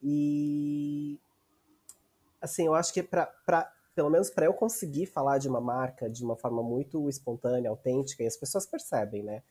e 0.03 1.21
assim, 2.41 2.67
eu 2.67 2.75
acho 2.75 2.93
que 2.93 3.03
para 3.03 3.33
pelo 3.95 4.11
menos 4.11 4.31
para 4.31 4.47
eu 4.47 4.55
conseguir 4.55 5.07
falar 5.07 5.39
de 5.39 5.49
uma 5.49 5.61
marca 5.61 6.09
de 6.09 6.25
uma 6.25 6.37
forma 6.37 6.63
muito 6.63 7.09
espontânea, 7.09 7.71
autêntica, 7.71 8.23
e 8.23 8.27
as 8.27 8.37
pessoas 8.37 8.67
percebem, 8.67 9.23
né? 9.23 9.43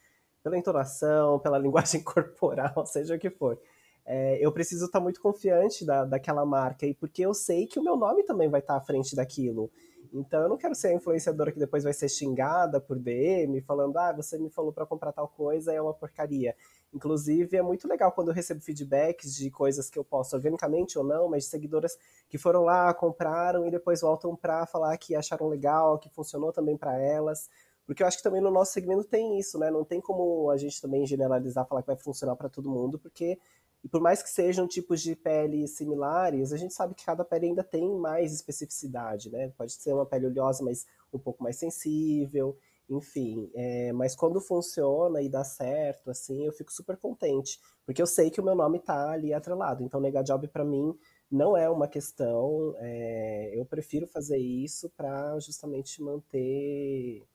Pela 0.44 0.58
entonação, 0.58 1.40
pela 1.40 1.58
linguagem 1.60 2.04
corporal, 2.04 2.86
seja 2.86 3.16
o 3.16 3.20
que 3.20 3.30
for. 3.30 3.60
É, 4.04 4.40
eu 4.44 4.52
preciso 4.52 4.86
estar 4.86 5.00
muito 5.00 5.22
confiante 5.22 5.86
da, 5.86 6.04
daquela 6.04 6.46
marca, 6.46 6.86
e 6.86 6.94
porque 6.94 7.24
eu 7.24 7.34
sei 7.34 7.68
que 7.68 7.80
o 7.80 7.84
meu 7.84 7.96
nome 7.96 8.24
também 8.24 8.50
vai 8.50 8.60
estar 8.60 8.76
à 8.76 8.82
frente 8.82 9.16
daquilo. 9.16 9.72
Então 10.14 10.42
eu 10.42 10.50
não 10.50 10.58
quero 10.58 10.76
ser 10.76 10.90
a 10.90 10.94
influenciadora 10.94 11.52
que 11.52 11.60
depois 11.60 11.84
vai 11.84 11.94
ser 11.94 12.10
xingada 12.10 12.82
por 12.82 13.00
DM, 13.00 13.62
falando, 13.62 13.98
ah, 13.98 14.12
você 14.12 14.38
me 14.38 14.50
falou 14.50 14.74
para 14.74 14.86
comprar 14.86 15.14
tal 15.14 15.28
coisa, 15.28 15.72
é 15.72 15.82
uma 15.82 15.94
porcaria. 15.94 16.56
Inclusive, 16.94 17.56
é 17.56 17.62
muito 17.62 17.88
legal 17.88 18.12
quando 18.12 18.28
eu 18.28 18.34
recebo 18.34 18.60
feedbacks 18.62 19.36
de 19.36 19.50
coisas 19.50 19.90
que 19.90 19.98
eu 19.98 20.04
posto 20.04 20.36
organicamente 20.36 20.98
ou 20.98 21.04
não, 21.06 21.30
mas 21.30 21.46
de 21.46 21.50
seguidoras 21.50 21.98
que 22.28 22.38
foram 22.38 22.64
lá, 22.64 22.94
compraram 22.94 23.66
e 23.66 23.72
depois 23.72 24.02
voltam 24.02 24.36
para 24.36 24.66
falar 24.66 24.98
que 24.98 25.16
acharam 25.16 25.48
legal, 25.48 25.98
que 25.98 26.10
funcionou 26.10 26.52
também 26.52 26.76
para 26.76 27.00
elas. 27.00 27.50
Porque 27.86 28.04
eu 28.04 28.08
acho 28.08 28.18
que 28.18 28.24
também 28.24 28.42
no 28.42 28.52
nosso 28.52 28.74
segmento 28.74 29.04
tem 29.06 29.40
isso, 29.40 29.58
né? 29.58 29.72
Não 29.72 29.84
tem 29.84 30.00
como 30.00 30.50
a 30.50 30.58
gente 30.58 30.82
também 30.82 31.06
generalizar, 31.06 31.66
falar 31.68 31.82
que 31.82 31.88
vai 31.88 31.98
funcionar 31.98 32.36
para 32.36 32.50
todo 32.50 32.70
mundo, 32.70 33.00
porque 33.00 33.40
e 33.84 33.88
por 33.88 34.00
mais 34.00 34.22
que 34.22 34.30
sejam 34.30 34.68
tipos 34.68 35.02
de 35.02 35.16
pele 35.16 35.68
similares, 35.68 36.54
a 36.54 36.58
gente 36.58 36.74
sabe 36.74 36.94
que 36.94 37.06
cada 37.06 37.26
pele 37.26 37.48
ainda 37.48 37.64
tem 37.64 37.90
mais 37.98 38.32
especificidade, 38.32 39.32
né? 39.32 39.52
Pode 39.58 39.74
ser 39.74 39.94
uma 39.94 40.06
pele 40.06 40.28
oleosa, 40.28 40.64
mas 40.64 40.86
um 41.12 41.18
pouco 41.18 41.44
mais 41.44 41.56
sensível, 41.56 42.58
enfim. 42.88 43.50
É, 43.56 43.92
mas 43.94 44.16
quando 44.16 44.40
funciona 44.40 45.22
e 45.22 45.30
dá 45.30 45.44
certo, 45.44 46.12
assim, 46.12 46.46
eu 46.46 46.54
fico 46.54 46.72
super 46.72 46.96
contente, 46.98 47.60
porque 47.86 48.02
eu 48.02 48.06
sei 48.06 48.30
que 48.30 48.40
o 48.40 48.44
meu 48.44 48.54
nome 48.54 48.80
tá 48.80 49.12
ali 49.12 49.34
atrelado. 49.34 49.84
Então, 49.84 50.00
negar 50.00 50.24
job 50.24 50.48
para 50.48 50.64
mim 50.64 50.96
não 51.30 51.58
é 51.58 51.68
uma 51.68 51.88
questão. 51.88 52.76
É, 52.78 53.52
eu 53.56 53.66
prefiro 53.66 54.06
fazer 54.06 54.38
isso 54.38 54.92
para 54.96 55.40
justamente 55.40 56.02
manter 56.04 57.26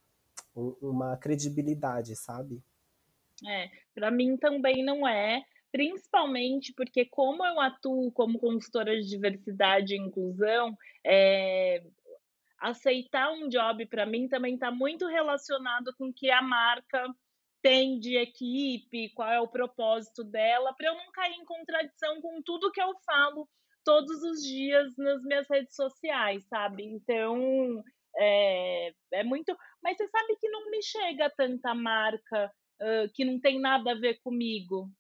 um, 0.54 0.76
uma 0.80 1.16
credibilidade, 1.16 2.14
sabe? 2.14 2.62
É, 3.44 3.68
para 3.94 4.10
mim 4.10 4.36
também 4.36 4.84
não 4.84 5.06
é 5.06 5.42
principalmente 5.76 6.72
porque, 6.74 7.04
como 7.04 7.44
eu 7.44 7.60
atuo 7.60 8.10
como 8.12 8.38
consultora 8.38 8.96
de 8.96 9.06
diversidade 9.06 9.94
e 9.94 9.98
inclusão, 9.98 10.74
é, 11.04 11.84
aceitar 12.58 13.30
um 13.30 13.46
job 13.46 13.84
para 13.84 14.06
mim 14.06 14.26
também 14.26 14.54
está 14.54 14.70
muito 14.70 15.06
relacionado 15.06 15.94
com 15.98 16.06
o 16.08 16.14
que 16.14 16.30
a 16.30 16.40
marca 16.40 17.06
tem 17.60 17.98
de 17.98 18.16
equipe, 18.16 19.10
qual 19.10 19.28
é 19.28 19.38
o 19.38 19.48
propósito 19.48 20.24
dela, 20.24 20.72
para 20.72 20.88
eu 20.88 20.94
não 20.94 21.12
cair 21.12 21.34
em 21.34 21.44
contradição 21.44 22.22
com 22.22 22.40
tudo 22.42 22.72
que 22.72 22.80
eu 22.80 22.94
falo 23.04 23.46
todos 23.84 24.22
os 24.22 24.42
dias 24.42 24.96
nas 24.96 25.22
minhas 25.24 25.46
redes 25.46 25.74
sociais, 25.74 26.42
sabe? 26.48 26.84
Então, 26.84 27.84
é, 28.16 28.94
é 29.12 29.24
muito. 29.24 29.54
Mas 29.82 29.98
você 29.98 30.08
sabe 30.08 30.36
que 30.40 30.48
não 30.48 30.70
me 30.70 30.82
chega 30.82 31.28
tanta 31.36 31.74
marca 31.74 32.50
uh, 32.80 33.12
que 33.12 33.26
não 33.26 33.38
tem 33.38 33.60
nada 33.60 33.90
a 33.90 33.98
ver 33.98 34.18
comigo, 34.22 34.90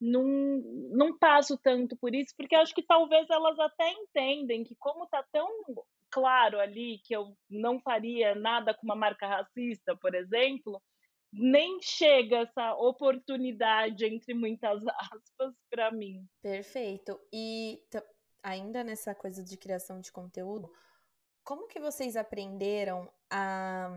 não, 0.00 0.24
não 0.90 1.18
passo 1.18 1.58
tanto 1.58 1.96
por 1.96 2.14
isso, 2.14 2.34
porque 2.36 2.54
acho 2.54 2.74
que 2.74 2.82
talvez 2.82 3.28
elas 3.30 3.58
até 3.58 3.90
entendem 3.90 4.64
que, 4.64 4.76
como 4.76 5.04
está 5.04 5.22
tão 5.32 5.48
claro 6.10 6.58
ali 6.60 7.00
que 7.04 7.14
eu 7.14 7.36
não 7.48 7.80
faria 7.80 8.34
nada 8.34 8.74
com 8.74 8.84
uma 8.84 8.96
marca 8.96 9.26
racista, 9.26 9.96
por 9.96 10.14
exemplo, 10.14 10.80
nem 11.32 11.80
chega 11.82 12.38
essa 12.38 12.74
oportunidade, 12.74 14.04
entre 14.04 14.34
muitas 14.34 14.82
aspas, 15.12 15.54
para 15.70 15.90
mim. 15.90 16.26
Perfeito. 16.42 17.18
E 17.32 17.80
ainda 18.42 18.84
nessa 18.84 19.14
coisa 19.14 19.42
de 19.42 19.56
criação 19.56 20.00
de 20.00 20.12
conteúdo, 20.12 20.70
como 21.44 21.68
que 21.68 21.80
vocês 21.80 22.16
aprenderam 22.16 23.10
a 23.30 23.88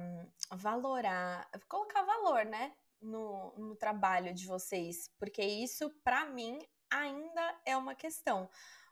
valorar, 0.52 1.50
colocar 1.68 2.04
valor, 2.04 2.46
né, 2.46 2.74
no, 3.02 3.54
no 3.58 3.76
trabalho 3.76 4.34
de 4.34 4.46
vocês? 4.46 5.10
Porque 5.18 5.42
isso, 5.44 5.90
para 6.04 6.26
mim, 6.30 6.60
ainda 6.92 7.62
é 7.66 7.76
uma 7.78 7.96
questão. 7.96 8.50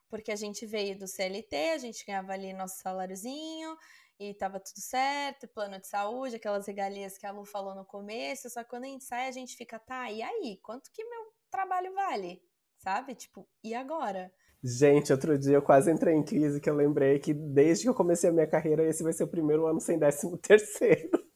Porque 0.10 0.32
a 0.32 0.36
gente 0.36 0.66
veio 0.66 0.98
do 0.98 1.08
CLT, 1.08 1.56
a 1.74 1.78
gente 1.78 2.06
ganhava 2.06 2.32
ali 2.34 2.54
nosso 2.54 2.82
saláriozinho 2.82 3.78
e 4.20 4.34
tava 4.34 4.60
tudo 4.60 4.80
certo, 4.80 5.48
plano 5.48 5.80
de 5.80 5.88
saúde, 5.88 6.38
aquelas 6.38 6.66
regalias 6.66 7.18
que 7.18 7.26
a 7.26 7.32
Lu 7.32 7.46
falou 7.46 7.76
no 7.76 7.86
começo, 7.86 8.50
só 8.50 8.64
que 8.64 8.70
quando 8.70 8.86
a 8.86 8.88
gente 8.88 9.04
sai, 9.04 9.28
a 9.28 9.32
gente 9.32 9.56
fica, 9.56 9.78
tá, 9.78 10.10
e 10.12 10.22
aí? 10.22 10.60
Quanto 10.64 10.92
que 10.92 11.04
meu 11.04 11.34
trabalho 11.52 11.94
vale? 11.94 12.42
Sabe? 12.78 13.16
Tipo, 13.16 13.48
e 13.64 13.76
agora? 13.76 14.32
Gente, 14.64 15.12
outro 15.12 15.38
dia 15.38 15.56
eu 15.56 15.62
quase 15.62 15.92
entrei 15.92 16.16
em 16.16 16.24
crise 16.24 16.60
que 16.60 16.70
eu 16.70 16.76
lembrei 16.76 17.20
que 17.20 17.34
desde 17.34 17.84
que 17.84 17.90
eu 17.90 17.94
comecei 17.94 18.30
a 18.30 18.34
minha 18.34 18.48
carreira, 18.48 18.84
esse 18.84 19.04
vai 19.04 19.14
ser 19.14 19.24
o 19.24 19.28
primeiro 19.28 19.68
ano 19.68 19.80
sem 19.80 20.00
décimo 20.00 20.38
terceiro. 20.40 21.27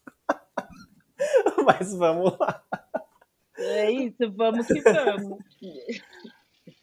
Mas 1.65 1.93
vamos 1.93 2.37
lá. 2.39 2.63
É 3.57 3.91
isso, 3.91 4.31
vamos 4.35 4.67
que 4.67 4.81
vamos. 4.81 5.39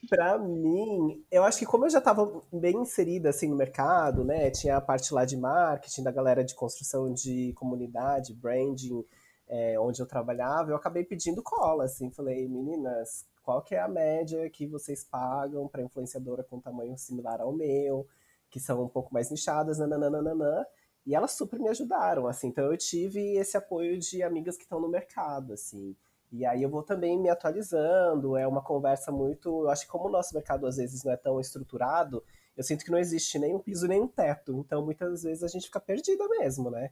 Para 0.08 0.38
mim, 0.38 1.24
eu 1.30 1.44
acho 1.44 1.58
que 1.58 1.66
como 1.66 1.84
eu 1.84 1.90
já 1.90 1.98
estava 1.98 2.42
bem 2.52 2.76
inserida 2.76 3.28
assim 3.28 3.48
no 3.48 3.56
mercado, 3.56 4.24
né, 4.24 4.50
tinha 4.50 4.76
a 4.76 4.80
parte 4.80 5.12
lá 5.12 5.24
de 5.24 5.36
marketing, 5.36 6.02
da 6.02 6.10
galera 6.10 6.44
de 6.44 6.54
construção 6.54 7.12
de 7.12 7.52
comunidade, 7.54 8.32
branding, 8.32 9.04
é, 9.46 9.78
onde 9.78 10.00
eu 10.00 10.06
trabalhava, 10.06 10.70
eu 10.70 10.76
acabei 10.76 11.04
pedindo 11.04 11.42
cola, 11.42 11.84
assim, 11.84 12.10
falei, 12.10 12.48
meninas, 12.48 13.26
qual 13.42 13.62
que 13.62 13.74
é 13.74 13.80
a 13.80 13.88
média 13.88 14.48
que 14.50 14.66
vocês 14.66 15.04
pagam 15.04 15.68
para 15.68 15.82
influenciadora 15.82 16.42
com 16.42 16.60
tamanho 16.60 16.96
similar 16.96 17.40
ao 17.40 17.52
meu, 17.52 18.06
que 18.50 18.60
são 18.60 18.82
um 18.82 18.88
pouco 18.88 19.12
mais 19.12 19.30
nichadas, 19.30 19.78
nananana, 19.78 20.66
e 21.08 21.14
elas 21.14 21.32
super 21.32 21.58
me 21.58 21.70
ajudaram, 21.70 22.26
assim. 22.26 22.48
Então 22.48 22.70
eu 22.70 22.76
tive 22.76 23.38
esse 23.38 23.56
apoio 23.56 23.98
de 23.98 24.22
amigas 24.22 24.58
que 24.58 24.64
estão 24.64 24.78
no 24.78 24.90
mercado, 24.90 25.54
assim. 25.54 25.96
E 26.30 26.44
aí 26.44 26.62
eu 26.62 26.68
vou 26.68 26.82
também 26.82 27.18
me 27.18 27.30
atualizando, 27.30 28.36
é 28.36 28.46
uma 28.46 28.60
conversa 28.60 29.10
muito. 29.10 29.62
Eu 29.62 29.70
acho 29.70 29.86
que 29.86 29.90
como 29.90 30.08
o 30.08 30.10
nosso 30.12 30.34
mercado 30.34 30.66
às 30.66 30.76
vezes 30.76 31.02
não 31.02 31.10
é 31.10 31.16
tão 31.16 31.40
estruturado, 31.40 32.22
eu 32.54 32.62
sinto 32.62 32.84
que 32.84 32.90
não 32.90 32.98
existe 32.98 33.38
nem 33.38 33.54
um 33.54 33.58
piso 33.58 33.88
nem 33.88 34.02
um 34.02 34.06
teto. 34.06 34.58
Então 34.58 34.84
muitas 34.84 35.22
vezes 35.22 35.42
a 35.42 35.48
gente 35.48 35.64
fica 35.64 35.80
perdida 35.80 36.28
mesmo, 36.28 36.70
né? 36.70 36.90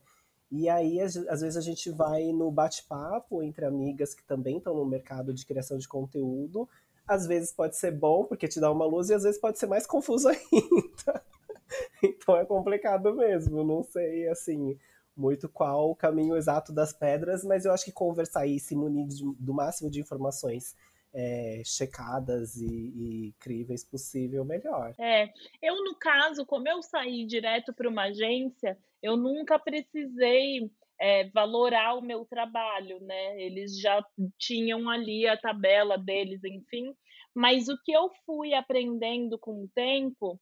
E 0.50 0.66
aí, 0.68 1.00
às, 1.00 1.14
vezes, 1.14 1.56
a 1.56 1.60
gente 1.60 1.90
vai 1.90 2.32
no 2.32 2.52
bate-papo 2.52 3.42
entre 3.42 3.64
amigas 3.64 4.14
que 4.14 4.22
também 4.22 4.58
estão 4.58 4.76
no 4.76 4.86
mercado 4.86 5.34
de 5.34 5.44
criação 5.44 5.76
de 5.76 5.88
conteúdo. 5.88 6.68
Às 7.06 7.26
vezes 7.26 7.52
pode 7.52 7.76
ser 7.76 7.90
bom, 7.90 8.24
porque 8.24 8.46
te 8.46 8.60
dá 8.60 8.70
uma 8.70 8.86
luz, 8.86 9.10
e 9.10 9.14
às 9.14 9.24
vezes 9.24 9.40
pode 9.40 9.58
ser 9.58 9.66
mais 9.66 9.86
confuso 9.86 10.28
ainda. 10.30 11.22
então 12.02 12.36
é 12.36 12.44
complicado 12.44 13.14
mesmo. 13.14 13.64
Não 13.64 13.82
sei, 13.82 14.28
assim, 14.28 14.78
muito 15.16 15.48
qual 15.48 15.90
o 15.90 15.96
caminho 15.96 16.36
exato 16.36 16.72
das 16.72 16.92
pedras, 16.92 17.44
mas 17.44 17.64
eu 17.64 17.72
acho 17.72 17.84
que 17.84 17.92
conversar 17.92 18.46
e 18.46 18.60
se 18.60 18.76
munir 18.76 19.06
de, 19.06 19.24
do 19.38 19.54
máximo 19.54 19.90
de 19.90 20.00
informações 20.00 20.76
é, 21.14 21.62
checadas 21.64 22.56
e, 22.56 22.66
e 22.66 23.34
críveis 23.38 23.82
possível, 23.82 24.44
melhor. 24.44 24.94
É, 24.98 25.32
eu 25.62 25.82
no 25.82 25.94
caso, 25.94 26.44
como 26.44 26.68
eu 26.68 26.82
saí 26.82 27.24
direto 27.24 27.72
para 27.72 27.88
uma 27.88 28.04
agência, 28.04 28.78
eu 29.02 29.16
nunca 29.16 29.58
precisei 29.58 30.70
é, 31.00 31.28
valorar 31.30 31.94
o 31.94 32.02
meu 32.02 32.26
trabalho, 32.26 33.00
né? 33.00 33.40
Eles 33.40 33.80
já 33.80 34.04
tinham 34.38 34.90
ali 34.90 35.26
a 35.26 35.36
tabela 35.36 35.96
deles, 35.96 36.44
enfim. 36.44 36.94
Mas 37.34 37.68
o 37.68 37.78
que 37.82 37.92
eu 37.92 38.10
fui 38.24 38.52
aprendendo 38.52 39.38
com 39.38 39.64
o 39.64 39.68
tempo 39.74 40.40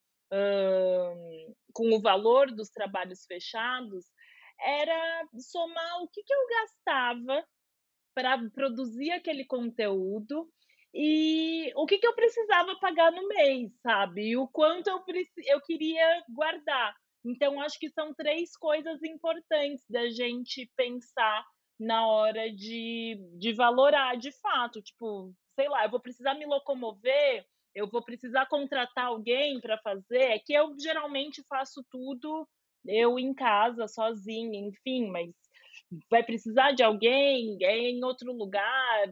com 1.73 1.95
o 1.95 2.01
valor 2.01 2.51
dos 2.53 2.71
trabalhos 2.71 3.25
fechados, 3.27 4.07
era 4.61 5.29
somar 5.39 6.03
o 6.03 6.09
que, 6.09 6.23
que 6.23 6.33
eu 6.33 6.47
gastava 6.49 7.47
para 8.15 8.39
produzir 8.51 9.11
aquele 9.11 9.45
conteúdo 9.45 10.49
e 10.95 11.73
o 11.75 11.87
que, 11.87 11.99
que 11.99 12.07
eu 12.07 12.15
precisava 12.15 12.79
pagar 12.79 13.11
no 13.11 13.27
mês, 13.27 13.73
sabe? 13.83 14.29
E 14.29 14.37
o 14.37 14.47
quanto 14.47 14.89
eu, 14.89 15.03
eu 15.47 15.61
queria 15.61 16.25
guardar. 16.29 16.95
Então, 17.25 17.61
acho 17.61 17.79
que 17.81 17.91
são 17.91 18.15
três 18.15 18.57
coisas 18.57 19.03
importantes 19.03 19.85
da 19.91 20.09
gente 20.11 20.71
pensar 20.77 21.45
na 21.81 22.07
hora 22.07 22.53
de, 22.53 23.19
de 23.39 23.53
valorar 23.55 24.17
de 24.17 24.31
fato. 24.41 24.81
Tipo, 24.81 25.35
sei 25.57 25.69
lá, 25.69 25.85
eu 25.85 25.91
vou 25.91 26.01
precisar 26.01 26.35
me 26.35 26.47
locomover, 26.47 27.45
eu 27.75 27.89
vou 27.89 28.03
precisar 28.03 28.47
contratar 28.47 29.07
alguém 29.07 29.61
para 29.61 29.79
fazer. 29.79 30.23
É 30.23 30.39
que 30.39 30.53
eu 30.53 30.75
geralmente 30.79 31.43
faço 31.49 31.85
tudo 31.91 32.47
eu 32.87 33.19
em 33.19 33.33
casa, 33.33 33.89
sozinha, 33.89 34.61
enfim, 34.61 35.11
mas 35.11 35.31
vai 36.11 36.23
precisar 36.23 36.73
de 36.73 36.83
alguém 36.83 37.57
é 37.63 37.91
em 37.91 38.03
outro 38.05 38.33
lugar 38.33 39.09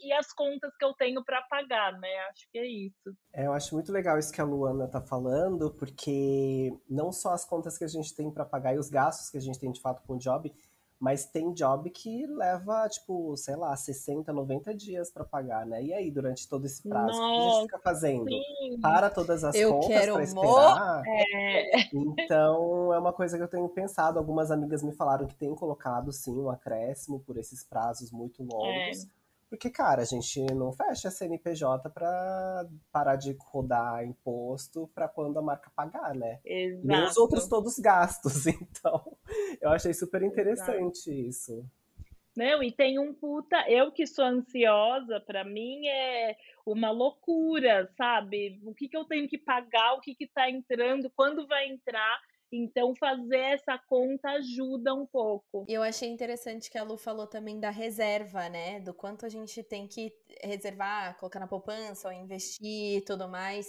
e 0.00 0.12
as 0.12 0.32
contas 0.32 0.72
que 0.76 0.84
eu 0.84 0.94
tenho 0.94 1.22
para 1.24 1.42
pagar, 1.42 1.98
né? 1.98 2.08
Acho 2.30 2.48
que 2.50 2.58
é 2.58 2.66
isso. 2.66 3.16
É, 3.32 3.46
eu 3.46 3.52
acho 3.52 3.74
muito 3.74 3.92
legal 3.92 4.18
isso 4.18 4.32
que 4.32 4.40
a 4.40 4.44
Luana 4.44 4.88
tá 4.88 5.00
falando, 5.00 5.72
porque 5.74 6.72
não 6.88 7.12
só 7.12 7.32
as 7.32 7.44
contas 7.44 7.76
que 7.78 7.84
a 7.84 7.88
gente 7.88 8.14
tem 8.14 8.30
para 8.32 8.44
pagar 8.44 8.74
e 8.74 8.78
os 8.78 8.88
gastos 8.88 9.30
que 9.30 9.36
a 9.36 9.40
gente 9.40 9.58
tem 9.58 9.70
de 9.70 9.80
fato 9.80 10.02
com 10.06 10.14
o 10.14 10.18
job, 10.18 10.52
mas 10.98 11.26
tem 11.26 11.52
job 11.52 11.90
que 11.90 12.26
leva, 12.26 12.88
tipo, 12.88 13.36
sei 13.36 13.56
lá, 13.56 13.76
60, 13.76 14.32
90 14.32 14.74
dias 14.74 15.10
para 15.10 15.24
pagar, 15.24 15.66
né? 15.66 15.82
E 15.82 15.92
aí, 15.92 16.10
durante 16.10 16.48
todo 16.48 16.64
esse 16.64 16.88
prazo, 16.88 17.18
Nossa, 17.18 17.22
o 17.22 17.30
que 17.30 17.40
a 17.40 17.50
gente 17.50 17.62
fica 17.62 17.78
fazendo? 17.78 18.28
Sim. 18.28 18.80
Para 18.80 19.10
todas 19.10 19.44
as 19.44 19.54
eu 19.54 19.72
contas 19.72 20.10
para 20.10 20.22
esperar. 20.22 21.02
É. 21.06 21.80
Então, 21.92 22.94
é 22.94 22.98
uma 22.98 23.12
coisa 23.12 23.36
que 23.36 23.42
eu 23.42 23.48
tenho 23.48 23.68
pensado. 23.68 24.18
Algumas 24.18 24.50
amigas 24.50 24.82
me 24.82 24.92
falaram 24.92 25.26
que 25.26 25.36
tem 25.36 25.54
colocado, 25.54 26.12
sim, 26.12 26.38
um 26.40 26.50
acréscimo 26.50 27.20
por 27.20 27.36
esses 27.36 27.64
prazos 27.64 28.10
muito 28.10 28.42
longos. 28.42 29.04
É. 29.04 29.24
Porque, 29.54 29.70
cara, 29.70 30.02
a 30.02 30.04
gente 30.04 30.42
não 30.52 30.72
fecha 30.72 31.06
a 31.06 31.10
CNPJ 31.12 31.88
para 31.90 32.66
parar 32.90 33.14
de 33.14 33.36
rodar 33.38 34.04
imposto 34.04 34.90
para 34.92 35.06
quando 35.06 35.38
a 35.38 35.42
marca 35.42 35.70
pagar, 35.76 36.12
né? 36.12 36.40
Exato. 36.44 36.86
Nem 36.86 37.04
os 37.04 37.16
outros 37.16 37.46
todos 37.46 37.78
gastos. 37.78 38.44
Então, 38.64 39.16
eu 39.60 39.70
achei 39.70 39.92
super 39.92 40.22
interessante 40.22 41.10
Exato. 41.10 41.28
isso. 41.28 41.70
Não, 42.36 42.62
e 42.62 42.72
tem 42.72 42.98
um 42.98 43.14
puta. 43.14 43.68
Eu 43.70 43.92
que 43.92 44.06
sou 44.06 44.24
ansiosa, 44.24 45.20
para 45.20 45.44
mim 45.44 45.86
é 45.86 46.36
uma 46.66 46.90
loucura, 46.90 47.88
sabe? 47.96 48.60
O 48.64 48.74
que, 48.74 48.88
que 48.88 48.96
eu 48.96 49.04
tenho 49.04 49.28
que 49.28 49.38
pagar, 49.38 49.94
o 49.94 50.00
que, 50.00 50.14
que 50.14 50.26
tá 50.26 50.50
entrando, 50.50 51.10
quando 51.14 51.46
vai 51.46 51.68
entrar. 51.68 52.20
Então, 52.56 52.94
fazer 52.94 53.36
essa 53.36 53.76
conta 53.76 54.30
ajuda 54.30 54.94
um 54.94 55.04
pouco. 55.04 55.64
Eu 55.68 55.82
achei 55.82 56.08
interessante 56.08 56.70
que 56.70 56.78
a 56.78 56.84
Lu 56.84 56.96
falou 56.96 57.26
também 57.26 57.58
da 57.58 57.70
reserva, 57.70 58.48
né? 58.48 58.78
Do 58.78 58.94
quanto 58.94 59.26
a 59.26 59.28
gente 59.28 59.60
tem 59.64 59.88
que 59.88 60.14
reservar, 60.40 61.18
colocar 61.18 61.40
na 61.40 61.48
poupança, 61.48 62.06
ou 62.06 62.14
investir 62.14 62.98
e 62.98 63.00
tudo 63.00 63.28
mais. 63.28 63.66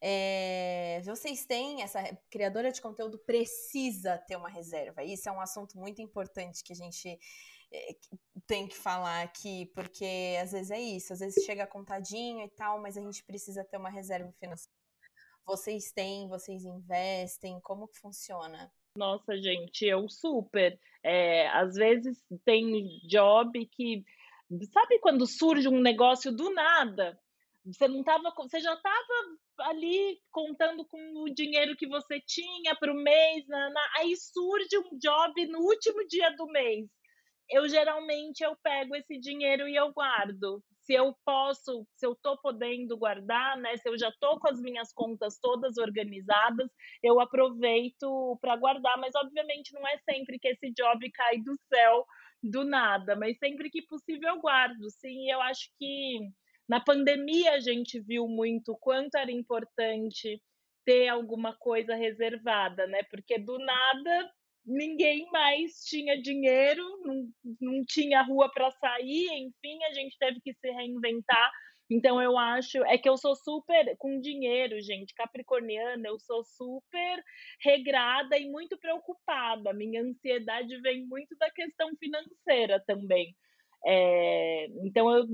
É... 0.00 1.00
Vocês 1.04 1.46
têm, 1.46 1.82
essa 1.82 2.02
criadora 2.28 2.72
de 2.72 2.82
conteúdo 2.82 3.18
precisa 3.18 4.18
ter 4.18 4.34
uma 4.34 4.48
reserva. 4.48 5.04
Isso 5.04 5.28
é 5.28 5.32
um 5.32 5.40
assunto 5.40 5.78
muito 5.78 6.02
importante 6.02 6.64
que 6.64 6.72
a 6.72 6.76
gente 6.76 7.16
eh, 7.72 7.96
tem 8.48 8.66
que 8.66 8.76
falar 8.76 9.22
aqui, 9.22 9.66
porque 9.74 10.36
às 10.42 10.50
vezes 10.50 10.70
é 10.72 10.80
isso, 10.80 11.12
às 11.12 11.20
vezes 11.20 11.44
chega 11.44 11.66
contadinho 11.66 12.44
e 12.44 12.48
tal, 12.48 12.80
mas 12.80 12.96
a 12.96 13.00
gente 13.00 13.22
precisa 13.22 13.64
ter 13.64 13.76
uma 13.76 13.90
reserva 13.90 14.32
financeira 14.40 14.73
vocês 15.44 15.92
têm, 15.92 16.28
vocês 16.28 16.64
investem? 16.64 17.60
Como 17.60 17.88
que 17.88 17.98
funciona? 17.98 18.72
Nossa, 18.96 19.36
gente, 19.36 19.84
eu 19.84 20.08
super. 20.08 20.78
É, 21.02 21.48
às 21.48 21.74
vezes 21.74 22.24
tem 22.44 23.00
job 23.08 23.66
que. 23.66 24.04
Sabe 24.72 24.98
quando 25.00 25.26
surge 25.26 25.68
um 25.68 25.80
negócio 25.80 26.30
do 26.30 26.50
nada? 26.50 27.18
Você 27.64 27.88
não 27.88 28.04
tava, 28.04 28.30
você 28.36 28.60
já 28.60 28.74
estava 28.74 29.70
ali 29.70 30.20
contando 30.30 30.84
com 30.84 30.98
o 31.22 31.34
dinheiro 31.34 31.76
que 31.76 31.86
você 31.86 32.20
tinha 32.20 32.76
para 32.76 32.92
o 32.92 32.96
mês, 32.96 33.46
na, 33.48 33.70
na, 33.70 33.92
aí 33.96 34.14
surge 34.16 34.78
um 34.78 34.98
job 34.98 35.46
no 35.46 35.60
último 35.60 36.06
dia 36.06 36.30
do 36.36 36.46
mês. 36.46 36.86
Eu 37.50 37.68
geralmente 37.68 38.42
eu 38.42 38.56
pego 38.62 38.96
esse 38.96 39.18
dinheiro 39.18 39.68
e 39.68 39.76
eu 39.76 39.92
guardo 39.92 40.62
se 40.84 40.92
eu 40.92 41.14
posso, 41.24 41.86
se 41.96 42.06
eu 42.06 42.14
tô 42.14 42.38
podendo 42.40 42.96
guardar, 42.96 43.56
né? 43.56 43.76
Se 43.78 43.88
eu 43.88 43.98
já 43.98 44.12
tô 44.20 44.38
com 44.38 44.48
as 44.48 44.60
minhas 44.60 44.92
contas 44.92 45.38
todas 45.40 45.78
organizadas, 45.78 46.70
eu 47.02 47.20
aproveito 47.20 48.38
para 48.40 48.56
guardar, 48.56 48.98
mas 48.98 49.14
obviamente 49.14 49.72
não 49.72 49.86
é 49.88 49.98
sempre 50.08 50.38
que 50.38 50.48
esse 50.48 50.70
job 50.72 51.10
cai 51.12 51.38
do 51.38 51.54
céu 51.72 52.04
do 52.42 52.64
nada, 52.64 53.16
mas 53.16 53.38
sempre 53.38 53.70
que 53.70 53.82
possível 53.86 54.28
eu 54.34 54.40
guardo. 54.40 54.90
Sim, 54.90 55.30
eu 55.30 55.40
acho 55.40 55.70
que 55.78 56.18
na 56.68 56.80
pandemia 56.80 57.52
a 57.54 57.60
gente 57.60 57.98
viu 58.00 58.28
muito 58.28 58.76
quanto 58.78 59.16
era 59.16 59.32
importante 59.32 60.40
ter 60.84 61.08
alguma 61.08 61.56
coisa 61.56 61.94
reservada, 61.94 62.86
né? 62.86 63.00
Porque 63.10 63.38
do 63.38 63.58
nada 63.58 64.30
ninguém 64.66 65.26
mais 65.30 65.84
tinha 65.84 66.20
dinheiro, 66.20 66.82
não, 67.04 67.28
não 67.60 67.84
tinha 67.86 68.22
rua 68.22 68.50
para 68.52 68.70
sair, 68.72 69.26
enfim, 69.32 69.82
a 69.84 69.92
gente 69.92 70.16
teve 70.18 70.40
que 70.40 70.54
se 70.54 70.70
reinventar. 70.70 71.50
Então 71.90 72.20
eu 72.20 72.38
acho 72.38 72.78
é 72.86 72.96
que 72.96 73.08
eu 73.08 73.16
sou 73.16 73.36
super 73.36 73.94
com 73.98 74.18
dinheiro, 74.20 74.80
gente, 74.80 75.14
capricorniana, 75.14 76.08
eu 76.08 76.18
sou 76.18 76.42
super 76.44 77.22
regrada 77.62 78.38
e 78.38 78.48
muito 78.50 78.78
preocupada. 78.78 79.72
Minha 79.74 80.02
ansiedade 80.02 80.80
vem 80.80 81.06
muito 81.06 81.36
da 81.38 81.50
questão 81.50 81.90
financeira 81.98 82.82
também. 82.86 83.34
É, 83.86 84.66
então 84.82 85.10
eu 85.14 85.26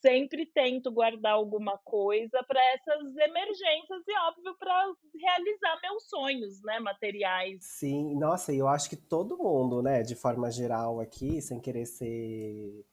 sempre 0.00 0.46
tento 0.46 0.90
guardar 0.92 1.32
alguma 1.32 1.76
coisa 1.78 2.44
para 2.46 2.60
essas 2.74 3.16
emergências 3.16 4.02
e 4.06 4.18
óbvio 4.28 4.56
para 4.56 4.92
realizar 5.20 5.80
meus 5.82 6.08
sonhos, 6.08 6.62
né, 6.62 6.78
materiais. 6.78 7.58
Sim, 7.60 8.14
nossa, 8.14 8.52
eu 8.52 8.68
acho 8.68 8.88
que 8.88 8.96
todo 8.96 9.36
mundo, 9.36 9.82
né, 9.82 10.02
de 10.02 10.14
forma 10.14 10.48
geral 10.50 11.00
aqui, 11.00 11.42
sem 11.42 11.58
querer 11.58 11.86
ser 11.86 12.86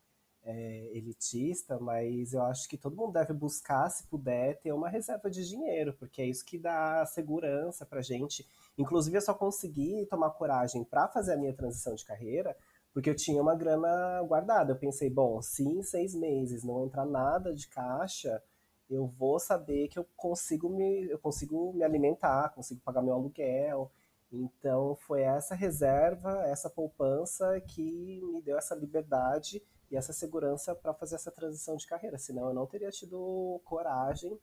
é, 0.45 0.91
elitista, 0.93 1.79
mas 1.79 2.33
eu 2.33 2.41
acho 2.43 2.69
que 2.69 2.77
todo 2.77 2.95
mundo 2.95 3.13
deve 3.13 3.33
buscar, 3.33 3.89
se 3.89 4.07
puder, 4.07 4.59
ter 4.61 4.71
uma 4.71 4.87
reserva 4.87 5.29
de 5.29 5.47
dinheiro, 5.47 5.93
porque 5.93 6.21
é 6.21 6.25
isso 6.25 6.45
que 6.45 6.57
dá 6.57 7.05
segurança 7.05 7.85
para 7.85 8.01
gente. 8.01 8.47
Inclusive, 8.77 9.17
eu 9.17 9.21
só 9.21 9.33
consegui 9.33 10.05
tomar 10.07 10.29
coragem 10.31 10.83
para 10.83 11.07
fazer 11.07 11.33
a 11.33 11.37
minha 11.37 11.53
transição 11.53 11.95
de 11.95 12.05
carreira 12.05 12.55
porque 12.95 13.09
eu 13.09 13.15
tinha 13.15 13.41
uma 13.41 13.53
grana 13.53 14.23
guardada. 14.23 14.71
Eu 14.71 14.77
pensei, 14.77 15.09
bom, 15.09 15.41
se 15.41 15.67
em 15.67 15.83
seis 15.83 16.15
meses 16.15 16.63
não 16.63 16.85
entrar 16.85 17.05
nada 17.05 17.53
de 17.53 17.67
caixa, 17.67 18.41
eu 18.89 19.05
vou 19.05 19.37
saber 19.37 19.89
que 19.89 19.99
eu 19.99 20.07
consigo 20.15 20.69
me, 20.69 21.09
eu 21.09 21.19
consigo 21.19 21.73
me 21.73 21.83
alimentar, 21.83 22.53
consigo 22.55 22.79
pagar 22.79 23.01
meu 23.01 23.13
aluguel. 23.13 23.91
Então 24.31 24.95
foi 24.95 25.23
essa 25.23 25.53
reserva, 25.53 26.45
essa 26.45 26.69
poupança 26.69 27.59
que 27.59 28.21
me 28.31 28.41
deu 28.41 28.57
essa 28.57 28.73
liberdade 28.73 29.61
e 29.91 29.97
essa 29.97 30.13
segurança 30.13 30.73
para 30.73 30.93
fazer 30.93 31.15
essa 31.15 31.29
transição 31.29 31.75
de 31.75 31.85
carreira. 31.85 32.17
Senão 32.17 32.47
eu 32.47 32.53
não 32.53 32.65
teria 32.65 32.89
tido 32.91 33.59
coragem. 33.65 34.39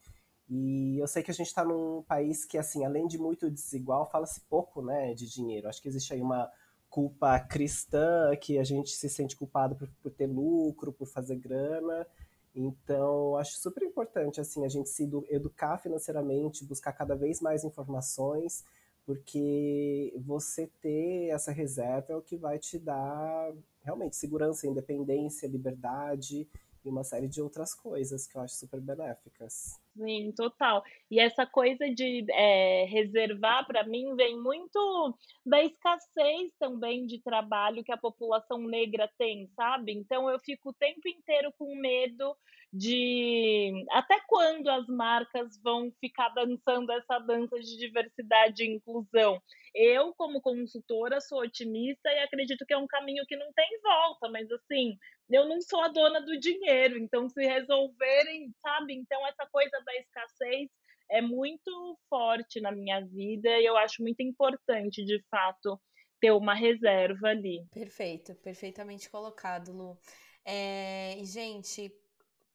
E 0.46 0.98
eu 1.00 1.06
sei 1.06 1.22
que 1.22 1.30
a 1.30 1.34
gente 1.34 1.46
está 1.46 1.64
num 1.64 2.02
país 2.02 2.44
que, 2.44 2.58
assim, 2.58 2.84
além 2.84 3.06
de 3.06 3.16
muito 3.16 3.50
desigual, 3.50 4.10
fala-se 4.10 4.42
pouco, 4.42 4.82
né, 4.82 5.14
de 5.14 5.26
dinheiro. 5.26 5.70
Acho 5.70 5.80
que 5.80 5.88
existe 5.88 6.12
aí 6.12 6.20
uma 6.20 6.52
culpa 6.92 7.40
cristã, 7.40 8.36
que 8.36 8.58
a 8.58 8.64
gente 8.64 8.90
se 8.90 9.08
sente 9.08 9.34
culpado 9.34 9.74
por, 9.74 9.88
por 10.02 10.12
ter 10.12 10.26
lucro, 10.26 10.92
por 10.92 11.06
fazer 11.06 11.36
grana. 11.36 12.06
Então, 12.54 13.34
acho 13.38 13.56
super 13.58 13.82
importante 13.82 14.42
assim 14.42 14.62
a 14.66 14.68
gente 14.68 14.90
se 14.90 15.10
educar 15.30 15.78
financeiramente, 15.78 16.66
buscar 16.66 16.92
cada 16.92 17.16
vez 17.16 17.40
mais 17.40 17.64
informações, 17.64 18.62
porque 19.06 20.12
você 20.18 20.70
ter 20.82 21.28
essa 21.28 21.50
reserva 21.50 22.12
é 22.12 22.16
o 22.16 22.20
que 22.20 22.36
vai 22.36 22.58
te 22.58 22.78
dar 22.78 23.54
realmente 23.82 24.14
segurança, 24.14 24.66
independência, 24.66 25.48
liberdade 25.48 26.46
e 26.84 26.88
uma 26.90 27.04
série 27.04 27.26
de 27.26 27.40
outras 27.40 27.72
coisas 27.72 28.26
que 28.26 28.36
eu 28.36 28.42
acho 28.42 28.54
super 28.56 28.82
benéficas. 28.82 29.80
Sim, 29.96 30.32
total. 30.34 30.82
E 31.10 31.20
essa 31.20 31.44
coisa 31.46 31.86
de 31.94 32.24
é, 32.30 32.84
reservar, 32.86 33.66
para 33.66 33.84
mim, 33.84 34.14
vem 34.16 34.40
muito 34.40 35.14
da 35.44 35.62
escassez 35.62 36.50
também 36.58 37.04
de 37.06 37.20
trabalho 37.20 37.84
que 37.84 37.92
a 37.92 37.96
população 37.98 38.58
negra 38.66 39.06
tem, 39.18 39.46
sabe? 39.48 39.92
Então 39.92 40.30
eu 40.30 40.38
fico 40.40 40.70
o 40.70 40.74
tempo 40.74 41.06
inteiro 41.06 41.52
com 41.58 41.76
medo 41.76 42.34
de 42.72 43.84
até 43.90 44.18
quando 44.26 44.68
as 44.68 44.86
marcas 44.86 45.60
vão 45.62 45.92
ficar 46.00 46.30
dançando 46.30 46.90
essa 46.92 47.18
dança 47.18 47.60
de 47.60 47.76
diversidade 47.76 48.64
e 48.64 48.76
inclusão. 48.76 49.40
Eu, 49.74 50.14
como 50.14 50.40
consultora, 50.40 51.20
sou 51.20 51.40
otimista 51.40 52.08
e 52.10 52.18
acredito 52.20 52.64
que 52.64 52.72
é 52.72 52.78
um 52.78 52.86
caminho 52.86 53.24
que 53.26 53.36
não 53.36 53.52
tem 53.52 53.68
volta, 53.82 54.30
mas 54.30 54.50
assim, 54.50 54.96
eu 55.30 55.46
não 55.46 55.60
sou 55.60 55.82
a 55.82 55.88
dona 55.88 56.20
do 56.20 56.38
dinheiro, 56.38 56.96
então 56.96 57.28
se 57.28 57.44
resolverem, 57.44 58.50
sabe? 58.62 58.94
Então 58.94 59.26
essa 59.26 59.46
coisa 59.50 59.78
da 59.84 59.94
escassez 59.96 60.70
é 61.10 61.20
muito 61.20 61.98
forte 62.08 62.58
na 62.58 62.72
minha 62.72 63.00
vida 63.00 63.50
e 63.58 63.66
eu 63.66 63.76
acho 63.76 64.02
muito 64.02 64.22
importante, 64.22 65.04
de 65.04 65.22
fato, 65.30 65.78
ter 66.18 66.30
uma 66.30 66.54
reserva 66.54 67.28
ali. 67.28 67.66
Perfeito, 67.70 68.34
perfeitamente 68.36 69.10
colocado, 69.10 69.72
Lu. 69.72 69.98
É, 70.44 71.18
gente, 71.22 71.92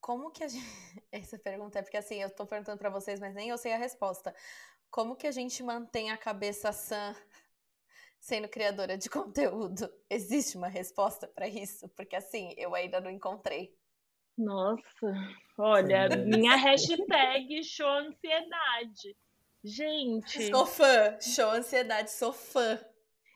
como 0.08 0.32
que 0.32 0.42
a 0.42 0.48
gente. 0.48 0.64
Essa 1.12 1.38
pergunta 1.38 1.80
é 1.80 1.82
porque 1.82 1.98
assim, 1.98 2.22
eu 2.22 2.34
tô 2.34 2.46
perguntando 2.46 2.78
para 2.78 2.90
vocês, 2.90 3.20
mas 3.20 3.36
nem 3.36 3.50
eu 3.50 3.58
sei 3.58 3.74
a 3.74 3.78
resposta. 3.78 4.34
Como 4.90 5.18
que 5.18 5.28
a 5.28 5.32
gente 5.32 5.62
mantém 5.62 6.10
a 6.12 6.18
cabeça 6.18 6.72
sã 6.72 7.14
sendo 8.18 8.48
criadora 8.48 8.98
de 8.98 9.10
conteúdo? 9.10 9.94
Existe 10.10 10.56
uma 10.56 10.70
resposta 10.70 11.28
para 11.28 11.46
isso? 11.50 11.90
Porque 11.90 12.16
assim, 12.16 12.54
eu 12.56 12.74
ainda 12.74 13.02
não 13.02 13.12
encontrei. 13.12 13.76
Nossa, 14.38 15.14
olha, 15.58 16.08
minha 16.16 16.56
hashtag 16.56 17.62
show 17.66 17.90
ansiedade. 17.90 19.18
Gente. 19.62 20.48
Sou 20.50 20.66
fã, 20.66 21.20
show 21.20 21.50
ansiedade, 21.50 22.12
sou 22.12 22.32
fã. 22.32 22.80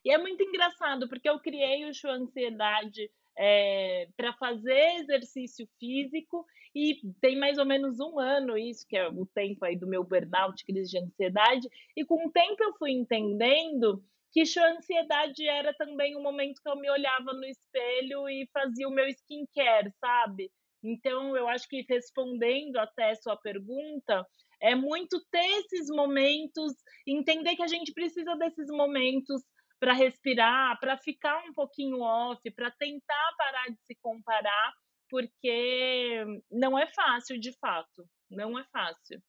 E 0.05 0.13
é 0.13 0.17
muito 0.17 0.41
engraçado, 0.41 1.09
porque 1.09 1.27
eu 1.27 1.39
criei 1.41 1.89
o 1.89 1.93
show 1.93 2.11
ansiedade 2.11 3.11
é, 3.37 4.07
para 4.15 4.33
fazer 4.33 4.99
exercício 4.99 5.67
físico 5.79 6.45
e 6.75 6.99
tem 7.19 7.37
mais 7.37 7.57
ou 7.57 7.65
menos 7.65 7.99
um 7.99 8.19
ano 8.19 8.57
isso, 8.57 8.85
que 8.87 8.97
é 8.97 9.07
o 9.07 9.25
tempo 9.25 9.65
aí 9.65 9.77
do 9.77 9.87
meu 9.87 10.03
burnout, 10.03 10.63
crise 10.65 10.91
de 10.91 10.99
ansiedade, 10.99 11.67
e 11.95 12.05
com 12.05 12.27
o 12.27 12.31
tempo 12.31 12.63
eu 12.63 12.73
fui 12.77 12.91
entendendo 12.91 14.03
que 14.31 14.43
a 14.57 14.71
ansiedade 14.71 15.45
era 15.45 15.73
também 15.73 16.15
um 16.15 16.21
momento 16.21 16.61
que 16.61 16.69
eu 16.69 16.77
me 16.77 16.89
olhava 16.89 17.33
no 17.33 17.43
espelho 17.43 18.29
e 18.29 18.47
fazia 18.53 18.87
o 18.87 18.91
meu 18.91 19.07
skincare, 19.09 19.91
sabe? 19.99 20.49
Então, 20.83 21.35
eu 21.35 21.47
acho 21.47 21.67
que 21.67 21.85
respondendo 21.87 22.77
até 22.77 23.13
sua 23.15 23.35
pergunta, 23.35 24.25
é 24.61 24.73
muito 24.73 25.19
ter 25.31 25.45
esses 25.59 25.87
momentos, 25.89 26.73
entender 27.05 27.55
que 27.55 27.63
a 27.63 27.67
gente 27.67 27.93
precisa 27.93 28.35
desses 28.35 28.67
momentos 28.67 29.41
para 29.81 29.93
respirar, 29.93 30.79
para 30.79 30.95
ficar 30.95 31.43
um 31.49 31.53
pouquinho 31.55 32.01
off, 32.01 32.51
para 32.51 32.69
tentar 32.69 33.35
parar 33.35 33.67
de 33.67 33.79
se 33.87 33.95
comparar, 33.95 34.73
porque 35.09 36.23
não 36.51 36.77
é 36.77 36.85
fácil 36.85 37.39
de 37.39 37.51
fato, 37.53 38.07
não 38.29 38.59
é 38.59 38.63
fácil. 38.65 39.19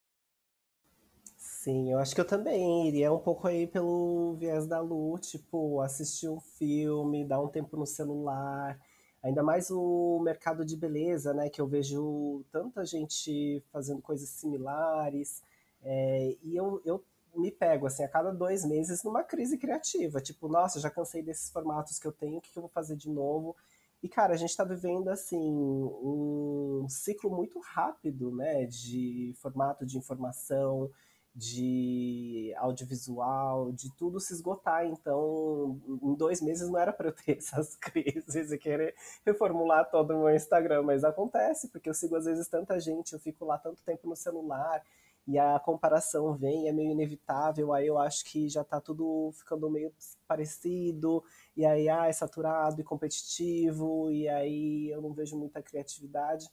Sim, 1.39 1.91
eu 1.91 1.99
acho 1.99 2.15
que 2.15 2.21
eu 2.21 2.27
também 2.27 2.87
iria 2.87 3.11
um 3.11 3.19
pouco 3.19 3.49
aí 3.49 3.67
pelo 3.67 4.35
viés 4.35 4.67
da 4.67 4.79
Lu, 4.79 5.19
tipo, 5.19 5.81
assistir 5.81 6.29
um 6.29 6.39
filme, 6.39 7.25
dar 7.25 7.41
um 7.41 7.49
tempo 7.49 7.75
no 7.79 7.87
celular, 7.87 8.79
ainda 9.23 9.43
mais 9.43 9.71
o 9.71 10.21
mercado 10.23 10.67
de 10.67 10.77
beleza, 10.77 11.33
né, 11.33 11.49
que 11.49 11.63
eu 11.63 11.67
vejo 11.67 12.45
tanta 12.53 12.85
gente 12.85 13.65
fazendo 13.73 14.03
coisas 14.03 14.29
similares, 14.29 15.43
é, 15.83 16.37
e 16.43 16.55
eu, 16.55 16.83
eu 16.85 17.03
me 17.35 17.51
pego, 17.51 17.87
assim, 17.87 18.03
a 18.03 18.09
cada 18.09 18.33
dois 18.33 18.65
meses 18.65 19.03
numa 19.03 19.23
crise 19.23 19.59
criativa, 19.59 20.21
tipo, 20.21 20.49
nossa, 20.49 20.81
já 20.81 20.91
cansei 20.91 21.23
desses 21.23 21.51
formatos 21.51 21.99
que 21.99 22.07
eu 22.07 22.13
tenho, 22.13 22.39
o 22.39 22.41
que 22.41 22.57
eu 22.57 22.63
vou 22.63 22.71
fazer 22.71 22.97
de 22.97 23.09
novo? 23.09 23.57
E, 24.03 24.09
cara, 24.09 24.35
a 24.35 24.37
gente 24.37 24.51
está 24.51 24.65
vivendo, 24.65 25.09
assim, 25.09 25.39
um 25.39 26.87
ciclo 26.89 27.31
muito 27.31 27.61
rápido, 27.61 28.35
né, 28.35 28.67
de 28.67 29.33
formato 29.37 29.87
de 29.87 29.97
informação, 29.97 30.91
de 31.35 32.53
audiovisual, 32.59 33.73
de 33.73 33.91
tudo 33.97 34.21
se 34.21 34.35
esgotar. 34.35 34.85
Então, 34.87 35.81
em 36.03 36.15
dois 36.15 36.43
meses 36.43 36.69
não 36.69 36.79
era 36.79 36.93
para 36.93 37.09
eu 37.09 37.13
ter 37.13 37.37
essas 37.39 37.75
crises 37.77 38.53
e 38.53 38.59
querer 38.59 38.95
reformular 39.25 39.91
todo 39.91 40.15
o 40.15 40.25
meu 40.25 40.35
Instagram, 40.35 40.83
mas 40.83 41.05
acontece, 41.05 41.69
porque 41.69 41.89
eu 41.89 41.95
sigo 41.95 42.17
às 42.17 42.27
vezes 42.27 42.49
tanta 42.49 42.79
gente, 42.79 43.13
eu 43.13 43.21
fico 43.21 43.45
lá 43.45 43.57
tanto 43.59 43.83
tempo 43.83 44.09
no 44.09 44.17
celular 44.17 44.83
e 45.27 45.39
a 45.39 45.59
comparação 45.61 46.35
vem, 46.35 46.69
é 46.69 46.73
meio 46.73 46.91
inevitável, 46.91 47.73
aí 47.73 47.87
eu 47.87 47.99
acho 47.99 48.25
que 48.25 48.49
já 48.49 48.65
tá 48.65 48.81
tudo 48.81 49.31
ficando 49.35 49.71
meio 49.71 49.93
parecido, 50.27 51.23
e 51.57 51.65
aí 51.65 51.89
ah, 51.89 52.09
é 52.09 52.13
saturado 52.13 52.81
e 52.81 52.85
competitivo, 52.85 54.11
e 54.11 54.29
aí 54.29 54.91
eu 54.91 55.01
não 55.01 55.13
vejo 55.13 55.39
muita 55.39 55.63
criatividade. 55.63 56.51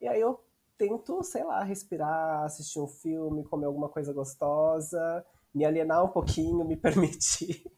E 0.00 0.08
aí 0.08 0.20
eu 0.20 0.42
tento, 0.78 1.22
sei 1.22 1.44
lá, 1.44 1.62
respirar, 1.62 2.44
assistir 2.44 2.80
um 2.80 2.86
filme, 2.86 3.44
comer 3.44 3.66
alguma 3.66 3.88
coisa 3.88 4.12
gostosa, 4.12 5.24
me 5.54 5.64
alienar 5.64 6.04
um 6.04 6.08
pouquinho, 6.08 6.64
me 6.64 6.76
permitir 6.78 7.70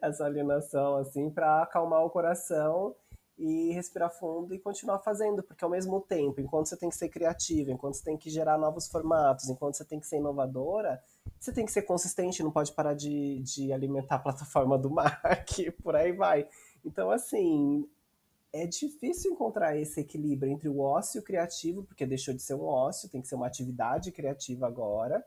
essa 0.00 0.24
alienação, 0.24 0.96
assim, 0.96 1.28
para 1.28 1.62
acalmar 1.62 2.02
o 2.04 2.10
coração 2.10 2.94
e 3.38 3.72
respirar 3.72 4.10
fundo 4.10 4.52
e 4.52 4.58
continuar 4.58 4.98
fazendo, 4.98 5.42
porque 5.42 5.64
ao 5.64 5.70
mesmo 5.70 6.00
tempo, 6.00 6.40
enquanto 6.40 6.66
você 6.66 6.76
tem 6.76 6.88
que 6.88 6.96
ser 6.96 7.08
criativa, 7.08 7.70
enquanto 7.70 7.94
você 7.94 8.04
tem 8.04 8.16
que 8.16 8.28
gerar 8.28 8.58
novos 8.58 8.88
formatos, 8.88 9.48
enquanto 9.48 9.76
você 9.76 9.84
tem 9.84 10.00
que 10.00 10.06
ser 10.06 10.16
inovadora, 10.16 11.00
você 11.38 11.52
tem 11.52 11.64
que 11.64 11.70
ser 11.70 11.82
consistente, 11.82 12.42
não 12.42 12.50
pode 12.50 12.72
parar 12.72 12.94
de, 12.94 13.40
de 13.40 13.72
alimentar 13.72 14.16
a 14.16 14.18
plataforma 14.18 14.76
do 14.76 14.90
Mark, 14.90 15.48
por 15.82 15.94
aí 15.94 16.10
vai. 16.10 16.48
Então, 16.84 17.10
assim, 17.10 17.88
é 18.52 18.66
difícil 18.66 19.32
encontrar 19.32 19.76
esse 19.76 20.00
equilíbrio 20.00 20.50
entre 20.50 20.68
o 20.68 20.80
ócio 20.80 21.22
criativo, 21.22 21.84
porque 21.84 22.04
deixou 22.04 22.34
de 22.34 22.42
ser 22.42 22.54
um 22.54 22.64
ócio, 22.64 23.08
tem 23.08 23.20
que 23.20 23.28
ser 23.28 23.36
uma 23.36 23.46
atividade 23.46 24.10
criativa 24.10 24.66
agora, 24.66 25.24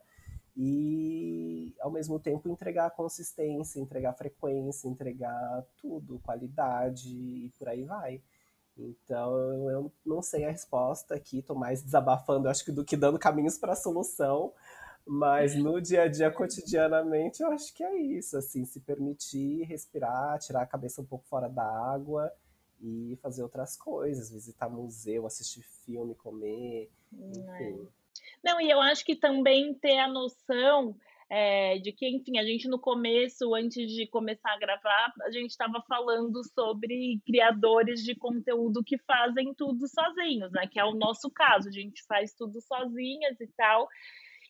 e 0.63 1.73
ao 1.79 1.89
mesmo 1.89 2.19
tempo 2.19 2.47
entregar 2.47 2.91
consistência, 2.91 3.79
entregar 3.79 4.13
frequência, 4.13 4.87
entregar 4.87 5.65
tudo, 5.75 6.19
qualidade 6.19 7.09
e 7.09 7.51
por 7.57 7.67
aí 7.67 7.83
vai. 7.83 8.21
Então 8.77 9.69
eu 9.71 9.91
não 10.05 10.21
sei 10.21 10.45
a 10.45 10.51
resposta 10.51 11.15
aqui, 11.15 11.39
estou 11.39 11.55
mais 11.55 11.81
desabafando, 11.81 12.47
acho 12.47 12.63
que 12.63 12.71
do 12.71 12.85
que 12.85 12.95
dando 12.95 13.17
caminhos 13.17 13.57
para 13.57 13.73
a 13.73 13.75
solução, 13.75 14.53
mas 15.03 15.55
no 15.55 15.81
dia 15.81 16.03
a 16.03 16.07
dia, 16.07 16.29
cotidianamente, 16.29 17.41
eu 17.41 17.51
acho 17.51 17.73
que 17.73 17.83
é 17.83 17.97
isso, 17.97 18.37
assim, 18.37 18.63
se 18.63 18.79
permitir 18.79 19.63
respirar, 19.63 20.37
tirar 20.37 20.61
a 20.61 20.67
cabeça 20.67 21.01
um 21.01 21.05
pouco 21.05 21.25
fora 21.25 21.49
da 21.49 21.65
água 21.65 22.31
e 22.79 23.17
fazer 23.19 23.41
outras 23.41 23.75
coisas, 23.75 24.29
visitar 24.29 24.69
museu, 24.69 25.25
assistir 25.25 25.63
filme, 25.63 26.13
comer, 26.13 26.91
enfim. 27.11 27.87
Não, 28.43 28.59
e 28.59 28.69
eu 28.69 28.81
acho 28.81 29.05
que 29.05 29.15
também 29.15 29.73
ter 29.75 29.99
a 29.99 30.07
noção 30.07 30.95
é, 31.29 31.77
de 31.77 31.93
que, 31.93 32.07
enfim, 32.09 32.37
a 32.39 32.43
gente 32.43 32.67
no 32.67 32.79
começo, 32.79 33.55
antes 33.55 33.89
de 33.89 34.05
começar 34.07 34.51
a 34.51 34.59
gravar, 34.59 35.13
a 35.21 35.31
gente 35.31 35.51
estava 35.51 35.81
falando 35.87 36.43
sobre 36.53 37.21
criadores 37.25 38.03
de 38.03 38.15
conteúdo 38.15 38.83
que 38.83 38.97
fazem 38.97 39.53
tudo 39.53 39.87
sozinhos, 39.87 40.51
né? 40.51 40.67
Que 40.67 40.79
é 40.79 40.83
o 40.83 40.93
nosso 40.93 41.31
caso, 41.31 41.69
a 41.69 41.71
gente 41.71 42.03
faz 42.05 42.33
tudo 42.33 42.59
sozinhas 42.61 43.39
e 43.39 43.47
tal. 43.55 43.87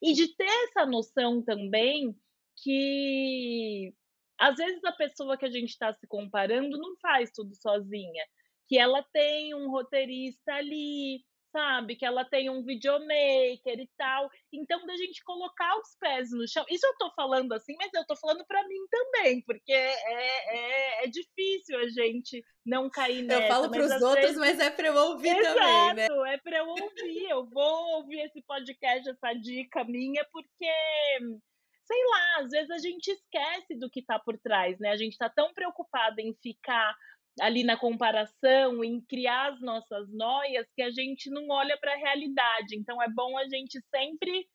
E 0.02 0.14
de 0.14 0.36
ter 0.36 0.50
essa 0.66 0.86
noção 0.86 1.44
também 1.44 2.16
que 2.64 3.94
às 4.40 4.56
vezes 4.56 4.84
a 4.84 4.92
pessoa 4.92 5.38
que 5.38 5.46
a 5.46 5.52
gente 5.52 5.70
está 5.70 5.94
se 5.94 6.08
comparando 6.08 6.80
não 6.80 6.96
faz 6.98 7.32
tudo 7.32 7.54
sozinha, 7.56 8.24
que 8.68 8.76
ela 8.76 9.04
tem 9.14 9.54
um 9.54 9.70
roteirista 9.70 10.54
ali, 10.54 11.24
sabe? 11.52 11.96
Que 11.96 12.06
ela 12.06 12.26
tem 12.26 12.50
um 12.50 12.64
videomaker 12.64 13.80
e 13.80 13.90
tal. 13.98 14.30
Então, 14.52 14.86
da 14.86 14.96
gente 14.96 15.24
colocar 15.24 15.78
os 15.78 15.96
pés 16.00 16.32
no 16.32 16.48
chão. 16.48 16.66
Isso 16.70 16.86
eu 16.86 16.96
tô 16.98 17.12
falando 17.16 17.54
assim, 17.54 17.76
mas 17.78 17.94
eu 17.94 18.06
tô 18.06 18.16
falando 18.16 18.46
para 18.46 18.68
mim 18.68 18.86
também, 18.90 19.42
porque 19.42 19.72
é, 19.72 19.94
é, 19.94 21.06
é, 21.06 21.08
difícil 21.08 21.78
a 21.80 21.88
gente 21.90 22.44
não 22.66 22.90
cair 22.90 23.24
nessa. 23.24 23.44
Eu 23.44 23.48
falo 23.48 23.70
para 23.70 23.86
os 23.86 24.02
outros, 24.02 24.22
vezes... 24.22 24.38
mas 24.38 24.60
é 24.60 24.70
para 24.70 24.88
eu 24.88 24.96
ouvir 24.96 25.38
Exato, 25.38 25.60
também, 25.60 25.96
né? 25.96 26.34
é 26.34 26.38
para 26.38 26.58
eu 26.58 26.68
ouvir. 26.68 27.30
Eu 27.30 27.46
vou 27.46 27.96
ouvir 27.96 28.22
esse 28.22 28.42
podcast, 28.44 29.10
essa 29.10 29.34
dica 29.34 29.84
minha, 29.84 30.26
porque 30.32 30.72
sei 31.92 32.06
lá, 32.06 32.44
às 32.44 32.50
vezes 32.50 32.72
a 32.72 32.78
gente 32.78 33.08
esquece 33.10 33.76
do 33.78 33.90
que 33.90 34.00
está 34.00 34.18
por 34.18 34.38
trás, 34.40 34.80
né? 34.80 34.90
A 34.90 34.96
gente 34.96 35.12
está 35.12 35.30
tão 35.30 35.54
preocupado 35.54 36.22
em 36.22 36.34
ficar 36.42 36.96
ali 37.40 37.64
na 37.64 37.78
comparação, 37.78 38.84
em 38.84 39.00
criar 39.02 39.54
as 39.54 39.62
nossas 39.62 40.12
noias, 40.12 40.68
que 40.76 40.82
a 40.82 40.90
gente 40.90 41.30
não 41.30 41.48
olha 41.50 41.78
para 41.78 41.94
a 41.94 41.98
realidade. 41.98 42.76
Então 42.76 43.02
é 43.02 43.10
bom 43.10 43.38
a 43.38 43.48
gente 43.48 43.80
sempre 43.94 44.48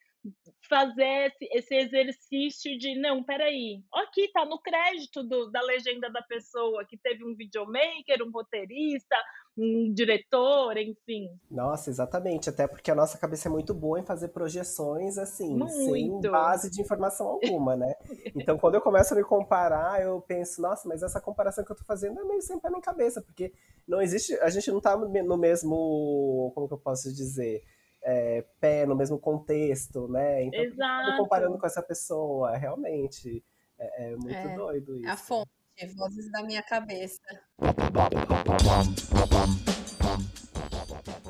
fazer 0.69 1.33
esse, 1.53 1.75
exercício 1.75 2.77
de 2.79 2.97
não, 2.97 3.23
peraí, 3.23 3.81
aqui 3.95 4.29
tá 4.33 4.45
no 4.45 4.59
crédito 4.61 5.23
do, 5.23 5.51
da 5.51 5.63
legenda 5.63 6.11
da 6.11 6.23
pessoa 6.23 6.85
que 6.85 6.97
teve 6.99 7.25
um 7.25 7.35
videomaker, 7.37 8.23
um 8.23 8.31
roteirista, 8.31 9.17
um 9.57 9.93
diretor, 9.93 10.77
enfim. 10.77 11.31
Nossa, 11.51 11.89
exatamente, 11.89 12.51
até 12.51 12.67
porque 12.67 12.91
a 12.91 12.95
nossa 12.95 13.17
cabeça 13.17 13.49
é 13.49 13.51
muito 13.51 13.73
boa 13.73 13.99
em 13.99 14.05
fazer 14.05 14.29
projeções 14.29 15.17
assim, 15.17 15.57
muito. 15.57 15.73
sem 15.73 16.21
base 16.21 16.71
de 16.71 16.81
informação 16.81 17.27
alguma, 17.29 17.77
né? 17.77 17.95
Então, 18.37 18.59
quando 18.59 18.75
eu 18.75 18.81
começo 18.81 19.15
a 19.15 19.17
me 19.17 19.25
comparar, 19.25 20.03
eu 20.03 20.21
penso, 20.21 20.61
nossa, 20.61 20.87
mas 20.87 21.03
essa 21.03 21.21
comparação 21.21 21.65
que 21.65 21.73
eu 21.73 21.77
tô 21.77 21.85
fazendo 21.85 22.21
é 22.21 22.25
meio 22.25 22.43
sem 22.43 22.59
pé 22.59 22.69
nem 22.71 22.81
cabeça, 22.81 23.23
porque 23.23 23.53
não 23.89 24.03
existe, 24.03 24.35
a 24.41 24.51
gente 24.51 24.71
não 24.71 24.81
tá 24.81 24.97
no 24.97 25.37
mesmo, 25.39 26.53
como 26.55 26.69
que 26.69 26.75
eu 26.75 26.79
posso 26.79 27.13
dizer, 27.13 27.63
é, 28.03 28.45
pé, 28.61 28.85
no 28.85 28.95
mesmo 28.95 29.19
contexto, 29.19 30.07
né? 30.09 30.45
Então, 30.45 30.61
Exato. 30.61 31.17
comparando 31.17 31.59
com 31.59 31.67
essa 31.67 31.83
pessoa, 31.83 32.57
realmente, 32.57 33.43
é, 33.79 34.13
é 34.13 34.17
muito 34.17 34.35
é, 34.35 34.55
doido 34.55 34.97
isso. 34.97 35.09
A 35.09 35.17
fonte, 35.17 35.51
vozes 35.85 36.31
da 36.31 36.43
minha 36.43 36.63
cabeça. 36.63 37.21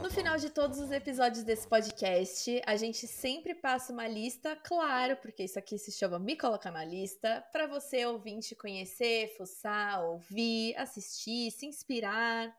No 0.00 0.10
final 0.10 0.36
de 0.38 0.50
todos 0.50 0.78
os 0.78 0.92
episódios 0.92 1.42
desse 1.42 1.66
podcast, 1.66 2.62
a 2.64 2.76
gente 2.76 3.08
sempre 3.08 3.54
passa 3.54 3.92
uma 3.92 4.06
lista, 4.06 4.54
claro, 4.54 5.16
porque 5.16 5.42
isso 5.42 5.58
aqui 5.58 5.76
se 5.78 5.90
chama 5.90 6.18
Me 6.18 6.36
Colocar 6.36 6.70
na 6.70 6.84
Lista, 6.84 7.44
para 7.50 7.66
você 7.66 8.06
ouvinte 8.06 8.54
conhecer, 8.54 9.34
fuçar, 9.36 10.04
ouvir, 10.04 10.76
assistir, 10.76 11.50
se 11.50 11.66
inspirar. 11.66 12.56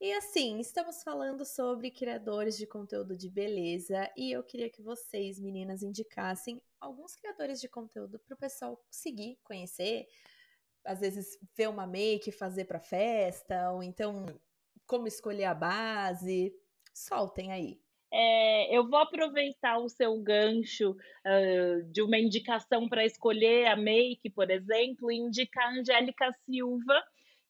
E 0.00 0.12
assim, 0.14 0.58
estamos 0.58 1.02
falando 1.02 1.44
sobre 1.46 1.90
criadores 1.90 2.58
de 2.58 2.66
conteúdo 2.66 3.16
de 3.16 3.30
beleza 3.30 4.10
e 4.16 4.32
eu 4.32 4.42
queria 4.42 4.68
que 4.68 4.82
vocês, 4.82 5.38
meninas, 5.38 5.82
indicassem 5.82 6.60
alguns 6.80 7.14
criadores 7.14 7.60
de 7.60 7.68
conteúdo 7.68 8.18
para 8.18 8.34
o 8.34 8.38
pessoal 8.38 8.84
seguir, 8.90 9.38
conhecer, 9.44 10.06
às 10.84 11.00
vezes 11.00 11.38
ver 11.56 11.68
uma 11.68 11.86
make 11.86 12.30
fazer 12.30 12.64
para 12.66 12.80
festa, 12.80 13.70
ou 13.72 13.82
então 13.82 14.26
como 14.86 15.06
escolher 15.06 15.44
a 15.44 15.54
base. 15.54 16.52
Soltem 16.92 17.52
aí. 17.52 17.80
É, 18.12 18.76
eu 18.76 18.88
vou 18.88 19.00
aproveitar 19.00 19.78
o 19.78 19.88
seu 19.88 20.16
gancho 20.22 20.92
uh, 20.92 21.82
de 21.90 22.00
uma 22.00 22.16
indicação 22.16 22.88
para 22.88 23.04
escolher 23.04 23.66
a 23.66 23.76
make, 23.76 24.30
por 24.30 24.50
exemplo, 24.52 25.10
e 25.10 25.16
indicar 25.16 25.66
a 25.66 25.80
Angélica 25.80 26.30
Silva, 26.44 27.02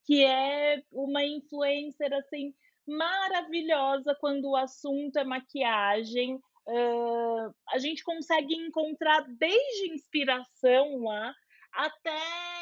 que 0.07 0.25
é 0.25 0.83
uma 0.91 1.23
influencer 1.23 2.11
assim 2.15 2.55
maravilhosa 2.87 4.17
quando 4.19 4.51
o 4.51 4.57
assunto 4.57 5.19
é 5.19 5.25
maquiagem. 5.25 6.37
Uh, 6.67 7.55
a 7.69 7.79
gente 7.79 8.03
consegue 8.03 8.55
encontrar 8.55 9.23
desde 9.39 9.93
inspiração 9.93 11.03
lá 11.03 11.35
até 11.75 12.54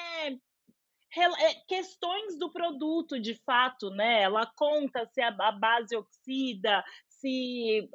questões 1.69 2.39
do 2.39 2.51
produto 2.51 3.21
de 3.21 3.35
fato, 3.45 3.91
né? 3.91 4.23
Ela 4.23 4.47
conta 4.57 5.07
se 5.07 5.21
a 5.21 5.31
base 5.31 5.97
oxida, 5.97 6.85
se 7.09 7.89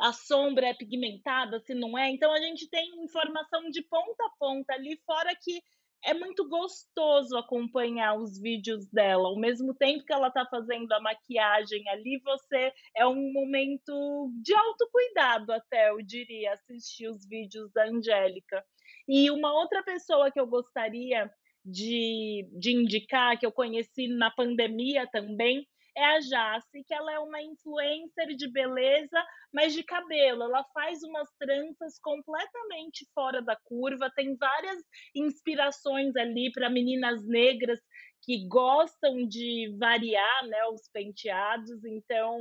a 0.00 0.12
sombra 0.12 0.68
é 0.68 0.74
pigmentada, 0.74 1.60
se 1.60 1.74
não 1.74 1.98
é. 1.98 2.10
Então 2.10 2.32
a 2.32 2.40
gente 2.40 2.68
tem 2.68 3.04
informação 3.04 3.70
de 3.70 3.82
ponta 3.82 4.24
a 4.24 4.30
ponta 4.38 4.72
ali, 4.72 5.00
fora 5.04 5.34
que 5.34 5.62
é 6.02 6.14
muito 6.14 6.48
gostoso 6.48 7.36
acompanhar 7.36 8.14
os 8.14 8.40
vídeos 8.40 8.86
dela. 8.86 9.28
Ao 9.28 9.36
mesmo 9.36 9.74
tempo 9.74 10.04
que 10.04 10.12
ela 10.12 10.28
está 10.28 10.46
fazendo 10.46 10.90
a 10.92 11.00
maquiagem 11.00 11.86
ali, 11.90 12.18
você 12.24 12.72
é 12.96 13.06
um 13.06 13.32
momento 13.32 14.32
de 14.42 14.54
autocuidado, 14.54 15.52
até 15.52 15.90
eu 15.90 16.00
diria, 16.02 16.54
assistir 16.54 17.08
os 17.08 17.26
vídeos 17.26 17.70
da 17.72 17.84
Angélica. 17.84 18.64
E 19.06 19.30
uma 19.30 19.52
outra 19.52 19.82
pessoa 19.82 20.30
que 20.30 20.40
eu 20.40 20.46
gostaria 20.46 21.30
de, 21.70 22.48
de 22.58 22.72
indicar, 22.72 23.38
que 23.38 23.46
eu 23.46 23.52
conheci 23.52 24.08
na 24.08 24.30
pandemia 24.30 25.08
também, 25.10 25.66
é 25.96 26.04
a 26.04 26.20
Jace, 26.20 26.84
que 26.86 26.94
ela 26.94 27.12
é 27.12 27.18
uma 27.18 27.42
influencer 27.42 28.34
de 28.36 28.50
beleza, 28.50 29.24
mas 29.52 29.72
de 29.72 29.82
cabelo. 29.82 30.44
Ela 30.44 30.64
faz 30.72 31.02
umas 31.02 31.28
tranças 31.38 31.98
completamente 32.00 33.06
fora 33.14 33.42
da 33.42 33.56
curva, 33.64 34.10
tem 34.14 34.36
várias 34.36 34.82
inspirações 35.14 36.14
ali 36.16 36.50
para 36.52 36.70
meninas 36.70 37.26
negras 37.26 37.80
que 38.22 38.46
gostam 38.46 39.26
de 39.26 39.74
variar 39.78 40.46
né, 40.46 40.64
os 40.66 40.88
penteados, 40.92 41.84
então 41.84 42.38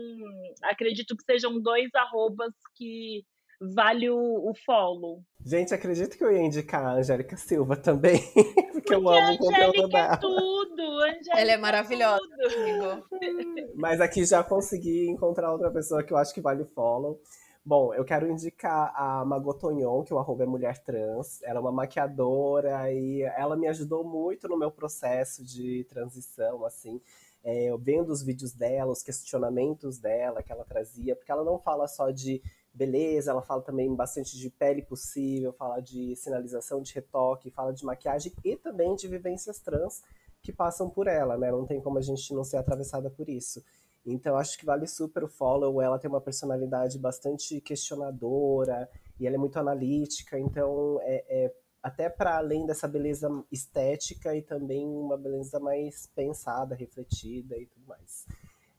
acredito 0.64 1.16
que 1.16 1.24
sejam 1.24 1.62
dois 1.62 1.90
arrobas 1.96 2.54
que 2.76 3.24
vale 3.60 4.10
o, 4.10 4.50
o 4.50 4.54
follow. 4.66 5.22
Gente, 5.46 5.74
acredito 5.74 6.18
que 6.18 6.24
eu 6.24 6.32
ia 6.32 6.42
indicar 6.42 6.86
a 6.86 6.94
Angélica 6.94 7.38
Silva 7.38 7.76
também, 7.76 8.22
porque, 8.34 8.72
porque 8.74 8.96
eu 8.96 9.10
amo 9.10 9.34
o 9.34 9.38
conteúdo 9.38 9.86
é 9.86 9.88
dela. 9.88 10.14
É 10.14 10.18
tudo, 10.18 10.82
Angélica 11.02 11.40
Ela 11.40 11.52
é 11.52 11.58
maravilhosa, 11.58 12.24
amigo. 12.46 13.06
Mas 13.76 14.02
aqui 14.02 14.26
já 14.26 14.44
consegui 14.44 15.10
encontrar 15.10 15.52
outra 15.52 15.72
pessoa 15.72 16.04
que 16.04 16.14
eu 16.14 16.18
acho 16.18 16.34
que 16.34 16.42
vale 16.42 16.62
o 16.62 16.66
follow. 16.66 17.20
Bom, 17.66 17.94
eu 17.94 18.04
quero 18.06 18.32
indicar 18.32 18.92
a 18.96 19.24
Magotonhon, 19.26 20.04
que 20.04 20.14
o 20.14 20.18
arroba 20.18 20.44
é 20.44 20.48
mulher 20.48 20.78
trans. 20.80 21.42
Ela 21.44 21.60
é 21.60 21.62
uma 21.62 21.72
maquiadora 21.72 22.92
e 22.92 23.22
ela 23.22 23.56
me 23.56 23.68
ajudou 23.68 24.04
muito 24.04 24.48
no 24.48 24.58
meu 24.58 24.72
processo 24.72 25.44
de 25.44 25.86
transição, 25.90 26.66
assim. 26.66 27.00
É, 27.44 27.66
eu 27.66 27.78
vendo 27.78 28.10
os 28.10 28.24
vídeos 28.24 28.54
dela, 28.54 28.92
os 28.92 29.04
questionamentos 29.04 30.00
dela 30.00 30.42
que 30.42 30.52
ela 30.52 30.66
trazia, 30.66 31.16
porque 31.16 31.32
ela 31.32 31.44
não 31.44 31.60
fala 31.60 31.88
só 31.88 32.12
de 32.12 32.42
beleza, 32.80 33.32
ela 33.32 33.42
fala 33.42 33.62
também 33.62 33.94
bastante 33.94 34.38
de 34.38 34.50
pele 34.50 34.82
possível, 34.82 35.52
fala 35.52 35.82
de 35.82 36.16
sinalização 36.16 36.82
de 36.82 36.94
retoque, 36.94 37.52
fala 37.52 37.74
de 37.74 37.84
maquiagem 37.84 38.32
e 38.42 38.56
também 38.56 38.96
de 38.96 39.06
vivências 39.06 39.60
trans 39.60 40.02
que 40.42 40.54
passam 40.54 40.90
por 40.90 41.06
ela, 41.06 41.38
né? 41.38 41.52
Não 41.52 41.66
tem 41.66 41.82
como 41.82 41.98
a 41.98 42.02
gente 42.02 42.34
não 42.34 42.46
ser 42.46 42.56
atravessada 42.56 43.10
por 43.10 43.28
isso. 43.28 43.62
Então 44.06 44.38
acho 44.38 44.58
que 44.58 44.66
vale 44.66 44.88
super 44.88 45.26
o 45.26 45.28
follow. 45.28 45.82
Ela 45.82 46.00
tem 46.00 46.10
uma 46.10 46.22
personalidade 46.22 46.98
bastante 46.98 47.60
questionadora 47.60 48.90
e 49.20 49.28
ela 49.28 49.36
é 49.36 49.40
muito 49.40 49.60
analítica. 49.60 50.40
Então 50.40 51.02
é, 51.02 51.26
é 51.28 51.54
até 51.84 52.10
para 52.10 52.38
além 52.38 52.66
dessa 52.66 52.88
beleza 52.88 53.28
estética 53.52 54.34
e 54.34 54.42
também 54.42 54.88
uma 54.88 55.18
beleza 55.18 55.60
mais 55.60 56.08
pensada, 56.16 56.76
refletida 56.76 57.58
e 57.58 57.66
tudo 57.66 57.86
mais. 57.86 58.26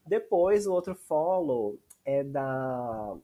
Depois 0.06 0.66
o 0.66 0.72
outro 0.72 0.94
follow 0.94 1.78
é 2.02 2.24
da 2.24 3.14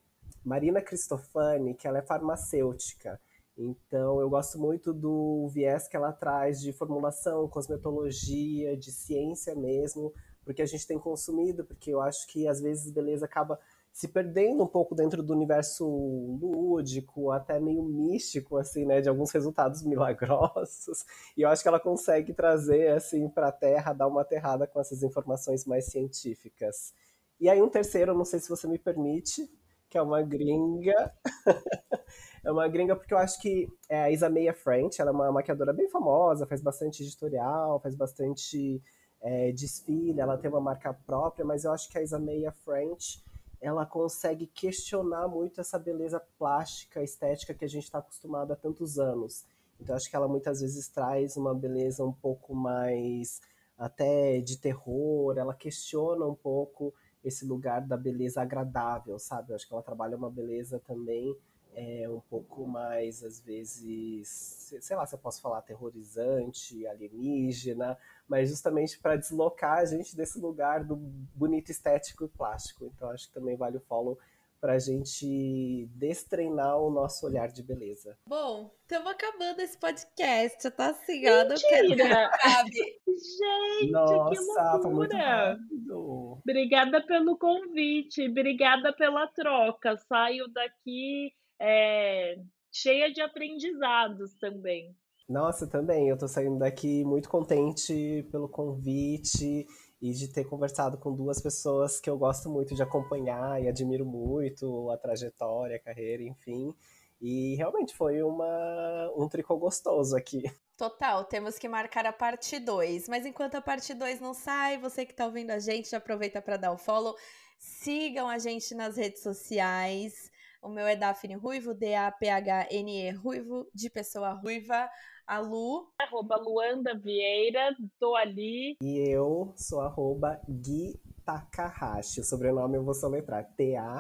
Marina 0.47 0.80
Cristofani, 0.80 1.74
que 1.74 1.88
ela 1.88 1.99
é 1.99 2.03
farmacêutica. 2.03 3.20
Então, 3.59 4.20
eu 4.20 4.30
gosto 4.30 4.61
muito 4.61 4.94
do 4.94 5.49
viés 5.49 5.88
que 5.88 5.97
ela 5.97 6.12
traz 6.12 6.61
de 6.61 6.72
formulação, 6.72 7.49
cosmetologia, 7.49 8.76
de 8.76 8.92
ciência 8.92 9.57
mesmo, 9.57 10.14
porque 10.44 10.62
a 10.62 10.66
gente 10.66 10.86
tem 10.86 11.01
consumido, 11.01 11.64
porque 11.64 11.90
eu 11.90 12.01
acho 12.01 12.28
que 12.28 12.47
às 12.47 12.61
vezes 12.61 12.92
beleza 12.92 13.24
acaba 13.24 13.59
se 13.92 14.07
perdendo 14.07 14.62
um 14.62 14.68
pouco 14.68 14.94
dentro 14.94 15.20
do 15.20 15.32
universo 15.32 15.84
lúdico, 15.84 17.32
até 17.32 17.59
meio 17.59 17.82
místico, 17.82 18.57
assim, 18.57 18.84
né, 18.84 19.01
de 19.01 19.09
alguns 19.09 19.32
resultados 19.32 19.82
milagrosos. 19.82 21.05
E 21.36 21.42
eu 21.42 21.49
acho 21.49 21.62
que 21.62 21.68
ela 21.68 21.80
consegue 21.80 22.32
trazer, 22.32 22.92
assim, 22.92 23.28
para 23.28 23.49
a 23.49 23.53
Terra, 23.53 23.92
dar 23.92 24.07
uma 24.07 24.20
aterrada 24.20 24.64
com 24.64 24.78
essas 24.78 25.03
informações 25.03 25.64
mais 25.64 25.86
científicas. 25.86 26.94
E 27.40 27.49
aí 27.49 27.61
um 27.61 27.68
terceiro, 27.68 28.14
não 28.14 28.24
sei 28.24 28.38
se 28.38 28.49
você 28.49 28.68
me 28.68 28.78
permite, 28.78 29.51
que 29.97 29.99
é 29.99 30.03
uma 30.03 30.20
gringa. 30.20 31.14
é 32.44 32.53
uma 32.53 32.68
gringa 32.68 32.94
porque 32.94 33.14
eu 33.14 33.18
acho 33.18 33.40
que 33.40 33.66
é 33.88 34.03
a 34.03 34.11
Isa 34.11 34.28
Meia 34.28 34.53
French, 34.53 35.01
ela 35.01 35.11
é 35.11 35.14
uma 35.14 35.32
maquiadora 35.32 35.72
bem 35.72 35.88
famosa, 35.88 36.47
faz 36.47 36.61
bastante 36.61 37.03
editorial, 37.03 37.80
faz 37.80 37.97
bastante 37.97 38.82
é, 39.22 39.53
desfile, 39.53 40.20
ela 40.20 40.36
tem 40.36 40.51
uma 40.51 40.61
marca 40.61 40.92
própria, 40.92 41.47
mas 41.47 41.64
eu 41.64 41.72
acho 41.72 41.88
que 41.88 41.97
a 41.97 42.03
Isa 42.03 42.18
Meia 42.18 42.53
French 42.53 43.24
ela 43.59 43.86
consegue 43.86 44.47
questionar 44.47 45.26
muito 45.28 45.62
essa 45.62 45.78
beleza 45.78 46.20
plástica, 46.38 47.03
estética 47.03 47.55
que 47.55 47.64
a 47.64 47.68
gente 47.68 47.84
está 47.84 47.99
acostumado 47.99 48.53
há 48.53 48.57
tantos 48.57 48.99
anos. 48.99 49.47
Então 49.80 49.97
acho 49.97 50.11
que 50.11 50.16
ela 50.16 50.28
muitas 50.28 50.61
vezes 50.61 50.88
traz 50.88 51.38
uma 51.38 51.55
beleza 51.55 52.05
um 52.05 52.12
pouco 52.12 52.55
mais 52.55 53.40
até 53.78 54.42
de 54.42 54.59
terror, 54.59 55.38
ela 55.38 55.55
questiona 55.55 56.26
um 56.26 56.34
pouco 56.34 56.92
esse 57.26 57.44
lugar 57.44 57.80
da 57.86 57.96
beleza 57.96 58.40
agradável, 58.40 59.18
sabe? 59.18 59.50
Eu 59.50 59.56
acho 59.56 59.66
que 59.66 59.74
ela 59.74 59.82
trabalha 59.82 60.16
uma 60.16 60.30
beleza 60.30 60.80
também 60.86 61.36
é, 61.76 62.08
um 62.08 62.20
pouco 62.20 62.66
mais, 62.66 63.22
às 63.22 63.38
vezes, 63.38 64.72
sei 64.80 64.96
lá 64.96 65.04
se 65.04 65.14
eu 65.14 65.18
posso 65.18 65.42
falar 65.42 65.58
aterrorizante, 65.58 66.86
alienígena, 66.86 67.98
mas 68.26 68.48
justamente 68.48 68.98
para 68.98 69.14
deslocar 69.16 69.78
a 69.78 69.84
gente 69.84 70.16
desse 70.16 70.40
lugar 70.40 70.82
do 70.82 70.96
bonito 70.96 71.70
estético 71.70 72.24
e 72.24 72.28
plástico. 72.28 72.86
Então 72.86 73.10
acho 73.10 73.28
que 73.28 73.34
também 73.34 73.56
vale 73.56 73.76
o 73.76 73.80
follow 73.80 74.18
pra 74.66 74.80
gente 74.80 75.88
destreinar 75.94 76.76
o 76.76 76.90
nosso 76.90 77.24
olhar 77.24 77.46
de 77.46 77.62
beleza. 77.62 78.18
Bom, 78.28 78.74
estamos 78.82 79.12
acabando 79.12 79.60
esse 79.60 79.78
podcast. 79.78 80.68
Tô 80.72 80.82
assim, 80.82 81.24
ó, 81.28 81.44
não 81.44 81.54
quero 81.54 81.86
que 82.72 83.06
Gente, 83.16 83.92
Nossa, 83.92 84.28
que 84.28 84.38
loucura! 84.40 84.82
Foi 84.82 84.92
muito 84.92 85.16
rápido. 85.16 86.38
Obrigada 86.42 87.06
pelo 87.06 87.38
convite, 87.38 88.28
obrigada 88.28 88.92
pela 88.92 89.28
troca. 89.28 89.96
Saio 90.08 90.48
daqui 90.48 91.32
é, 91.60 92.34
cheia 92.72 93.12
de 93.12 93.20
aprendizados 93.20 94.34
também. 94.40 94.96
Nossa, 95.28 95.68
também. 95.68 96.08
Eu 96.08 96.18
tô 96.18 96.26
saindo 96.26 96.58
daqui 96.58 97.04
muito 97.04 97.28
contente 97.28 98.26
pelo 98.32 98.48
convite 98.48 99.64
e 100.01 100.12
de 100.12 100.28
ter 100.28 100.44
conversado 100.44 100.99
com 100.99 101.14
duas 101.14 101.40
pessoas 101.40 102.01
que 102.01 102.11
eu 102.11 102.18
gosto 102.18 102.51
muito 102.51 102.74
de 102.74 102.82
acompanhar 102.82 103.62
e 103.62 103.68
admiro 103.68 104.05
muito 104.05 104.90
a 104.90 104.97
trajetória, 104.97 105.76
a 105.76 105.80
carreira, 105.80 106.22
enfim. 106.22 106.74
E 107.20 107.55
realmente 107.57 107.94
foi 107.94 108.22
uma, 108.22 109.12
um 109.16 109.28
tricô 109.28 109.57
gostoso 109.57 110.16
aqui. 110.16 110.42
Total, 110.76 111.24
temos 111.24 111.59
que 111.59 111.66
marcar 111.66 112.05
a 112.05 112.12
parte 112.12 112.59
2. 112.59 113.09
Mas 113.09 113.24
enquanto 113.24 113.55
a 113.55 113.62
parte 113.62 113.94
2 113.94 114.20
não 114.20 114.34
sai, 114.34 114.78
você 114.78 115.07
que 115.07 115.14
tá 115.14 115.24
ouvindo 115.24 115.51
a 115.51 115.59
gente, 115.59 115.90
já 115.90 115.97
aproveita 115.97 116.42
para 116.42 116.59
dar 116.59 116.72
o 116.72 116.76
follow. 116.76 117.16
Sigam 117.59 118.28
a 118.28 118.38
gente 118.38 118.74
nas 118.74 118.97
redes 118.99 119.22
sociais. 119.22 120.30
O 120.62 120.68
meu 120.68 120.86
é 120.86 120.94
Daphne 120.94 121.34
Ruivo, 121.34 121.72
D-A-P-H-N-E 121.72 123.11
Ruivo, 123.12 123.66
de 123.74 123.88
pessoa 123.88 124.32
ruiva. 124.32 124.88
A 125.26 125.40
Lu. 125.40 125.88
Arroba 125.98 126.36
Luanda 126.36 126.94
Vieira, 126.96 127.74
tô 127.98 128.14
ali. 128.14 128.76
E 128.80 128.98
eu 129.10 129.52
sou 129.56 129.80
arroba 129.80 130.40
Gui 130.48 131.00
Takahashi. 131.24 132.20
O 132.20 132.24
sobrenome 132.24 132.76
eu 132.76 132.84
vou 132.84 132.94
soletrar. 132.94 133.44
T-A-K-A-H-A-S-H-I. 133.56 133.96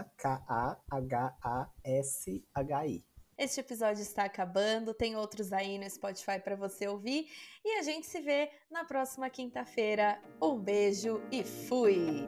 Este 3.38 3.60
episódio 3.60 4.00
está 4.00 4.24
acabando, 4.24 4.94
tem 4.94 5.14
outros 5.14 5.52
aí 5.52 5.76
no 5.78 5.90
Spotify 5.90 6.40
para 6.42 6.56
você 6.56 6.88
ouvir 6.88 7.28
e 7.62 7.78
a 7.78 7.82
gente 7.82 8.06
se 8.06 8.18
vê 8.22 8.50
na 8.70 8.84
próxima 8.84 9.28
quinta-feira. 9.28 10.18
Um 10.40 10.58
beijo 10.58 11.20
e 11.30 11.44
fui! 11.44 12.26